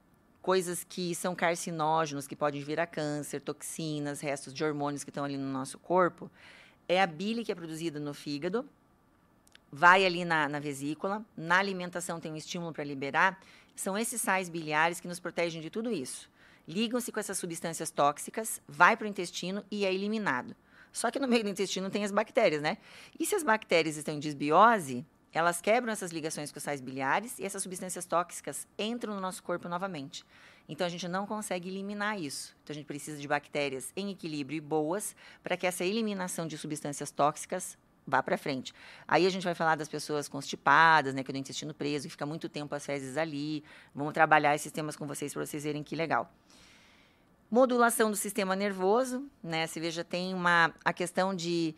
coisas 0.42 0.84
que 0.84 1.14
são 1.14 1.34
carcinógenos, 1.34 2.26
que 2.26 2.34
podem 2.34 2.62
vir 2.62 2.80
a 2.80 2.86
câncer, 2.86 3.40
toxinas, 3.40 4.20
restos 4.20 4.52
de 4.52 4.64
hormônios 4.64 5.04
que 5.04 5.10
estão 5.10 5.24
ali 5.24 5.38
no 5.38 5.50
nosso 5.50 5.78
corpo, 5.78 6.28
é 6.88 7.00
a 7.00 7.06
bile 7.06 7.44
que 7.44 7.52
é 7.52 7.54
produzida 7.54 8.00
no 8.00 8.12
fígado, 8.12 8.68
vai 9.70 10.04
ali 10.04 10.24
na, 10.24 10.48
na 10.48 10.58
vesícula, 10.58 11.24
na 11.36 11.58
alimentação 11.58 12.20
tem 12.20 12.32
um 12.32 12.36
estímulo 12.36 12.72
para 12.72 12.84
liberar, 12.84 13.40
são 13.74 13.96
esses 13.96 14.20
sais 14.20 14.48
biliares 14.50 15.00
que 15.00 15.08
nos 15.08 15.20
protegem 15.20 15.62
de 15.62 15.70
tudo 15.70 15.90
isso. 15.90 16.28
Ligam-se 16.66 17.10
com 17.10 17.20
essas 17.20 17.38
substâncias 17.38 17.90
tóxicas, 17.90 18.60
vai 18.68 18.96
para 18.96 19.06
o 19.06 19.08
intestino 19.08 19.64
e 19.70 19.84
é 19.84 19.94
eliminado. 19.94 20.54
Só 20.92 21.10
que 21.10 21.18
no 21.18 21.26
meio 21.26 21.44
do 21.44 21.48
intestino 21.48 21.88
tem 21.88 22.04
as 22.04 22.10
bactérias, 22.10 22.60
né? 22.60 22.76
E 23.18 23.24
se 23.24 23.34
as 23.34 23.42
bactérias 23.42 23.96
estão 23.96 24.14
em 24.14 24.20
desbiose, 24.20 25.06
elas 25.32 25.60
quebram 25.60 25.92
essas 25.92 26.10
ligações 26.10 26.52
com 26.52 26.58
os 26.58 26.62
sais 26.62 26.80
biliares 26.80 27.38
e 27.38 27.44
essas 27.44 27.62
substâncias 27.62 28.04
tóxicas 28.04 28.66
entram 28.78 29.14
no 29.14 29.20
nosso 29.20 29.42
corpo 29.42 29.68
novamente. 29.68 30.24
Então 30.68 30.86
a 30.86 30.90
gente 30.90 31.08
não 31.08 31.26
consegue 31.26 31.68
eliminar 31.68 32.20
isso. 32.20 32.54
Então 32.62 32.72
a 32.72 32.76
gente 32.76 32.86
precisa 32.86 33.20
de 33.20 33.26
bactérias 33.26 33.92
em 33.96 34.10
equilíbrio 34.10 34.56
e 34.56 34.60
boas 34.60 35.16
para 35.42 35.56
que 35.56 35.66
essa 35.66 35.84
eliminação 35.84 36.46
de 36.46 36.56
substâncias 36.56 37.10
tóxicas 37.10 37.76
vá 38.06 38.22
para 38.22 38.36
frente. 38.36 38.72
Aí 39.06 39.26
a 39.26 39.30
gente 39.30 39.44
vai 39.44 39.54
falar 39.54 39.76
das 39.76 39.88
pessoas 39.88 40.28
constipadas, 40.28 41.14
né, 41.14 41.22
que 41.22 41.30
é 41.30 41.32
do 41.32 41.38
intestino 41.38 41.72
preso, 41.72 42.06
que 42.06 42.10
fica 42.10 42.26
muito 42.26 42.48
tempo 42.48 42.74
as 42.74 42.84
fezes 42.84 43.16
ali. 43.16 43.64
Vamos 43.94 44.12
trabalhar 44.12 44.54
esses 44.54 44.72
temas 44.72 44.96
com 44.96 45.06
vocês 45.06 45.32
para 45.32 45.44
vocês 45.44 45.64
verem 45.64 45.82
que 45.82 45.96
legal. 45.96 46.32
Modulação 47.50 48.10
do 48.10 48.16
sistema 48.16 48.56
nervoso, 48.56 49.28
né? 49.42 49.66
Você 49.66 49.78
veja, 49.78 50.02
tem 50.02 50.32
uma 50.32 50.72
a 50.82 50.92
questão 50.92 51.34
de 51.34 51.74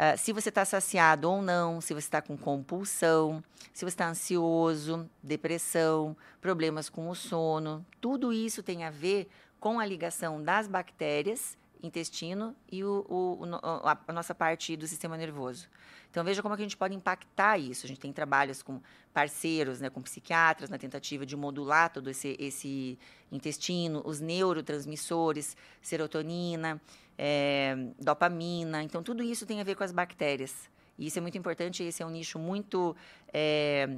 Uh, 0.00 0.16
se 0.16 0.32
você 0.32 0.48
está 0.48 0.64
saciado 0.64 1.30
ou 1.30 1.42
não, 1.42 1.78
se 1.78 1.92
você 1.92 2.06
está 2.06 2.22
com 2.22 2.34
compulsão, 2.34 3.44
se 3.70 3.84
você 3.84 3.88
está 3.88 4.08
ansioso, 4.08 5.06
depressão, 5.22 6.16
problemas 6.40 6.88
com 6.88 7.10
o 7.10 7.14
sono, 7.14 7.84
tudo 8.00 8.32
isso 8.32 8.62
tem 8.62 8.82
a 8.84 8.88
ver 8.88 9.28
com 9.60 9.78
a 9.78 9.84
ligação 9.84 10.42
das 10.42 10.66
bactérias, 10.66 11.58
intestino 11.82 12.56
e 12.72 12.82
o, 12.82 13.04
o, 13.10 13.40
a 13.84 14.12
nossa 14.12 14.34
parte 14.34 14.74
do 14.74 14.86
sistema 14.86 15.18
nervoso. 15.18 15.68
Então 16.10 16.24
veja 16.24 16.40
como 16.40 16.54
é 16.54 16.56
que 16.56 16.62
a 16.62 16.64
gente 16.64 16.78
pode 16.78 16.94
impactar 16.94 17.58
isso. 17.58 17.84
A 17.84 17.88
gente 17.88 18.00
tem 18.00 18.12
trabalhos 18.12 18.62
com 18.62 18.80
parceiros, 19.12 19.80
né, 19.80 19.90
com 19.90 20.00
psiquiatras, 20.00 20.70
na 20.70 20.78
tentativa 20.78 21.26
de 21.26 21.36
modular 21.36 21.92
todo 21.92 22.08
esse, 22.08 22.36
esse 22.38 22.98
intestino, 23.30 24.02
os 24.04 24.18
neurotransmissores, 24.18 25.56
serotonina, 25.82 26.80
é, 27.22 27.76
dopamina. 27.98 28.82
Então, 28.82 29.02
tudo 29.02 29.22
isso 29.22 29.44
tem 29.44 29.60
a 29.60 29.64
ver 29.64 29.74
com 29.74 29.84
as 29.84 29.92
bactérias. 29.92 30.70
E 30.98 31.06
isso 31.06 31.18
é 31.18 31.20
muito 31.20 31.36
importante, 31.36 31.82
esse 31.82 32.02
é 32.02 32.06
um 32.06 32.10
nicho 32.10 32.38
muito 32.38 32.96
é, 33.32 33.88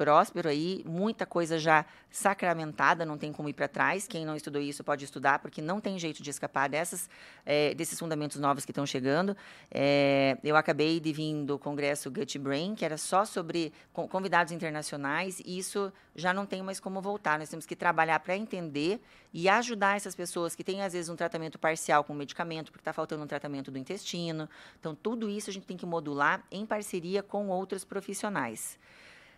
próspero 0.00 0.48
aí, 0.48 0.82
muita 0.86 1.26
coisa 1.26 1.58
já 1.58 1.84
sacramentada, 2.10 3.04
não 3.04 3.18
tem 3.18 3.30
como 3.34 3.50
ir 3.50 3.52
para 3.52 3.68
trás. 3.68 4.06
Quem 4.08 4.24
não 4.24 4.34
estudou 4.34 4.62
isso 4.62 4.82
pode 4.82 5.04
estudar, 5.04 5.40
porque 5.40 5.60
não 5.60 5.78
tem 5.78 5.98
jeito 5.98 6.22
de 6.22 6.30
escapar 6.30 6.70
dessas, 6.70 7.10
é, 7.44 7.74
desses 7.74 7.98
fundamentos 7.98 8.38
novos 8.38 8.64
que 8.64 8.70
estão 8.70 8.86
chegando. 8.86 9.36
É, 9.70 10.38
eu 10.42 10.56
acabei 10.56 11.00
de 11.00 11.12
vir 11.12 11.44
do 11.44 11.58
congresso 11.58 12.10
Gut 12.10 12.38
Brain, 12.38 12.74
que 12.74 12.82
era 12.82 12.96
só 12.96 13.26
sobre 13.26 13.74
convidados 13.92 14.54
internacionais, 14.54 15.38
e 15.44 15.58
isso 15.58 15.92
já 16.16 16.32
não 16.32 16.46
tem 16.46 16.62
mais 16.62 16.80
como 16.80 17.02
voltar. 17.02 17.38
Nós 17.38 17.50
temos 17.50 17.66
que 17.66 17.76
trabalhar 17.76 18.20
para 18.20 18.34
entender 18.34 19.02
e 19.34 19.50
ajudar 19.50 19.98
essas 19.98 20.14
pessoas 20.14 20.56
que 20.56 20.64
têm, 20.64 20.80
às 20.80 20.94
vezes, 20.94 21.10
um 21.10 21.16
tratamento 21.16 21.58
parcial 21.58 22.04
com 22.04 22.14
medicamento, 22.14 22.72
porque 22.72 22.80
está 22.80 22.94
faltando 22.94 23.22
um 23.22 23.26
tratamento 23.26 23.70
do 23.70 23.76
intestino. 23.76 24.48
Então, 24.80 24.94
tudo 24.94 25.28
isso 25.28 25.50
a 25.50 25.52
gente 25.52 25.66
tem 25.66 25.76
que 25.76 25.84
modular 25.84 26.42
em 26.50 26.64
parceria 26.64 27.22
com 27.22 27.48
outros 27.48 27.84
profissionais. 27.84 28.78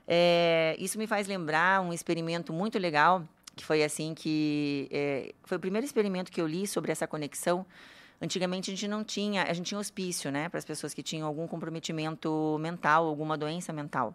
É, 0.06 0.76
isso 0.78 0.98
me 0.98 1.06
faz 1.06 1.26
lembrar 1.26 1.80
um 1.80 1.92
experimento 1.92 2.52
muito 2.52 2.78
legal, 2.78 3.26
que 3.54 3.64
foi 3.64 3.82
assim 3.82 4.14
que... 4.14 4.88
É, 4.90 5.34
foi 5.44 5.56
o 5.56 5.60
primeiro 5.60 5.84
experimento 5.84 6.30
que 6.30 6.40
eu 6.40 6.46
li 6.46 6.66
sobre 6.66 6.92
essa 6.92 7.06
conexão. 7.06 7.66
Antigamente 8.20 8.70
a 8.70 8.74
gente 8.74 8.86
não 8.86 9.02
tinha, 9.02 9.42
a 9.42 9.52
gente 9.52 9.66
tinha 9.66 9.80
hospício, 9.80 10.30
né, 10.30 10.48
para 10.48 10.58
as 10.58 10.64
pessoas 10.64 10.94
que 10.94 11.02
tinham 11.02 11.26
algum 11.26 11.46
comprometimento 11.46 12.56
mental, 12.60 13.06
alguma 13.06 13.36
doença 13.36 13.72
mental. 13.72 14.14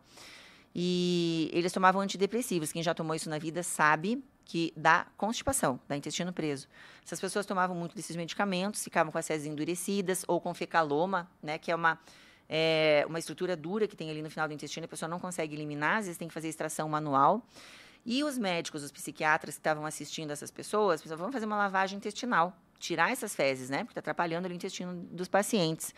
E 0.73 1.49
eles 1.51 1.73
tomavam 1.73 2.01
antidepressivos. 2.01 2.71
Quem 2.71 2.83
já 2.83 2.93
tomou 2.93 3.15
isso 3.15 3.29
na 3.29 3.38
vida 3.38 3.63
sabe 3.63 4.23
que 4.45 4.71
dá 4.77 5.07
constipação, 5.17 5.77
dá 5.89 5.97
intestino 5.97 6.31
preso. 6.31 6.67
Essas 7.03 7.19
pessoas 7.19 7.45
tomavam 7.45 7.75
muito 7.75 7.95
desses 7.95 8.15
medicamentos, 8.15 8.83
ficavam 8.83 9.11
com 9.11 9.17
as 9.17 9.27
fezes 9.27 9.45
endurecidas 9.45 10.23
ou 10.27 10.39
com 10.39 10.53
fecaloma, 10.53 11.29
né, 11.43 11.57
que 11.57 11.69
é 11.69 11.75
uma 11.75 11.99
é, 12.49 13.05
uma 13.07 13.19
estrutura 13.19 13.55
dura 13.55 13.87
que 13.87 13.95
tem 13.95 14.09
ali 14.09 14.21
no 14.21 14.29
final 14.29 14.47
do 14.47 14.53
intestino, 14.53 14.85
a 14.85 14.87
pessoa 14.87 15.09
não 15.09 15.19
consegue 15.19 15.55
eliminar, 15.55 15.97
às 15.99 16.05
vezes 16.05 16.17
tem 16.17 16.27
que 16.27 16.33
fazer 16.33 16.47
extração 16.47 16.87
manual. 16.87 17.45
E 18.05 18.23
os 18.23 18.37
médicos, 18.37 18.83
os 18.83 18.91
psiquiatras 18.91 19.55
que 19.55 19.59
estavam 19.59 19.85
assistindo 19.85 20.31
essas 20.31 20.49
pessoas, 20.49 21.01
pensavam, 21.01 21.23
vamos 21.23 21.33
fazer 21.33 21.45
uma 21.45 21.57
lavagem 21.57 21.97
intestinal, 21.97 22.55
tirar 22.79 23.11
essas 23.11 23.35
fezes, 23.35 23.69
né? 23.69 23.79
Porque 23.79 23.91
está 23.91 23.99
atrapalhando 23.99 24.47
o 24.47 24.53
intestino 24.53 24.93
dos 25.11 25.27
pacientes. 25.27 25.93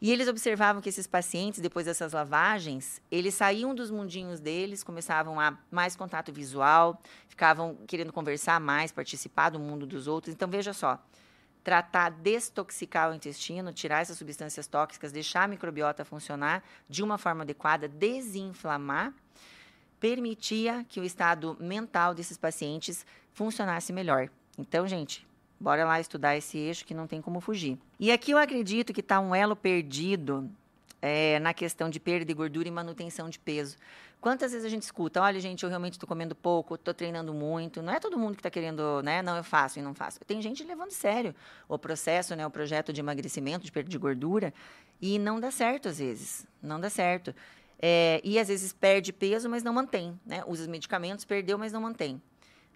E 0.00 0.12
eles 0.12 0.28
observavam 0.28 0.82
que 0.82 0.90
esses 0.90 1.06
pacientes, 1.06 1.60
depois 1.60 1.86
dessas 1.86 2.12
lavagens, 2.12 3.00
eles 3.10 3.34
saíam 3.34 3.74
dos 3.74 3.90
mundinhos 3.90 4.38
deles, 4.38 4.84
começavam 4.84 5.40
a 5.40 5.56
mais 5.70 5.96
contato 5.96 6.30
visual, 6.30 7.00
ficavam 7.28 7.78
querendo 7.86 8.12
conversar 8.12 8.60
mais, 8.60 8.92
participar 8.92 9.48
do 9.48 9.58
mundo 9.58 9.86
dos 9.86 10.06
outros. 10.06 10.34
Então, 10.34 10.48
veja 10.48 10.74
só, 10.74 11.02
tratar, 11.66 12.10
destoxicar 12.10 13.10
o 13.10 13.14
intestino, 13.14 13.72
tirar 13.72 14.00
essas 14.00 14.16
substâncias 14.16 14.68
tóxicas, 14.68 15.10
deixar 15.10 15.42
a 15.42 15.48
microbiota 15.48 16.04
funcionar 16.04 16.62
de 16.88 17.02
uma 17.02 17.18
forma 17.18 17.42
adequada, 17.42 17.88
desinflamar, 17.88 19.12
permitia 19.98 20.86
que 20.88 21.00
o 21.00 21.02
estado 21.02 21.56
mental 21.58 22.14
desses 22.14 22.38
pacientes 22.38 23.04
funcionasse 23.32 23.92
melhor. 23.92 24.30
Então, 24.56 24.86
gente, 24.86 25.26
bora 25.58 25.84
lá 25.84 25.98
estudar 25.98 26.36
esse 26.36 26.56
eixo 26.56 26.84
que 26.84 26.94
não 26.94 27.08
tem 27.08 27.20
como 27.20 27.40
fugir. 27.40 27.76
E 27.98 28.12
aqui 28.12 28.30
eu 28.30 28.38
acredito 28.38 28.92
que 28.92 29.00
está 29.00 29.18
um 29.18 29.34
elo 29.34 29.56
perdido 29.56 30.48
é, 31.00 31.38
na 31.40 31.52
questão 31.54 31.88
de 31.88 32.00
perda 32.00 32.24
de 32.24 32.34
gordura 32.34 32.68
e 32.68 32.70
manutenção 32.70 33.28
de 33.28 33.38
peso. 33.38 33.76
Quantas 34.20 34.52
vezes 34.52 34.66
a 34.66 34.68
gente 34.68 34.82
escuta, 34.82 35.20
olha, 35.20 35.38
gente, 35.38 35.62
eu 35.62 35.68
realmente 35.68 35.92
estou 35.92 36.08
comendo 36.08 36.34
pouco, 36.34 36.74
estou 36.74 36.92
treinando 36.92 37.32
muito. 37.32 37.82
Não 37.82 37.92
é 37.92 38.00
todo 38.00 38.18
mundo 38.18 38.34
que 38.34 38.40
está 38.40 38.50
querendo, 38.50 39.02
né? 39.02 39.22
Não, 39.22 39.36
eu 39.36 39.44
faço 39.44 39.78
e 39.78 39.82
não 39.82 39.94
faço. 39.94 40.18
Tem 40.26 40.40
gente 40.40 40.64
levando 40.64 40.90
sério 40.90 41.34
o 41.68 41.78
processo, 41.78 42.34
né? 42.34 42.46
O 42.46 42.50
projeto 42.50 42.92
de 42.92 43.00
emagrecimento, 43.00 43.64
de 43.64 43.70
perda 43.70 43.88
de 43.88 43.98
gordura, 43.98 44.52
e 45.00 45.18
não 45.18 45.38
dá 45.38 45.50
certo 45.50 45.88
às 45.88 45.98
vezes. 45.98 46.46
Não 46.62 46.80
dá 46.80 46.90
certo. 46.90 47.34
É, 47.78 48.20
e 48.24 48.38
às 48.38 48.48
vezes 48.48 48.72
perde 48.72 49.12
peso, 49.12 49.48
mas 49.48 49.62
não 49.62 49.72
mantém, 49.72 50.18
né? 50.24 50.42
Usa 50.46 50.62
os 50.62 50.68
medicamentos, 50.68 51.24
perdeu, 51.24 51.58
mas 51.58 51.72
não 51.72 51.80
mantém. 51.80 52.20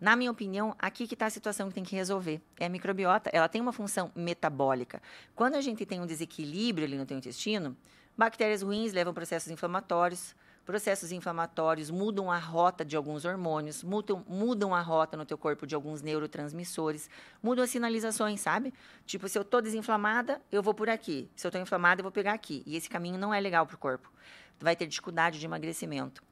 Na 0.01 0.17
minha 0.17 0.31
opinião, 0.31 0.75
aqui 0.79 1.07
que 1.07 1.15
está 1.15 1.27
a 1.27 1.31
situação 1.31 1.69
que 1.69 1.75
tem 1.75 1.85
que 1.85 1.95
resolver. 1.95 2.41
É 2.59 2.67
a 2.67 2.69
microbiota, 2.69 3.29
ela 3.33 3.49
tem 3.49 3.61
uma 3.61 3.73
função 3.73 4.11
metabólica. 4.15 5.03
Quando 5.35 5.57
a 5.57 5.61
gente 5.61 5.85
tem 5.85 6.01
um 6.01 6.07
desequilíbrio 6.07 6.87
ali 6.87 6.97
no 6.97 7.05
teu 7.05 7.19
intestino, 7.19 7.77
bactérias 8.21 8.61
ruins 8.61 8.93
levam 8.93 9.15
processos 9.15 9.51
inflamatórios, 9.51 10.35
Processos 10.67 11.11
inflamatórios 11.11 11.91
mudam 11.91 12.31
a 12.31 12.39
rota 12.39 12.85
de 12.85 12.95
alguns 12.95 13.25
hormônios, 13.25 13.83
mudam, 13.83 14.25
mudam 14.29 14.75
a 14.75 14.81
rota 14.81 15.17
no 15.17 15.25
teu 15.25 15.39
corpo 15.39 15.67
de 15.67 15.75
alguns 15.75 16.03
neurotransmissores, 16.03 17.09
mudam 17.43 17.65
as 17.65 17.71
sinalizações, 17.71 18.41
sabe? 18.41 18.73
Tipo, 19.05 19.27
se 19.27 19.37
eu 19.37 19.43
estou 19.43 19.63
desinflamada, 19.63 20.41
eu 20.53 20.63
vou 20.63 20.75
por 20.75 20.89
aqui. 20.89 21.29
Se 21.35 21.47
eu 21.47 21.49
estou 21.49 21.61
inflamada, 21.61 22.01
eu 22.01 22.05
vou 22.05 22.13
pegar 22.13 22.35
aqui. 22.35 22.63
E 22.67 22.77
esse 22.77 22.89
caminho 22.89 23.19
não 23.19 23.35
é 23.35 23.41
legal 23.41 23.67
para 23.67 23.75
o 23.75 23.79
corpo. 23.79 24.13
Vai 24.61 24.77
ter 24.77 24.87
dificuldade 24.87 25.41
de 25.41 25.47
emagrecimento. 25.47 26.23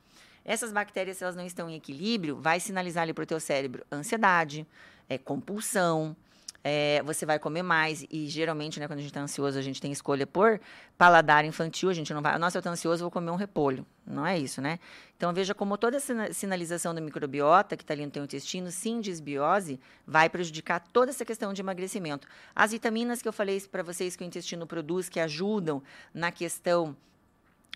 Essas 0.45 0.71
bactérias, 0.71 1.17
se 1.17 1.25
elas 1.25 1.35
não 1.35 1.47
estão 1.47 1.69
em 1.69 1.75
equilíbrio, 1.75 2.37
vai 2.37 2.61
sinalizar 2.61 3.05
ali 3.05 3.15
para 3.15 3.25
o 3.25 3.27
teu 3.27 3.41
cérebro 3.41 3.85
ansiedade, 3.91 4.65
é, 5.09 5.19
compulsão, 5.19 6.15
é, 6.63 7.03
você 7.05 7.25
vai 7.25 7.39
comer 7.39 7.63
mais. 7.63 8.05
E 8.11 8.27
geralmente, 8.27 8.79
né, 8.81 8.87
quando 8.87 8.99
a 8.99 9.03
gente 9.03 9.11
está 9.11 9.21
ansioso, 9.21 9.59
a 9.59 9.63
gente 9.63 9.81
tem 9.81 9.93
escolha 9.93 10.27
por 10.27 10.61
paladar 10.97 11.45
infantil. 11.45 11.89
A 11.89 11.95
gente 11.95 12.13
não 12.13 12.21
vai. 12.21 12.39
Nossa, 12.39 12.59
eu 12.59 12.61
estou 12.61 12.73
ansioso, 12.73 13.05
vou 13.05 13.11
comer 13.11 13.31
um 13.31 13.37
repolho. 13.37 13.87
Não 14.07 14.27
é 14.27 14.39
isso, 14.39 14.61
né? 14.61 14.79
Então 15.17 15.33
veja 15.33 15.55
como 15.55 15.77
toda 15.77 15.97
essa 15.97 16.33
sinalização 16.33 16.95
da 16.95 17.01
microbiota 17.01 17.77
que 17.77 17.83
está 17.83 17.95
ali 17.95 18.05
no 18.05 18.11
teu 18.11 18.25
intestino, 18.25 18.71
sim, 18.71 19.01
desbiose, 19.01 19.79
vai 20.07 20.29
prejudicar 20.29 20.81
toda 20.93 21.11
essa 21.11 21.25
questão 21.25 21.53
de 21.53 21.61
emagrecimento. 21.61 22.27
As 22.55 22.73
vitaminas 22.73 23.21
que 23.21 23.29
eu 23.29 23.33
falei 23.33 23.61
para 23.61 23.83
vocês 23.83 24.17
que 24.17 24.25
o 24.25 24.27
intestino 24.27 24.67
produz, 24.67 25.09
que 25.09 25.21
ajudam 25.21 25.83
na 26.15 26.33
questão 26.33 26.97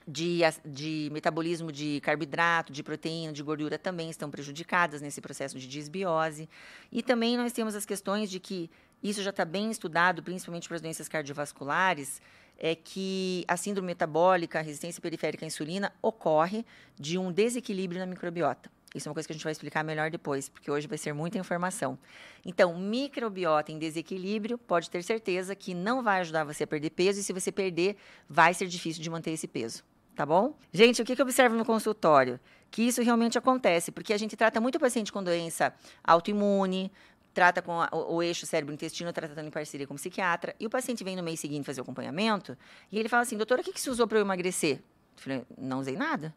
de, 0.07 0.41
de, 0.65 1.09
metabolismo 1.13 1.71
de 1.71 2.01
carboidrato, 2.01 2.73
de 2.73 2.83
proteína, 2.83 3.33
de 3.33 3.43
gordura 3.43 3.79
também 3.79 4.11
estão 4.11 4.31
prejudicadas 4.31 5.01
nesse 5.01 5.21
processo 5.21 5.59
de 5.59 5.67
disbiose. 5.67 6.49
E 6.91 7.03
também 7.03 7.37
nós 7.37 7.53
temos 7.53 7.75
as 7.75 7.87
questões 7.87 8.31
de 8.31 8.41
que 8.41 8.71
isso 9.03 9.23
já 9.23 9.31
está 9.31 9.45
bem 9.45 9.71
estudado, 9.71 10.23
principalmente 10.23 10.69
para 10.69 10.77
as 10.77 10.83
doenças 10.83 11.09
cardiovasculares, 11.09 12.21
é 12.59 12.75
que 12.75 13.45
a 13.49 13.57
síndrome 13.57 13.87
metabólica, 13.87 14.59
a 14.59 14.63
resistência 14.63 15.01
periférica 15.01 15.45
à 15.45 15.49
insulina, 15.49 15.93
ocorre 16.01 16.65
de 16.99 17.19
um 17.19 17.33
desequilíbrio 17.33 17.99
na 17.99 18.07
microbiota. 18.07 18.71
Isso 18.95 19.09
é 19.09 19.11
uma 19.11 19.15
coisa 19.15 19.27
que 19.27 19.33
a 19.33 19.37
gente 19.37 19.45
vai 19.45 19.53
explicar 19.53 19.83
melhor 19.83 20.11
depois, 20.11 20.49
porque 20.49 20.71
hoje 20.71 20.87
vai 20.87 20.99
ser 20.99 21.13
muita 21.13 21.39
informação. 21.39 21.99
Então, 22.45 22.79
microbiota 22.79 23.73
em 23.73 23.79
desequilíbrio, 23.79 24.59
pode 24.59 24.91
ter 24.91 25.03
certeza 25.03 25.55
que 25.55 25.75
não 25.75 26.03
vai 26.03 26.21
ajudar 26.21 26.45
você 26.45 26.65
a 26.65 26.67
perder 26.67 26.91
peso, 26.91 27.21
e 27.21 27.23
se 27.23 27.33
você 27.33 27.51
perder, 27.51 27.97
vai 28.29 28.53
ser 28.53 28.67
difícil 28.67 29.03
de 29.03 29.09
manter 29.09 29.31
esse 29.31 29.49
peso 29.49 29.83
tá 30.15 30.27
bom? 30.27 30.55
Gente, 30.73 31.01
o 31.01 31.05
que, 31.05 31.21
eu 31.21 31.25
observo 31.25 31.57
no 31.57 31.65
consultório? 31.65 32.39
Que 32.71 32.83
isso 32.83 33.03
realmente 33.03 33.39
acontece, 33.39 33.91
porque 33.91 34.13
a 34.13 34.19
gente 34.19 34.37
trata 34.37 34.61
muito 34.61 34.79
paciente 34.79 35.13
com 35.13 35.23
doença 35.23 35.75
autoimune, 36.05 36.93
trata 37.33 37.63
com 37.63 37.81
a, 37.81 37.89
o, 37.93 38.17
o, 38.17 38.23
eixo 38.23 38.47
cérebro-intestino, 38.47 39.13
tratando 39.13 39.47
em 39.47 39.51
parceria 39.51 39.87
com 39.87 39.95
o 39.95 39.97
psiquiatra, 39.97 40.55
e 40.61 40.67
o 40.67 40.71
paciente 40.71 41.03
vem 41.03 41.17
no 41.17 41.23
mês 41.23 41.41
seguinte 41.41 41.65
fazer 41.65 41.81
o 41.81 41.83
acompanhamento, 41.83 42.57
e 42.91 42.99
ele 42.99 43.09
fala 43.09 43.23
assim, 43.23 43.37
doutora, 43.37 43.61
o 43.61 43.65
que, 43.65 43.73
que 43.73 43.81
você 43.81 43.91
usou 43.91 44.07
para 44.07 44.19
eu 44.19 44.23
emagrecer? 44.23 44.77
Eu 45.17 45.23
falei, 45.23 45.43
não 45.59 45.81
usei 45.81 45.97
nada. 45.97 46.35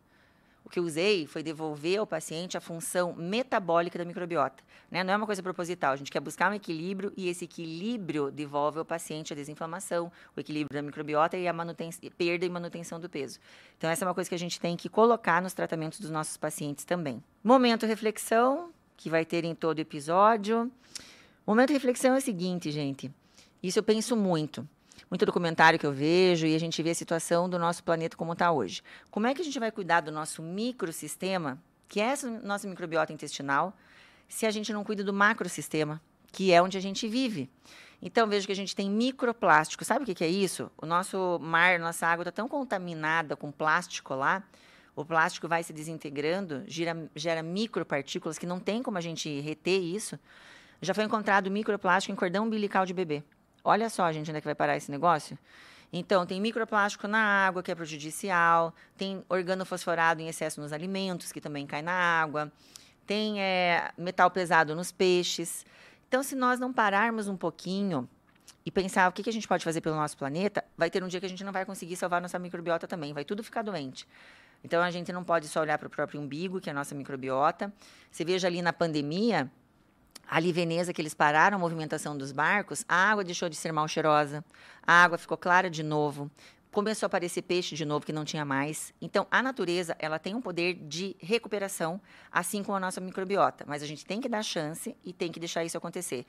O 0.65 0.69
que 0.69 0.79
eu 0.79 0.83
usei 0.83 1.27
foi 1.27 1.43
devolver 1.43 1.99
ao 1.99 2.07
paciente 2.07 2.57
a 2.57 2.59
função 2.59 3.13
metabólica 3.13 3.99
da 3.99 4.03
microbiota. 4.03 4.63
Né? 4.89 5.03
Não 5.03 5.13
é 5.13 5.17
uma 5.17 5.27
coisa 5.27 5.43
proposital, 5.43 5.93
a 5.93 5.95
gente 5.95 6.11
quer 6.11 6.19
buscar 6.19 6.51
um 6.51 6.55
equilíbrio 6.55 7.13
e 7.15 7.29
esse 7.29 7.45
equilíbrio 7.45 8.31
devolve 8.31 8.79
ao 8.79 8.85
paciente 8.85 9.31
a 9.31 9.35
desinflamação, 9.35 10.11
o 10.35 10.39
equilíbrio 10.39 10.73
da 10.73 10.81
microbiota 10.81 11.37
e 11.37 11.47
a 11.47 11.53
perda 12.17 12.45
e 12.45 12.49
manutenção 12.49 12.99
do 12.99 13.07
peso. 13.07 13.39
Então, 13.77 13.89
essa 13.89 14.03
é 14.03 14.07
uma 14.07 14.15
coisa 14.15 14.27
que 14.27 14.35
a 14.35 14.39
gente 14.39 14.59
tem 14.59 14.75
que 14.75 14.89
colocar 14.89 15.39
nos 15.39 15.53
tratamentos 15.53 15.99
dos 15.99 16.09
nossos 16.09 16.35
pacientes 16.35 16.83
também. 16.83 17.23
Momento 17.43 17.85
reflexão, 17.85 18.71
que 18.97 19.07
vai 19.07 19.23
ter 19.23 19.45
em 19.45 19.53
todo 19.53 19.79
episódio. 19.79 20.71
Momento 21.45 21.73
reflexão 21.73 22.15
é 22.15 22.17
o 22.17 22.21
seguinte, 22.21 22.71
gente. 22.71 23.11
Isso 23.61 23.77
eu 23.77 23.83
penso 23.83 24.15
muito 24.15 24.67
muito 25.09 25.25
documentário 25.25 25.77
que 25.77 25.85
eu 25.85 25.93
vejo 25.93 26.47
e 26.47 26.55
a 26.55 26.59
gente 26.59 26.81
vê 26.81 26.91
a 26.91 26.95
situação 26.95 27.49
do 27.49 27.59
nosso 27.59 27.83
planeta 27.83 28.17
como 28.17 28.33
está 28.33 28.51
hoje. 28.51 28.81
Como 29.11 29.27
é 29.27 29.33
que 29.33 29.41
a 29.41 29.45
gente 29.45 29.59
vai 29.59 29.71
cuidar 29.71 30.01
do 30.01 30.11
nosso 30.11 30.41
microsistema, 30.41 31.61
que 31.87 31.99
é 31.99 32.05
essa 32.05 32.29
nossa 32.41 32.67
microbiota 32.67 33.13
intestinal, 33.13 33.75
se 34.27 34.45
a 34.45 34.51
gente 34.51 34.73
não 34.73 34.83
cuida 34.83 35.03
do 35.03 35.13
macrosistema, 35.13 36.01
que 36.31 36.51
é 36.51 36.61
onde 36.61 36.77
a 36.77 36.81
gente 36.81 37.07
vive? 37.07 37.49
Então, 38.01 38.27
vejo 38.27 38.45
que 38.45 38.51
a 38.51 38.55
gente 38.55 38.75
tem 38.75 38.89
microplástico. 38.89 39.85
Sabe 39.85 40.03
o 40.03 40.05
que, 40.05 40.13
que 40.13 40.23
é 40.23 40.27
isso? 40.27 40.69
O 40.77 40.85
nosso 40.85 41.39
mar, 41.41 41.79
nossa 41.79 42.05
água 42.05 42.23
está 42.23 42.31
tão 42.31 42.47
contaminada 42.47 43.35
com 43.35 43.51
plástico 43.51 44.13
lá, 44.13 44.43
o 44.95 45.03
plástico 45.03 45.47
vai 45.47 45.63
se 45.63 45.73
desintegrando, 45.73 46.63
gera, 46.67 47.09
gera 47.15 47.43
micropartículas 47.43 48.37
que 48.37 48.45
não 48.45 48.59
tem 48.59 48.81
como 48.81 48.97
a 48.97 49.01
gente 49.01 49.41
reter 49.41 49.81
isso. 49.81 50.19
Já 50.81 50.93
foi 50.93 51.03
encontrado 51.03 51.49
microplástico 51.49 52.13
em 52.13 52.15
cordão 52.15 52.45
umbilical 52.45 52.85
de 52.85 52.93
bebê. 52.93 53.23
Olha 53.67 53.89
só, 53.89 54.11
gente, 54.11 54.29
onde 54.29 54.37
é 54.37 54.41
que 54.41 54.45
vai 54.45 54.53
parar 54.53 54.77
esse 54.77 54.91
negócio? 54.91 55.35
Então, 55.91 56.23
tem 56.23 56.39
microplástico 56.39 57.07
na 57.07 57.17
água, 57.17 57.63
que 57.63 57.71
é 57.71 57.75
prejudicial, 57.75 58.71
tem 58.95 59.25
organofosforado 59.27 60.21
em 60.21 60.27
excesso 60.27 60.61
nos 60.61 60.71
alimentos, 60.71 61.31
que 61.31 61.41
também 61.41 61.65
cai 61.65 61.81
na 61.81 61.91
água, 61.91 62.51
tem 63.07 63.41
é, 63.41 63.91
metal 63.97 64.29
pesado 64.29 64.75
nos 64.75 64.91
peixes. 64.91 65.65
Então, 66.07 66.21
se 66.21 66.35
nós 66.35 66.59
não 66.59 66.71
pararmos 66.71 67.27
um 67.27 67.35
pouquinho 67.35 68.07
e 68.63 68.69
pensar 68.69 69.09
o 69.09 69.11
que, 69.11 69.23
que 69.23 69.29
a 69.31 69.33
gente 69.33 69.47
pode 69.47 69.63
fazer 69.63 69.81
pelo 69.81 69.95
nosso 69.95 70.15
planeta, 70.15 70.63
vai 70.77 70.91
ter 70.91 71.03
um 71.03 71.07
dia 71.07 71.19
que 71.19 71.25
a 71.25 71.29
gente 71.29 71.43
não 71.43 71.51
vai 71.51 71.65
conseguir 71.65 71.95
salvar 71.95 72.21
nossa 72.21 72.37
microbiota 72.37 72.87
também, 72.87 73.13
vai 73.13 73.25
tudo 73.25 73.43
ficar 73.43 73.63
doente. 73.63 74.07
Então, 74.63 74.83
a 74.83 74.91
gente 74.91 75.11
não 75.11 75.23
pode 75.23 75.47
só 75.47 75.61
olhar 75.61 75.79
para 75.79 75.87
o 75.87 75.89
próprio 75.89 76.21
umbigo, 76.21 76.61
que 76.61 76.69
é 76.69 76.71
a 76.71 76.75
nossa 76.75 76.93
microbiota. 76.93 77.73
Você 78.11 78.23
veja 78.23 78.47
ali 78.47 78.61
na 78.61 78.71
pandemia, 78.71 79.49
Ali 80.27 80.51
Veneza, 80.51 80.91
que 80.91 81.01
eles 81.01 81.13
pararam 81.13 81.57
a 81.57 81.59
movimentação 81.59 82.17
dos 82.17 82.31
barcos, 82.31 82.83
a 82.87 83.11
água 83.11 83.23
deixou 83.23 83.47
de 83.47 83.55
ser 83.55 83.71
mal 83.71 83.87
cheirosa, 83.87 84.43
a 84.85 85.03
água 85.03 85.17
ficou 85.17 85.37
clara 85.37 85.69
de 85.69 85.83
novo, 85.83 86.29
começou 86.71 87.05
a 87.05 87.07
aparecer 87.07 87.41
peixe 87.43 87.73
de 87.73 87.85
novo 87.85 88.05
que 88.05 88.11
não 88.11 88.25
tinha 88.25 88.43
mais. 88.43 88.93
Então, 89.01 89.25
a 89.31 89.41
natureza, 89.41 89.95
ela 89.97 90.19
tem 90.19 90.35
um 90.35 90.41
poder 90.41 90.73
de 90.73 91.15
recuperação, 91.19 92.01
assim 92.31 92.63
como 92.63 92.75
a 92.75 92.79
nossa 92.79 92.99
microbiota, 92.99 93.63
mas 93.65 93.81
a 93.81 93.85
gente 93.85 94.05
tem 94.05 94.19
que 94.19 94.27
dar 94.27 94.43
chance 94.43 94.93
e 95.05 95.13
tem 95.13 95.31
que 95.31 95.39
deixar 95.39 95.63
isso 95.63 95.77
acontecer. 95.77 96.25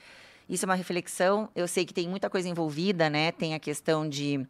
Isso 0.49 0.65
é 0.65 0.69
uma 0.69 0.77
reflexão, 0.77 1.49
eu 1.57 1.67
sei 1.67 1.85
que 1.85 1.93
tem 1.93 2.09
muita 2.09 2.31
coisa 2.31 2.49
envolvida, 2.49 3.11
né? 3.11 3.33
Tem 3.33 3.55
a 3.55 3.59
questão 3.59 4.09
de 4.09 4.47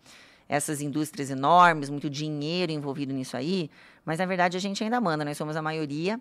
essas 0.49 0.81
indústrias 0.81 1.31
enormes, 1.31 1.89
muito 1.89 2.11
dinheiro 2.11 2.71
envolvido 2.71 3.15
nisso 3.15 3.37
aí, 3.37 3.71
mas 4.07 4.21
na 4.21 4.25
verdade 4.25 4.57
a 4.57 4.61
gente 4.61 4.83
ainda 4.83 5.01
manda, 5.01 5.25
nós 5.25 5.37
somos 5.37 5.57
a 5.57 5.61
maioria 5.61 6.19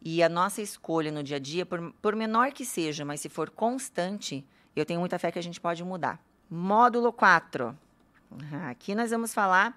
e 0.00 0.22
a 0.22 0.28
nossa 0.28 0.62
escolha 0.62 1.10
no 1.10 1.22
dia 1.22 1.36
a 1.36 1.40
dia, 1.40 1.66
por, 1.66 1.92
por 2.00 2.14
menor 2.14 2.52
que 2.52 2.64
seja, 2.64 3.04
mas 3.04 3.20
se 3.20 3.28
for 3.28 3.50
constante, 3.50 4.42
eu 4.74 4.86
tenho 4.86 5.00
muita 5.00 5.18
fé 5.18 5.32
que 5.32 5.38
a 5.38 5.42
gente 5.42 5.60
pode 5.60 5.82
mudar. 5.82 6.18
Módulo 6.48 7.12
4. 7.12 7.76
Aqui 8.70 8.94
nós 8.94 9.10
vamos 9.10 9.34
falar 9.34 9.76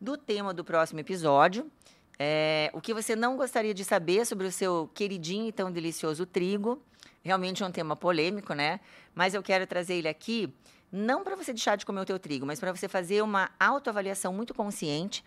do 0.00 0.16
tema 0.16 0.54
do 0.54 0.64
próximo 0.64 1.00
episódio. 1.00 1.70
É, 2.18 2.70
o 2.72 2.80
que 2.80 2.94
você 2.94 3.14
não 3.14 3.36
gostaria 3.36 3.74
de 3.74 3.84
saber 3.84 4.24
sobre 4.24 4.46
o 4.46 4.52
seu 4.52 4.90
queridinho 4.94 5.48
e 5.48 5.52
tão 5.52 5.70
delicioso 5.70 6.24
trigo. 6.24 6.80
Realmente 7.22 7.62
é 7.62 7.66
um 7.66 7.70
tema 7.70 7.96
polêmico, 7.96 8.54
né? 8.54 8.80
Mas 9.14 9.34
eu 9.34 9.42
quero 9.42 9.66
trazer 9.66 9.94
ele 9.94 10.08
aqui 10.08 10.52
não 10.92 11.24
para 11.24 11.34
você 11.34 11.52
deixar 11.52 11.76
de 11.76 11.84
comer 11.84 12.00
o 12.00 12.04
teu 12.04 12.18
trigo, 12.20 12.46
mas 12.46 12.60
para 12.60 12.70
você 12.72 12.86
fazer 12.86 13.20
uma 13.22 13.50
autoavaliação 13.58 14.32
muito 14.32 14.54
consciente. 14.54 15.24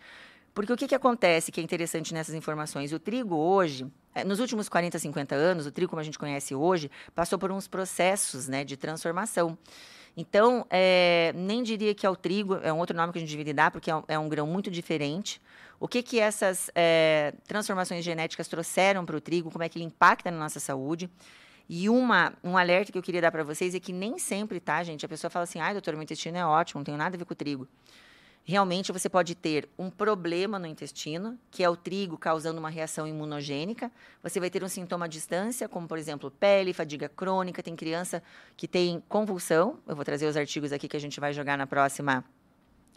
Porque 0.57 0.73
o 0.73 0.75
que, 0.75 0.87
que 0.87 0.95
acontece 0.95 1.51
que 1.51 1.61
é 1.61 1.63
interessante 1.63 2.15
nessas 2.15 2.33
informações? 2.33 2.91
O 2.91 2.97
trigo 2.97 3.35
hoje, 3.35 3.85
eh, 4.15 4.23
nos 4.23 4.39
últimos 4.39 4.67
40, 4.67 4.97
50 4.97 5.35
anos, 5.35 5.67
o 5.67 5.71
trigo 5.71 5.87
como 5.87 5.99
a 5.99 6.03
gente 6.03 6.17
conhece 6.17 6.55
hoje, 6.55 6.89
passou 7.13 7.37
por 7.37 7.51
uns 7.51 7.67
processos 7.67 8.47
né, 8.47 8.63
de 8.63 8.75
transformação. 8.75 9.55
Então, 10.17 10.65
é, 10.71 11.31
nem 11.35 11.61
diria 11.61 11.93
que 11.93 12.07
é 12.07 12.09
o 12.09 12.15
trigo, 12.15 12.55
é 12.63 12.73
um 12.73 12.79
outro 12.79 12.97
nome 12.97 13.13
que 13.13 13.19
a 13.19 13.21
gente 13.21 13.29
deveria 13.29 13.53
dar, 13.53 13.69
porque 13.69 13.91
é 13.91 13.95
um, 13.95 14.03
é 14.07 14.17
um 14.17 14.27
grão 14.27 14.47
muito 14.47 14.71
diferente. 14.71 15.39
O 15.79 15.87
que, 15.87 16.01
que 16.01 16.19
essas 16.19 16.71
é, 16.73 17.35
transformações 17.47 18.03
genéticas 18.03 18.47
trouxeram 18.47 19.05
para 19.05 19.15
o 19.15 19.21
trigo, 19.21 19.51
como 19.51 19.63
é 19.63 19.69
que 19.69 19.77
ele 19.77 19.85
impacta 19.85 20.31
na 20.31 20.39
nossa 20.39 20.59
saúde. 20.59 21.07
E 21.69 21.87
uma, 21.87 22.33
um 22.43 22.57
alerta 22.57 22.91
que 22.91 22.97
eu 22.97 23.03
queria 23.03 23.21
dar 23.21 23.31
para 23.31 23.43
vocês 23.43 23.75
é 23.75 23.79
que 23.79 23.93
nem 23.93 24.17
sempre, 24.17 24.59
tá, 24.59 24.81
gente? 24.81 25.05
A 25.05 25.07
pessoa 25.07 25.29
fala 25.29 25.43
assim, 25.43 25.59
ai, 25.59 25.73
doutor, 25.73 25.93
meu 25.93 26.01
intestino 26.01 26.35
é 26.35 26.43
ótimo, 26.43 26.79
não 26.79 26.83
tem 26.83 26.97
nada 26.97 27.15
a 27.15 27.19
ver 27.19 27.25
com 27.25 27.33
o 27.33 27.37
trigo. 27.37 27.67
Realmente 28.49 28.93
você 28.93 29.09
pode 29.09 29.35
ter 29.35 29.67
um 29.77 29.89
problema 29.89 30.57
no 30.57 30.65
intestino, 30.65 31.37
que 31.51 31.65
é 31.65 31.69
o 31.69 31.75
trigo 31.75 32.17
causando 32.17 32.57
uma 32.57 32.69
reação 32.69 33.05
imunogênica. 33.05 33.91
Você 34.23 34.39
vai 34.39 34.49
ter 34.49 34.63
um 34.63 34.69
sintoma 34.69 35.03
à 35.03 35.07
distância, 35.09 35.67
como 35.67 35.85
por 35.85 35.97
exemplo 35.97 36.31
pele, 36.31 36.71
fadiga 36.71 37.09
crônica. 37.09 37.61
Tem 37.61 37.75
criança 37.75 38.23
que 38.55 38.65
tem 38.65 39.03
convulsão. 39.09 39.77
Eu 39.85 39.97
vou 39.97 40.05
trazer 40.05 40.27
os 40.27 40.37
artigos 40.37 40.71
aqui 40.71 40.87
que 40.87 40.95
a 40.95 40.99
gente 40.99 41.19
vai 41.19 41.33
jogar 41.33 41.57
na 41.57 41.67
próxima 41.67 42.23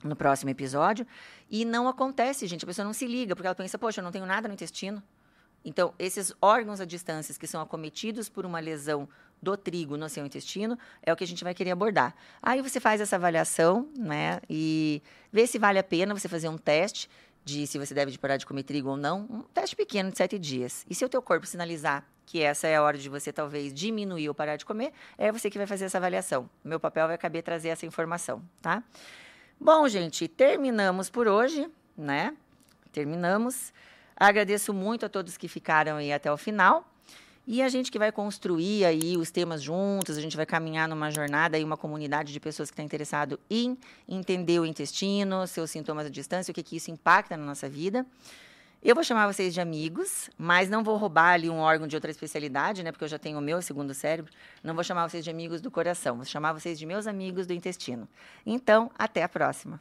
no 0.04 0.14
próximo 0.14 0.50
episódio. 0.50 1.04
E 1.50 1.64
não 1.64 1.88
acontece, 1.88 2.46
gente. 2.46 2.64
A 2.64 2.68
pessoa 2.68 2.84
não 2.84 2.92
se 2.92 3.04
liga, 3.04 3.34
porque 3.34 3.48
ela 3.48 3.54
pensa, 3.56 3.76
poxa, 3.76 4.00
eu 4.00 4.04
não 4.04 4.12
tenho 4.12 4.26
nada 4.26 4.46
no 4.46 4.54
intestino. 4.54 5.02
Então, 5.64 5.92
esses 5.98 6.32
órgãos 6.40 6.80
à 6.80 6.84
distância 6.84 7.34
que 7.34 7.48
são 7.48 7.60
acometidos 7.60 8.28
por 8.28 8.46
uma 8.46 8.60
lesão 8.60 9.08
do 9.42 9.56
trigo 9.56 9.96
no 9.96 10.08
seu 10.08 10.24
intestino 10.24 10.78
é 11.02 11.12
o 11.12 11.16
que 11.16 11.24
a 11.24 11.26
gente 11.26 11.42
vai 11.44 11.54
querer 11.54 11.70
abordar. 11.70 12.14
Aí 12.42 12.60
você 12.62 12.80
faz 12.80 13.00
essa 13.00 13.16
avaliação, 13.16 13.88
né, 13.96 14.40
e 14.48 15.02
vê 15.32 15.46
se 15.46 15.58
vale 15.58 15.78
a 15.78 15.82
pena 15.82 16.14
você 16.14 16.28
fazer 16.28 16.48
um 16.48 16.58
teste 16.58 17.08
de 17.44 17.66
se 17.66 17.78
você 17.78 17.94
deve 17.94 18.16
parar 18.18 18.36
de 18.36 18.46
comer 18.46 18.62
trigo 18.62 18.90
ou 18.90 18.96
não, 18.96 19.26
um 19.30 19.42
teste 19.54 19.74
pequeno 19.74 20.10
de 20.10 20.18
sete 20.18 20.38
dias. 20.38 20.84
E 20.88 20.94
se 20.94 21.04
o 21.04 21.08
teu 21.08 21.22
corpo 21.22 21.46
sinalizar 21.46 22.04
que 22.26 22.40
essa 22.40 22.68
é 22.68 22.76
a 22.76 22.82
hora 22.82 22.96
de 22.96 23.08
você 23.08 23.32
talvez 23.32 23.74
diminuir 23.74 24.28
ou 24.28 24.34
parar 24.34 24.56
de 24.56 24.64
comer, 24.64 24.92
é 25.18 25.32
você 25.32 25.50
que 25.50 25.58
vai 25.58 25.66
fazer 25.66 25.86
essa 25.86 25.98
avaliação. 25.98 26.48
Meu 26.62 26.78
papel 26.78 27.08
vai 27.08 27.18
caber 27.18 27.42
trazer 27.42 27.70
essa 27.70 27.84
informação, 27.84 28.40
tá? 28.62 28.84
Bom, 29.58 29.88
gente, 29.88 30.28
terminamos 30.28 31.10
por 31.10 31.26
hoje, 31.26 31.68
né? 31.96 32.36
Terminamos. 32.92 33.72
Agradeço 34.16 34.72
muito 34.72 35.04
a 35.04 35.08
todos 35.08 35.36
que 35.36 35.48
ficaram 35.48 35.96
aí 35.96 36.12
até 36.12 36.30
o 36.30 36.36
final. 36.36 36.89
E 37.52 37.60
a 37.62 37.68
gente 37.68 37.90
que 37.90 37.98
vai 37.98 38.12
construir 38.12 38.84
aí 38.84 39.16
os 39.16 39.32
temas 39.32 39.60
juntos, 39.60 40.16
a 40.16 40.20
gente 40.20 40.36
vai 40.36 40.46
caminhar 40.46 40.86
numa 40.86 41.10
jornada 41.10 41.56
aí, 41.56 41.64
uma 41.64 41.76
comunidade 41.76 42.32
de 42.32 42.38
pessoas 42.38 42.70
que 42.70 42.74
está 42.74 42.82
interessado 42.84 43.40
em 43.50 43.76
entender 44.08 44.60
o 44.60 44.64
intestino, 44.64 45.44
seus 45.48 45.68
sintomas 45.68 46.06
à 46.06 46.08
distância, 46.08 46.52
o 46.52 46.54
que, 46.54 46.62
que 46.62 46.76
isso 46.76 46.92
impacta 46.92 47.36
na 47.36 47.44
nossa 47.44 47.68
vida. 47.68 48.06
Eu 48.80 48.94
vou 48.94 49.02
chamar 49.02 49.26
vocês 49.26 49.52
de 49.52 49.60
amigos, 49.60 50.30
mas 50.38 50.70
não 50.70 50.84
vou 50.84 50.96
roubar 50.96 51.32
ali 51.32 51.50
um 51.50 51.58
órgão 51.58 51.88
de 51.88 51.96
outra 51.96 52.12
especialidade, 52.12 52.84
né? 52.84 52.92
Porque 52.92 53.02
eu 53.02 53.08
já 53.08 53.18
tenho 53.18 53.38
o 53.38 53.42
meu 53.42 53.60
segundo 53.60 53.92
cérebro. 53.94 54.32
Não 54.62 54.72
vou 54.72 54.84
chamar 54.84 55.08
vocês 55.08 55.24
de 55.24 55.30
amigos 55.30 55.60
do 55.60 55.72
coração, 55.72 56.18
vou 56.18 56.24
chamar 56.24 56.52
vocês 56.52 56.78
de 56.78 56.86
meus 56.86 57.08
amigos 57.08 57.48
do 57.48 57.52
intestino. 57.52 58.08
Então, 58.46 58.92
até 58.96 59.24
a 59.24 59.28
próxima. 59.28 59.80